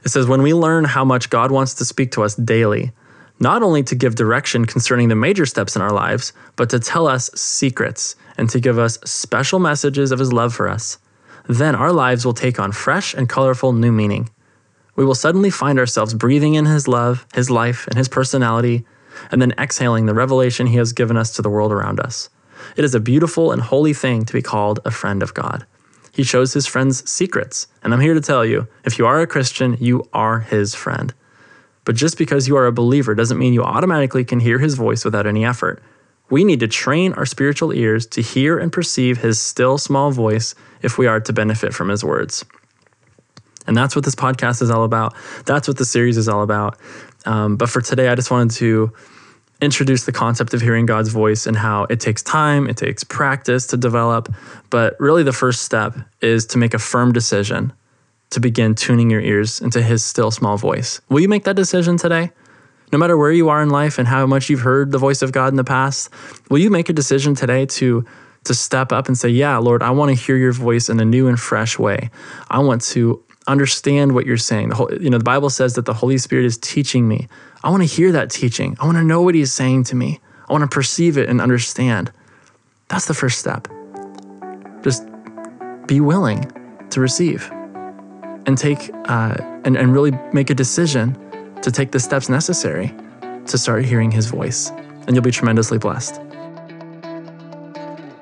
It 0.03 0.09
says, 0.09 0.27
When 0.27 0.41
we 0.41 0.53
learn 0.53 0.83
how 0.83 1.05
much 1.05 1.29
God 1.29 1.51
wants 1.51 1.73
to 1.75 1.85
speak 1.85 2.11
to 2.11 2.23
us 2.23 2.35
daily, 2.35 2.91
not 3.39 3.63
only 3.63 3.83
to 3.83 3.95
give 3.95 4.15
direction 4.15 4.65
concerning 4.65 5.09
the 5.09 5.15
major 5.15 5.45
steps 5.45 5.75
in 5.75 5.81
our 5.81 5.91
lives, 5.91 6.33
but 6.55 6.69
to 6.69 6.79
tell 6.79 7.07
us 7.07 7.29
secrets 7.33 8.15
and 8.37 8.49
to 8.49 8.59
give 8.59 8.77
us 8.77 8.99
special 9.03 9.59
messages 9.59 10.11
of 10.11 10.19
His 10.19 10.31
love 10.31 10.53
for 10.53 10.69
us, 10.69 10.99
then 11.47 11.75
our 11.75 11.91
lives 11.91 12.25
will 12.25 12.33
take 12.33 12.59
on 12.59 12.71
fresh 12.71 13.13
and 13.13 13.27
colorful 13.27 13.73
new 13.73 13.91
meaning. 13.91 14.29
We 14.95 15.05
will 15.05 15.15
suddenly 15.15 15.49
find 15.49 15.79
ourselves 15.79 16.13
breathing 16.13 16.53
in 16.53 16.65
His 16.65 16.87
love, 16.87 17.25
His 17.33 17.49
life, 17.49 17.87
and 17.87 17.97
His 17.97 18.07
personality, 18.07 18.85
and 19.31 19.41
then 19.41 19.53
exhaling 19.57 20.05
the 20.05 20.13
revelation 20.13 20.67
He 20.67 20.77
has 20.77 20.93
given 20.93 21.17
us 21.17 21.35
to 21.35 21.41
the 21.41 21.49
world 21.49 21.71
around 21.71 21.99
us. 21.99 22.29
It 22.75 22.83
is 22.83 22.95
a 22.95 22.99
beautiful 22.99 23.51
and 23.51 23.61
holy 23.61 23.93
thing 23.93 24.25
to 24.25 24.33
be 24.33 24.41
called 24.41 24.79
a 24.85 24.91
friend 24.91 25.21
of 25.21 25.33
God. 25.33 25.65
He 26.11 26.23
shows 26.23 26.53
his 26.53 26.67
friends 26.67 27.09
secrets, 27.09 27.67
and 27.83 27.93
I'm 27.93 28.01
here 28.01 28.13
to 28.13 28.21
tell 28.21 28.45
you 28.45 28.67
if 28.83 28.99
you 28.99 29.05
are 29.05 29.21
a 29.21 29.27
Christian, 29.27 29.77
you 29.79 30.07
are 30.13 30.39
his 30.39 30.75
friend. 30.75 31.13
But 31.85 31.95
just 31.95 32.17
because 32.17 32.47
you 32.47 32.57
are 32.57 32.67
a 32.67 32.71
believer 32.71 33.15
doesn't 33.15 33.39
mean 33.39 33.53
you 33.53 33.63
automatically 33.63 34.23
can 34.23 34.39
hear 34.39 34.59
his 34.59 34.75
voice 34.75 35.03
without 35.03 35.25
any 35.25 35.45
effort. 35.45 35.81
We 36.29 36.43
need 36.43 36.59
to 36.61 36.67
train 36.67 37.13
our 37.13 37.25
spiritual 37.25 37.73
ears 37.73 38.05
to 38.07 38.21
hear 38.21 38.57
and 38.57 38.71
perceive 38.71 39.17
his 39.17 39.41
still 39.41 39.77
small 39.77 40.11
voice 40.11 40.55
if 40.81 40.97
we 40.97 41.07
are 41.07 41.19
to 41.19 41.33
benefit 41.33 41.73
from 41.73 41.89
his 41.89 42.03
words. 42.03 42.45
And 43.67 43.75
that's 43.75 43.95
what 43.95 44.05
this 44.05 44.15
podcast 44.15 44.61
is 44.61 44.71
all 44.71 44.83
about. 44.83 45.13
That's 45.45 45.67
what 45.67 45.77
the 45.77 45.85
series 45.85 46.17
is 46.17 46.27
all 46.27 46.41
about. 46.41 46.77
Um, 47.25 47.57
but 47.57 47.69
for 47.69 47.81
today, 47.81 48.07
I 48.07 48.15
just 48.15 48.31
wanted 48.31 48.55
to 48.57 48.93
introduce 49.61 50.05
the 50.05 50.11
concept 50.11 50.53
of 50.53 50.61
hearing 50.61 50.85
God's 50.85 51.09
voice 51.09 51.45
and 51.45 51.55
how 51.55 51.83
it 51.85 51.99
takes 51.99 52.23
time, 52.23 52.67
it 52.67 52.77
takes 52.77 53.03
practice 53.03 53.67
to 53.67 53.77
develop. 53.77 54.33
But 54.69 54.99
really, 54.99 55.23
the 55.23 55.33
first 55.33 55.61
step 55.61 55.95
is 56.21 56.45
to 56.47 56.57
make 56.57 56.73
a 56.73 56.79
firm 56.79 57.13
decision 57.13 57.71
to 58.31 58.39
begin 58.39 58.75
tuning 58.75 59.09
your 59.09 59.21
ears 59.21 59.61
into 59.61 59.81
His 59.81 60.03
still 60.03 60.31
small 60.31 60.57
voice. 60.57 61.01
Will 61.09 61.19
you 61.19 61.29
make 61.29 61.43
that 61.43 61.55
decision 61.55 61.97
today? 61.97 62.31
No 62.91 62.97
matter 62.97 63.15
where 63.15 63.31
you 63.31 63.49
are 63.49 63.61
in 63.61 63.69
life 63.69 63.99
and 63.99 64.07
how 64.07 64.25
much 64.25 64.49
you've 64.49 64.61
heard 64.61 64.91
the 64.91 64.97
voice 64.97 65.21
of 65.21 65.31
God 65.31 65.47
in 65.47 65.55
the 65.55 65.63
past, 65.63 66.09
will 66.49 66.57
you 66.57 66.69
make 66.69 66.89
a 66.89 66.93
decision 66.93 67.35
today 67.35 67.65
to 67.67 68.05
to 68.43 68.55
step 68.55 68.91
up 68.91 69.07
and 69.07 69.15
say, 69.15 69.29
"Yeah, 69.29 69.57
Lord, 69.57 69.83
I 69.83 69.91
want 69.91 70.09
to 70.09 70.15
hear 70.15 70.35
your 70.35 70.51
voice 70.51 70.89
in 70.89 70.99
a 70.99 71.05
new 71.05 71.27
and 71.27 71.39
fresh 71.39 71.77
way. 71.77 72.09
I 72.49 72.57
want 72.57 72.81
to 72.93 73.23
understand 73.47 74.13
what 74.13 74.25
you're 74.25 74.37
saying." 74.37 74.69
The 74.69 74.75
whole, 74.75 74.93
you 74.93 75.09
know, 75.09 75.17
the 75.17 75.23
Bible 75.23 75.49
says 75.49 75.75
that 75.75 75.85
the 75.85 75.93
Holy 75.93 76.17
Spirit 76.17 76.45
is 76.45 76.57
teaching 76.57 77.07
me. 77.07 77.27
I 77.63 77.69
want 77.69 77.83
to 77.83 77.87
hear 77.87 78.11
that 78.11 78.29
teaching. 78.29 78.75
I 78.79 78.85
want 78.85 78.97
to 78.97 79.03
know 79.03 79.21
what 79.21 79.35
he's 79.35 79.53
saying 79.53 79.85
to 79.85 79.95
me. 79.95 80.19
I 80.49 80.53
want 80.53 80.63
to 80.63 80.73
perceive 80.73 81.17
it 81.17 81.29
and 81.29 81.39
understand. 81.39 82.11
That's 82.87 83.05
the 83.05 83.13
first 83.13 83.39
step. 83.39 83.67
Just 84.83 85.05
be 85.87 86.01
willing 86.01 86.51
to 86.89 86.99
receive 86.99 87.49
and 88.45 88.57
take 88.57 88.91
uh, 89.05 89.37
and, 89.63 89.77
and 89.77 89.93
really 89.93 90.11
make 90.33 90.49
a 90.49 90.55
decision 90.55 91.17
to 91.61 91.71
take 91.71 91.91
the 91.91 91.99
steps 91.99 92.29
necessary 92.29 92.93
to 93.45 93.57
start 93.57 93.85
hearing 93.85 94.11
his 94.11 94.27
voice. 94.27 94.71
And 95.07 95.15
you'll 95.15 95.23
be 95.23 95.31
tremendously 95.31 95.77
blessed. 95.77 96.19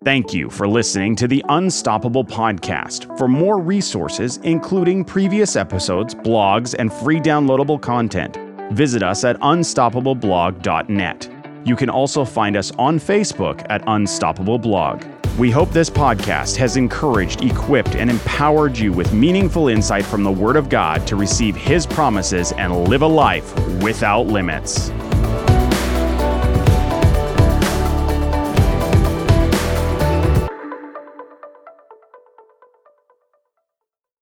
Thank 0.05 0.33
you 0.33 0.49
for 0.49 0.65
listening 0.65 1.17
to 1.17 1.27
the 1.27 1.43
Unstoppable 1.49 2.23
Podcast. 2.23 3.17
For 3.17 3.27
more 3.27 3.59
resources, 3.59 4.37
including 4.43 5.03
previous 5.03 5.57
episodes, 5.57 6.15
blogs, 6.15 6.73
and 6.79 6.91
free 6.91 7.19
downloadable 7.19 7.81
content, 7.81 8.37
visit 8.71 9.03
us 9.03 9.25
at 9.25 9.37
unstoppableblog.net. 9.41 11.29
You 11.65 11.75
can 11.75 11.89
also 11.89 12.23
find 12.23 12.55
us 12.55 12.71
on 12.77 12.97
Facebook 12.97 13.65
at 13.69 13.83
Unstoppable 13.87 14.57
Blog. 14.57 15.03
We 15.37 15.51
hope 15.51 15.71
this 15.71 15.89
podcast 15.89 16.55
has 16.55 16.77
encouraged, 16.77 17.43
equipped, 17.43 17.95
and 17.95 18.09
empowered 18.09 18.77
you 18.77 18.93
with 18.93 19.11
meaningful 19.11 19.67
insight 19.67 20.05
from 20.05 20.23
the 20.23 20.31
Word 20.31 20.55
of 20.55 20.69
God 20.69 21.05
to 21.07 21.17
receive 21.17 21.57
His 21.57 21.85
promises 21.85 22.53
and 22.53 22.87
live 22.87 23.01
a 23.01 23.07
life 23.07 23.53
without 23.83 24.27
limits. 24.27 24.91